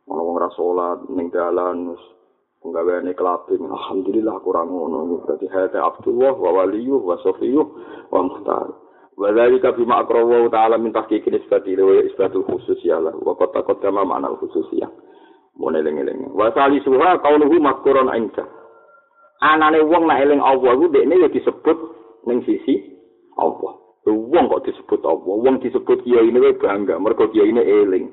Ono 0.09 0.20
wong 0.24 0.36
ra 0.40 0.48
salat 0.56 0.98
ning 1.12 1.28
dalan 1.28 1.93
wis 1.93 2.01
penggaweane 2.64 3.12
kelaping 3.12 3.60
Alhamdulillah 3.68 4.40
kurang 4.40 4.72
ngono. 4.72 5.28
Berarti 5.28 5.44
hate 5.52 5.76
Abdullah 5.76 6.32
wa 6.32 6.51
waliyu 6.56 7.05
wa 7.05 7.20
safiyyu 7.20 7.62
wa 8.09 8.24
muhtar. 8.24 8.68
Wa 9.12 9.28
dzalika 9.28 9.76
bima 9.76 10.09
aqrawa 10.09 10.48
ta'ala 10.48 10.80
min 10.80 10.97
tahqiqin 10.97 11.36
isbati 11.36 11.76
wa 11.76 12.01
isbatul 12.01 12.48
khususiyah 12.48 13.12
wa 13.12 13.36
qad 13.36 13.52
taqaddama 13.52 14.09
ma'na 14.09 14.32
khususiyah. 14.40 14.89
Mun 15.60 15.76
eling-eling. 15.76 16.32
Wa 16.32 16.48
salisuha 16.56 17.20
qauluhu 17.20 17.60
mazkurun 17.60 18.09
inda. 18.16 18.57
Anane 19.43 19.82
wong 19.86 20.06
nek 20.06 20.23
eling 20.23 20.43
Allah 20.43 20.74
iku 20.74 20.86
dekne 20.90 21.15
ya 21.23 21.28
disebut 21.31 21.78
ning 22.27 22.43
sisi 22.44 22.98
Allah. 23.39 23.78
Wong 24.09 24.48
kok 24.48 24.65
disebut 24.65 25.05
Allah, 25.05 25.36
wong 25.36 25.60
disebut 25.60 26.01
kiai 26.01 26.32
ini 26.32 26.56
bangga 26.56 26.97
mergo 26.97 27.28
kiai 27.28 27.52
ini 27.52 27.60
eling. 27.60 28.09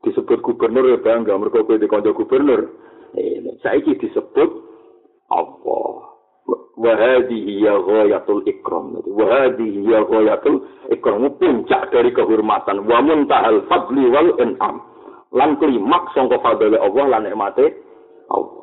Disebut 0.00 0.40
gubernur 0.40 0.88
ya 0.88 0.98
bangga 1.00 1.36
mergo 1.36 1.64
kowe 1.64 1.76
di 1.76 1.84
kanca 1.84 2.16
gubernur. 2.16 2.72
Eh, 3.12 3.44
saiki 3.60 4.00
disebut 4.00 4.50
Allah. 5.28 6.16
Wa 6.74 6.92
hadhihi 6.92 7.64
ya 7.64 7.76
ghayatul 7.80 8.44
ikram. 8.48 9.00
Wa 9.04 9.24
hadhihi 9.24 9.84
ya 9.84 10.04
ghayatul 10.04 10.64
ikram 10.92 11.28
puncak 11.36 11.92
dari 11.92 12.12
kehormatan 12.12 12.84
wa 12.88 12.98
muntahal 13.04 13.64
fadli 13.68 14.08
wal 14.08 14.32
in'am. 14.40 14.80
Lan 15.32 15.56
klimaks 15.60 16.12
sangka 16.16 16.40
fadhile 16.40 16.80
Allah 16.80 17.04
lan 17.16 17.28
nikmate 17.28 17.72
Allah. 18.32 18.53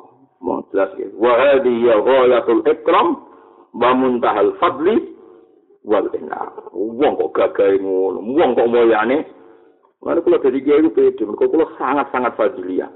Mau 0.42 0.60
jelas 0.74 0.90
ya. 0.98 1.08
Wa 1.14 1.32
hadhihi 1.38 1.86
ghayatul 1.86 2.62
ikram 2.66 3.08
wa 3.72 3.90
muntahal 3.94 4.52
fadli 4.58 5.14
wal 5.86 6.10
inna. 6.12 6.50
Wong 6.74 7.14
kok 7.16 7.32
gagal 7.32 7.78
ngono, 7.78 8.18
wong 8.20 8.50
kok 8.58 8.68
moyane. 8.70 9.18
Mana 10.02 10.18
kula 10.18 10.42
dari 10.42 10.58
kiai 10.66 10.82
itu 10.82 10.90
pede, 10.90 11.22
mereka 11.22 11.46
kula 11.46 11.66
sangat-sangat 11.78 12.34
fadilia. 12.34 12.90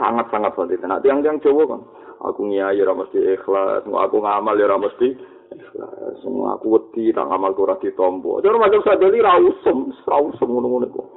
Sangat-sangat 0.00 0.56
fadilia. 0.56 0.88
Nah, 0.88 1.04
tiang-tiang 1.04 1.36
Jawa 1.44 1.68
kan, 1.68 1.80
aku 2.24 2.48
nyai 2.48 2.80
ora 2.80 2.96
mesti 2.96 3.20
ikhlas, 3.36 3.84
aku 3.84 4.16
ngamal 4.24 4.56
ya 4.56 4.64
ora 4.72 4.80
mesti 4.80 5.12
ikhlas. 5.52 6.16
Semua 6.24 6.56
aku 6.56 6.80
wedi, 6.80 7.12
tak 7.12 7.28
ngamal 7.28 7.52
ora 7.60 7.76
ditompo. 7.76 8.40
Jadi 8.40 8.56
macam 8.56 8.80
sadeli 8.88 9.20
ra 9.20 9.36
usum, 9.36 9.92
ra 10.08 10.16
usum 10.16 10.48
ngono-ngono 10.48 10.88
kok. 10.88 11.08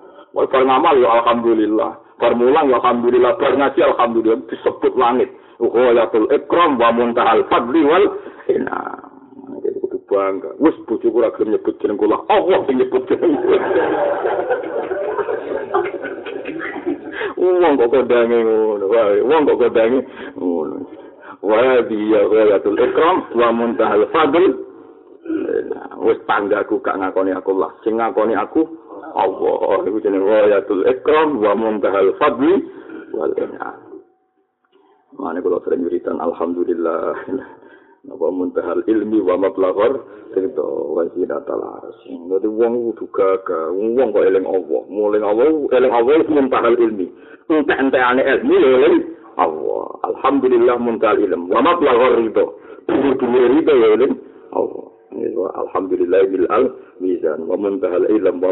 Bar 0.46 0.62
ngamal 0.62 1.02
ya 1.02 1.10
alhamdulillah. 1.18 1.98
Bar 2.22 2.38
mulang 2.38 2.70
ya 2.70 2.78
alhamdulillah. 2.78 3.34
Bar 3.42 3.58
ngaji 3.58 3.82
alhamdulillah 3.82 4.46
disebut 4.46 4.94
langit. 4.94 5.34
Ghayatul 5.58 6.30
ikram 6.30 6.78
wa 6.78 6.94
muntahal 6.94 7.42
fadli 7.50 7.82
wal 7.82 8.06
ina. 8.46 9.02
Jadi 9.66 9.78
kudu 9.82 9.98
bangga. 10.06 10.54
Wis 10.62 10.78
bojoku 10.86 11.18
ora 11.18 11.34
gelem 11.34 11.58
nyebut 11.58 11.74
jeneng 11.82 11.98
kula. 11.98 12.22
Allah 12.30 12.62
sing 12.70 12.78
nyebut 12.78 13.02
jeneng. 13.10 13.34
Wong 17.38 17.74
kok 17.82 17.90
kondange 17.90 18.38
ngono. 18.46 18.86
Wong 19.26 19.42
kok 19.50 19.58
kondange 19.58 20.00
ngono. 20.38 20.86
Wa 21.42 21.82
bi 21.82 21.98
ghayatul 22.14 22.78
ikram 22.78 23.26
wa 23.34 23.50
muntahal 23.50 24.06
fadli. 24.14 24.54
Wis 25.98 26.22
tanggaku 26.30 26.78
gak 26.86 27.02
ngakoni 27.02 27.34
aku 27.34 27.58
lah. 27.58 27.74
Sing 27.82 27.98
ngakoni 27.98 28.38
aku 28.38 28.86
Allah 29.18 29.82
iku 29.90 29.98
jenenge 29.98 30.30
wayatul 30.30 30.86
ikram 30.86 31.42
wa 31.42 31.58
muntahal 31.58 32.14
fadli 32.22 32.62
wal 33.18 33.34
in'am. 33.34 33.82
Mane 35.18 35.42
kula 35.42 35.58
sering 35.66 35.82
wiridan 35.90 36.22
alhamdulillah. 36.22 37.18
Napa 38.08 38.28
muntahal 38.32 38.86
ilmi 38.88 39.20
wa 39.20 39.36
mablaghar 39.36 40.00
itu 40.38 40.68
wasilatul 40.94 41.66
arsy. 41.66 42.14
Dadi 42.30 42.48
wong 42.48 42.94
kudu 42.94 43.10
gagah, 43.12 43.74
wong 43.74 44.14
kok 44.14 44.24
eling 44.24 44.46
Allah, 44.48 44.82
muling 44.88 45.26
Allah, 45.26 45.50
eling 45.74 45.92
Allah 45.92 46.24
muntahal 46.30 46.78
ilmi. 46.78 47.10
Entek-entekane 47.50 48.22
ilmi 48.22 48.56
eling 48.56 48.98
Allah. 49.36 49.84
Alhamdulillah 50.14 50.78
muntahal 50.78 51.20
ilm 51.20 51.50
wa 51.50 51.60
mablaghar 51.60 52.22
itu. 52.22 52.46
Dhuwur-dhuwur 52.88 53.52
itu 53.60 53.74
eling 53.76 54.14
Allah. 54.16 54.37
Alhamdulillah 55.36 56.22
bil 56.32 56.46
al 56.48 56.72
mizan 57.02 57.44
wa 57.50 57.58
muntahal 57.58 58.06
ilm 58.08 58.38
wa 58.40 58.52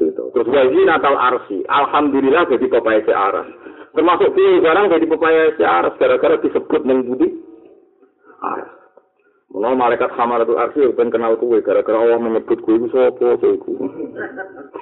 gitu. 0.00 0.22
Terus 0.32 0.48
wazina 0.48 0.98
tal 0.98 1.14
arsi. 1.14 1.62
Alhamdulillah 1.68 2.48
jadi 2.50 2.66
pepaya 2.66 3.00
si 3.04 3.12
aras. 3.12 3.48
Termasuk 3.96 4.32
pilih 4.36 4.60
barang 4.60 4.92
jadi 4.92 5.06
pepaya 5.08 5.42
si 5.56 5.62
aras 5.64 5.94
gara-gara 5.96 6.36
disebut 6.40 6.82
neng 6.84 7.06
budi 7.08 7.28
aras. 8.42 8.70
Menawa 9.54 9.88
malaikat 9.88 10.10
hamalatul 10.18 10.58
arsi 10.58 10.84
ben 10.92 11.08
kenal 11.08 11.38
kue 11.38 11.62
gara-gara 11.62 11.96
Allah 11.96 12.18
menyebut 12.18 12.60
kue 12.66 12.76
itu 12.76 12.90
sapa 12.90 13.38
iku. 13.40 13.72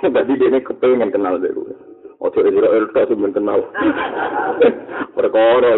Dadi 0.14 0.34
dene 0.40 0.64
kepengen 0.64 1.12
kenal 1.12 1.38
deh 1.38 1.52
kue. 1.52 1.74
Ojo 2.24 2.40
Israel 2.40 2.88
tok 2.90 3.12
sing 3.12 3.32
kenal. 3.36 3.60
Perkara 5.16 5.76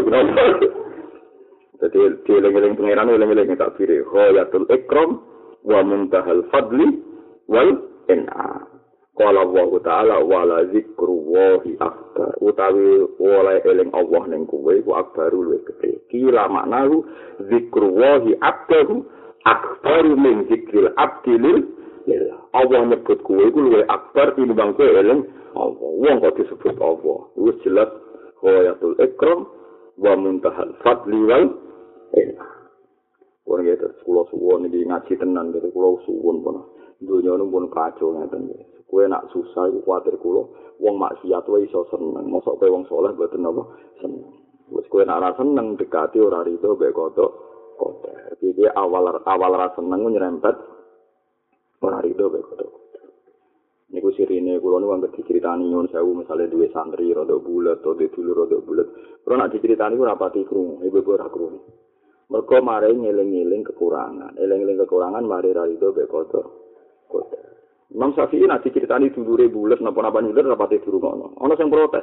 Jadi 1.77 2.25
dieling-eling 2.25 2.75
pangeran 2.77 3.13
eling-eling 3.13 3.57
takbir. 3.61 3.91
Ghayatul 4.09 4.65
ikram 4.73 5.21
wa 5.67 5.81
muntahal 5.85 6.47
fadli 6.49 7.05
wal 7.51 7.85
in'am. 8.09 8.77
Qala 9.17 9.49
Allah 9.49 9.71
Ta'ala 9.81 10.17
wala 10.21 10.69
zikrullahi 10.77 11.81
akbar. 11.81 12.37
Utawi 12.45 13.01
oleh 13.17 13.65
eling 13.65 13.89
Allah 13.97 14.23
ning 14.29 14.45
kuwe 14.45 14.85
ku 14.85 14.93
akbaru 14.93 15.41
luwih 15.41 15.65
gedhe. 15.65 16.05
Kila 16.13 16.53
maknahu 16.53 17.01
zikrullahi 17.49 18.37
akbaru 18.45 19.09
akbaru 19.49 20.13
min 20.21 20.45
zikril 20.53 20.93
abdi 21.01 21.33
lil 21.41 21.65
Allah 22.53 22.93
nyebut 22.93 23.25
kuwe 23.25 23.49
ku 23.57 23.59
luwih 23.65 23.89
akbar 23.89 24.37
tinimbang 24.37 24.77
kowe 24.77 24.85
eling 24.85 25.25
Allah. 25.57 25.89
Wong 25.97 26.21
kok 26.21 26.37
disebut 26.37 26.77
Allah. 26.77 27.19
Wis 27.41 27.57
jelas 27.65 27.89
ghayatul 28.45 29.01
ikram 29.01 29.49
wa 29.97 30.13
muntahal 30.13 30.77
fadli 30.85 31.25
wal 31.25 31.57
in'am. 32.15 32.57
Wong 33.47 33.63
ya 33.63 33.79
terus 33.79 33.99
kula 34.03 34.27
suwun 34.27 34.67
iki 34.67 34.83
ngaji 34.83 35.13
tenan 35.19 35.55
gitu 35.55 35.71
kula 35.71 36.03
suwun 36.03 36.43
pun. 36.43 36.57
Dunya 36.99 37.39
pun 37.39 37.71
kacau 37.71 38.15
ngeten 38.15 38.51
iki. 38.51 38.65
Kue 38.87 39.07
nak 39.11 39.27
susah, 39.35 39.67
kue 39.71 39.83
khawatir 39.83 40.19
kulo. 40.23 40.55
Wong 40.79 40.99
maksiat 40.99 41.47
wae 41.51 41.67
iso 41.67 41.87
seneng. 41.91 42.27
Mosok 42.27 42.59
kue 42.59 42.71
wong 42.71 42.87
soleh 42.91 43.15
buat 43.15 43.35
apa? 43.35 43.63
Seneng. 44.03 44.23
Wes 44.71 44.87
kue 44.91 45.07
nak 45.07 45.23
rasa 45.23 45.47
seneng 45.47 45.79
dekati 45.79 46.19
ora 46.19 46.43
itu 46.43 46.75
be 46.75 46.91
kodok 46.91 47.31
kotor. 47.79 48.35
Jadi 48.43 48.67
awal 48.75 49.23
awal 49.23 49.53
rasa 49.55 49.79
seneng 49.79 50.11
nyerempet 50.11 50.57
ora 51.87 52.03
itu 52.03 52.27
be 52.27 52.41
kodok. 52.43 52.71
Niku 53.95 54.11
sirine 54.19 54.59
kulo 54.59 54.83
nu 54.83 54.91
anggere 54.91 55.15
diceritani 55.15 55.71
nyon 55.71 55.87
sewu 55.95 56.19
misale 56.19 56.51
duwe 56.51 56.67
santri 56.75 57.15
rada 57.15 57.39
bulet 57.39 57.79
atau 57.79 57.95
dulur 57.95 58.43
rada 58.43 58.59
bulet. 58.59 58.89
Kulo 59.23 59.35
nak 59.39 59.55
diceritani 59.55 59.95
ora 59.95 60.19
pati 60.19 60.43
krungu, 60.43 60.83
ibu 60.83 60.99
ora 61.07 61.31
krungu. 61.31 61.86
Mergo 62.27 62.59
mare 62.59 62.91
ngeling-eling 62.91 63.63
kekurangan. 63.71 64.35
Eling-eling 64.35 64.83
kekurangan 64.83 65.23
mare 65.23 65.55
ra 65.55 65.65
itu 65.71 65.95
be 65.95 66.11
kodok. 66.11 66.47
Kotor. 67.07 67.47
Imam 67.95 68.11
Syafi'i 68.19 68.51
nanti 68.51 68.75
ceritani 68.75 69.15
dulure 69.15 69.47
bulet 69.47 69.79
napa-napa 69.79 70.19
nyulir 70.19 70.43
rapati 70.43 70.83
dirungokno. 70.83 71.39
Ana 71.39 71.55
sing 71.55 71.71
protes. 71.71 72.03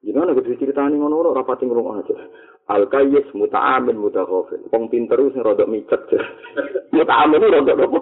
Gimana 0.00 0.32
nek 0.32 0.40
diceritani 0.40 0.96
ngono 0.96 1.20
ora 1.20 1.36
rapati 1.36 1.68
ngrungokno 1.68 2.00
aja. 2.00 2.16
Al 2.72 2.88
kayyis 2.88 3.28
muta'amin 3.36 4.00
mutaghafil. 4.00 4.72
Wong 4.72 4.88
pinter 4.88 5.20
sing 5.30 5.44
rada 5.44 5.68
micet. 5.68 6.00
muta'amin 6.96 7.44
rada 7.44 7.72
apa? 7.76 7.98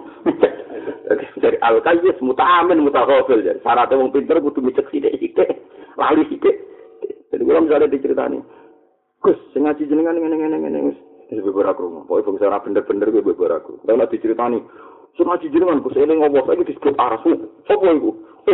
Jadi 1.35 1.57
al 1.59 1.83
kayyis 1.83 2.17
muta'amin 2.23 2.79
mutaghafil. 2.79 3.43
Jadi 3.43 3.59
syaratnya 3.59 3.99
wong 3.99 4.15
pinter 4.15 4.39
kudu 4.39 4.63
micet 4.63 4.87
sithik-sithik. 4.87 5.51
Lali 5.99 6.23
sithik. 6.31 6.55
Jadi 7.27 7.43
kula 7.43 7.59
misalnya 7.59 7.91
diceritani. 7.91 8.39
Gus, 9.19 9.35
sing 9.51 9.67
ngaji 9.67 9.83
jenengan 9.89 10.15
ngene-ngene 10.15 10.57
ngene 10.63 10.79
wis. 10.87 10.99
Wis 11.31 11.41
beberapa 11.41 11.73
krungu. 11.73 12.05
Pokoke 12.05 12.37
bangsa 12.37 12.49
ora 12.49 12.61
bener-bener 12.61 13.07
kuwi 13.09 13.27
beberapa 13.33 13.65
krungu. 13.65 13.85
Lah 13.89 14.07
diceritani, 14.09 14.59
Sing 15.15 15.23
ngaji 15.23 15.47
jenengan 15.47 15.79
Gus 15.79 15.95
eling 15.95 16.19
ngopo 16.19 16.43
saiki 16.43 16.67
disebut 16.67 16.99
arasu. 16.99 17.31
Sopo 17.63 17.87
iku? 17.87 18.11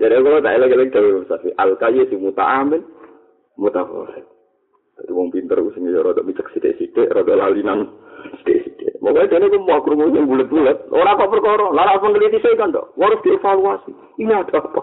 Jadi 0.00 0.14
kalau 0.18 0.40
tak 0.42 0.54
eling-eling 0.56 0.88
dhewe 0.90 1.22
Safi 1.28 1.52
al 1.60 1.76
kayyi 1.76 2.08
muta'amil 2.16 2.80
mutafawid. 3.60 4.24
Jadi 4.98 5.10
wong 5.12 5.28
pinter 5.30 5.60
wis 5.60 5.76
ya 5.76 6.00
rada 6.00 6.24
micek 6.24 6.48
sithik-sithik, 6.56 7.12
rada 7.12 7.36
lalinan 7.36 7.92
sithik-sithik. 8.40 8.96
Moga 9.04 9.28
jane 9.28 9.52
ku 9.52 9.60
mau 9.60 9.84
krungu 9.84 10.16
sing 10.16 10.24
bulet-bulet. 10.24 10.90
Ora 10.96 11.12
kok 11.14 11.28
perkara, 11.28 11.68
lara 11.68 12.00
peneliti 12.00 12.40
saya 12.40 12.56
kan. 12.56 12.72
Harus 12.72 13.20
dievaluasi. 13.20 13.92
Ini 14.16 14.32
ada 14.32 14.64
apa? 14.64 14.80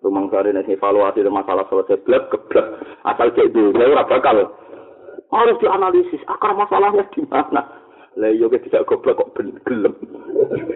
Rumang 0.00 0.32
sare 0.32 0.54
nek 0.54 0.70
evaluasi 0.70 1.26
masalah 1.26 1.66
selesai 1.66 1.98
blek 2.06 2.30
keblek. 2.30 2.66
Asal 3.04 3.34
cek 3.34 3.52
dulu, 3.52 3.74
ora 3.74 4.06
bakal. 4.06 4.48
Harus 5.30 5.56
dianalisis 5.62 6.22
akar 6.26 6.58
masalahnya 6.58 7.06
di 7.14 7.22
mana. 7.30 7.62
Lah 8.18 8.30
yo 8.34 8.50
tidak 8.50 8.82
goblok 8.90 9.22
kok 9.22 9.30
gelem. 9.62 9.94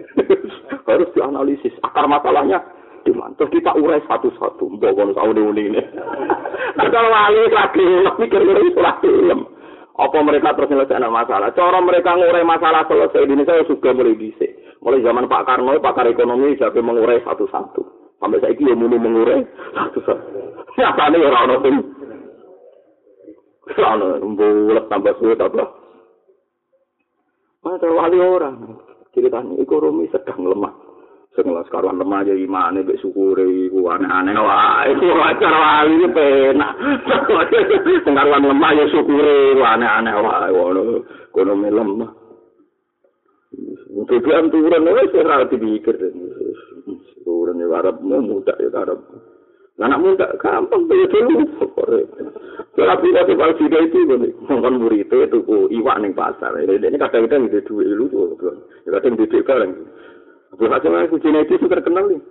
Harus 0.89 1.09
dianalisis 1.11 1.75
akar 1.83 2.07
masalahnya 2.07 2.63
di 3.03 3.11
mana. 3.11 3.35
Terus 3.35 3.51
kita 3.51 3.75
urai 3.75 3.99
satu-satu. 4.07 4.79
Mbok 4.79 4.91
kono 4.95 5.11
saune 5.11 5.43
ini. 5.59 5.81
Kalau 6.79 7.11
wali 7.11 7.51
lagi 7.51 7.85
itu 8.23 8.79
lagi 8.79 9.11
Apa 9.95 10.17
mereka 10.19 10.51
terus 10.55 10.67
menyelesaikan 10.71 11.07
masalah? 11.07 11.55
Cara 11.55 11.79
mereka 11.79 12.19
ngurai 12.19 12.43
masalah 12.43 12.83
selesai 12.83 13.27
di 13.27 13.31
Indonesia 13.31 13.63
sudah 13.63 13.95
mulai 13.95 14.15
bisa. 14.19 14.43
Mulai 14.83 15.03
zaman 15.07 15.31
Pak 15.31 15.47
Karno, 15.47 15.79
pakar 15.79 16.11
ekonomi 16.11 16.59
sampai 16.59 16.83
mengurai 16.83 17.23
satu-satu. 17.23 17.79
Sampai 18.19 18.43
saya 18.43 18.59
ini 18.59 18.75
mulai 18.75 18.99
mengurai 18.99 19.39
satu-satu. 19.71 20.35
Nyatanya 20.79 21.15
ya 21.15 21.27
orang-orang 21.31 21.79
pun. 23.65 23.81
Orang-orang 23.81 24.37
bulat 24.37 24.85
tambah 24.87 25.13
sulit 25.17 25.41
apa. 25.41 25.63
Ada 27.65 27.89
wali 27.89 28.17
orang. 28.21 28.77
Ceritanya 29.09 29.57
ekonomi 29.57 30.05
sedang 30.13 30.45
lemah. 30.45 30.73
Setelah 31.35 31.67
sekarang 31.67 31.99
lemah 31.99 32.23
aja 32.23 32.31
imane 32.31 32.85
mbek 32.85 33.01
syukure 33.03 33.43
iku 33.43 33.91
aneh-aneh 33.91 34.37
wae. 34.39 34.93
Iku 34.95 35.07
wajar 35.11 35.51
wali 35.51 35.93
iki 35.99 36.07
penak. 36.13 36.71
Sekarang 38.05 38.43
lemah 38.45 38.71
ya 38.71 38.85
syukure 38.93 39.57
aneh-aneh 39.59 40.13
wae 40.15 40.49
ngono. 40.53 40.81
Ekonomi 41.33 41.69
lemah. 41.73 42.11
Tujuan 44.05 44.51
turun 44.51 44.87
wis 44.93 45.15
ora 45.15 45.47
dipikir. 45.47 45.95
Turun 47.23 47.59
ya 47.59 47.67
arep 47.81 47.97
muda 48.03 48.53
ya 48.61 48.69
arep. 48.83 48.99
Anak 49.75 49.99
muda 49.99 50.27
gampang 50.39 50.87
tuh 50.87 51.03
dulu. 51.11 51.43
Tapi 52.75 53.07
tapi 53.11 53.31
kalau 53.35 53.55
sudah 53.59 53.81
itu 53.83 54.07
nonton 54.47 54.79
murid 54.79 55.07
itu 55.07 55.27
tuh 55.27 55.67
iwak 55.67 55.99
neng 55.99 56.15
pasar. 56.15 56.55
Ini 56.55 56.79
ini 56.79 56.95
kadang-kadang 56.95 57.51
di 57.51 57.59
dua 57.63 57.83
ilu 57.83 58.07
tuh, 58.07 58.39
kadang 58.87 59.19
di 59.19 59.27
tiga 59.27 59.59
orang. 59.59 59.83
Berhasil 60.55 60.91
aku 60.91 61.19
genetis 61.19 61.59
itu 61.59 61.67
terkenal 61.67 62.07
nih. 62.07 62.23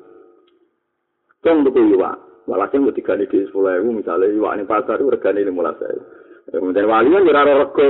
Tong 1.44 1.68
tuh 1.68 1.84
iwak. 1.96 2.16
Walhasil 2.48 2.80
mau 2.80 2.96
tiga 2.96 3.16
di 3.16 3.28
sepuluh 3.28 3.76
ribu 3.76 4.00
misalnya 4.00 4.32
iwak 4.32 4.52
neng 4.56 4.68
pasar 4.68 5.00
itu 5.00 5.12
regane 5.12 5.44
lima 5.44 5.68
belas 5.68 5.80
ribu. 5.84 6.04
Kemudian 6.48 6.88
wali 6.88 7.08
kan 7.12 7.28
rego 7.28 7.88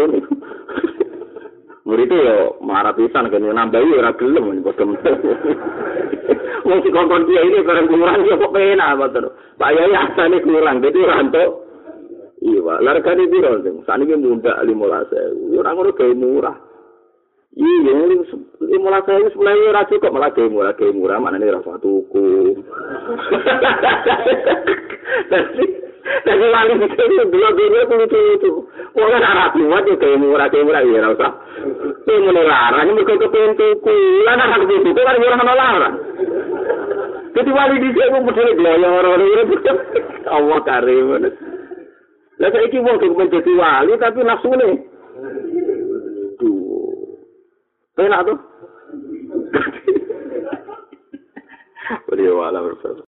Murid 1.85 2.09
itu 2.09 2.17
ya 2.17 2.49
marah 2.65 2.97
pisan 2.97 3.29
kan 3.29 3.45
nambahi 3.45 3.93
ora 3.93 4.17
gelem 4.17 4.65
bodoh. 4.65 4.89
Wong 6.65 6.81
si 6.81 6.89
kongkon 6.89 7.29
dia 7.29 7.45
ini 7.45 7.61
barang 7.61 7.93
kurang 7.93 8.25
ya 8.25 8.41
kok 8.41 8.53
penak 8.57 8.97
betul. 8.97 9.37
Pak 9.61 9.73
Yai 9.77 9.93
asane 9.93 10.41
kurang 10.41 10.81
dadi 10.81 10.97
ora 11.05 11.21
entuk. 11.21 11.61
Iya, 12.41 12.81
largane 12.81 13.29
piro 13.29 13.61
sing 13.61 13.85
saniki 13.85 14.17
muda 14.17 14.65
15000. 14.65 15.53
Ya 15.53 15.61
ora 15.61 15.77
ngono 15.77 15.93
gawe 15.93 16.15
murah. 16.17 16.57
Iya, 17.53 17.95
lima 18.65 18.89
belas 18.89 19.05
ribu 19.07 19.29
sepuluh 19.31 19.53
ribu 19.53 19.77
racu 19.77 19.95
kok 20.01 20.11
malah 20.11 20.33
gawe 20.33 20.49
murah, 20.49 20.73
gawe 20.73 20.93
murah 20.97 21.21
mana 21.21 21.37
nih 21.37 21.53
rasa 21.53 21.77
tuku. 21.85 22.57
Tapi 26.05 26.47
wali 26.53 26.73
itu 26.77 27.05
dua 27.33 27.49
dua 27.57 27.81
itu 27.81 27.95
lucu 27.97 28.19
lucu. 28.19 28.51
Wong 28.93 29.09
kan 29.09 29.25
arah 29.25 29.49
kuat 29.57 29.89
ya 29.89 29.95
kayak 29.97 30.21
murah 30.21 30.47
kayak 30.53 30.65
murah 30.69 30.83
ya 30.85 31.01
rasa. 31.01 31.29
Ini 32.05 32.29
mau 32.29 32.45
larang, 32.45 32.93
ini 32.93 33.03
kepengen 33.09 33.57
tuku. 33.57 33.97
Lah 34.29 34.35
nak 34.37 34.61
tuku 34.69 34.85
itu 34.85 35.01
kan 35.01 35.17
murah 35.17 35.39
sama 35.41 35.55
larang. 35.57 35.95
Jadi 37.35 37.51
wali 37.51 37.83
di 37.83 37.89
sini 37.91 38.13
pun 38.13 38.23
betul 38.29 38.53
betul 38.53 38.85
orang-orang. 38.85 39.49
Allah 40.29 40.59
karim. 40.63 41.09
Lah 42.39 42.49
saya 42.53 42.79
wong 42.85 42.97
menjadi 43.17 43.53
wali 43.57 43.93
tapi 43.97 44.21
nafsu 44.21 44.51
nih. 44.53 44.73
Tuh. 46.37 46.61
Penak 47.97 48.29
tuh. 48.29 48.39
Beliau 52.07 52.39
wala 52.39 52.63
berfirman. 52.63 53.03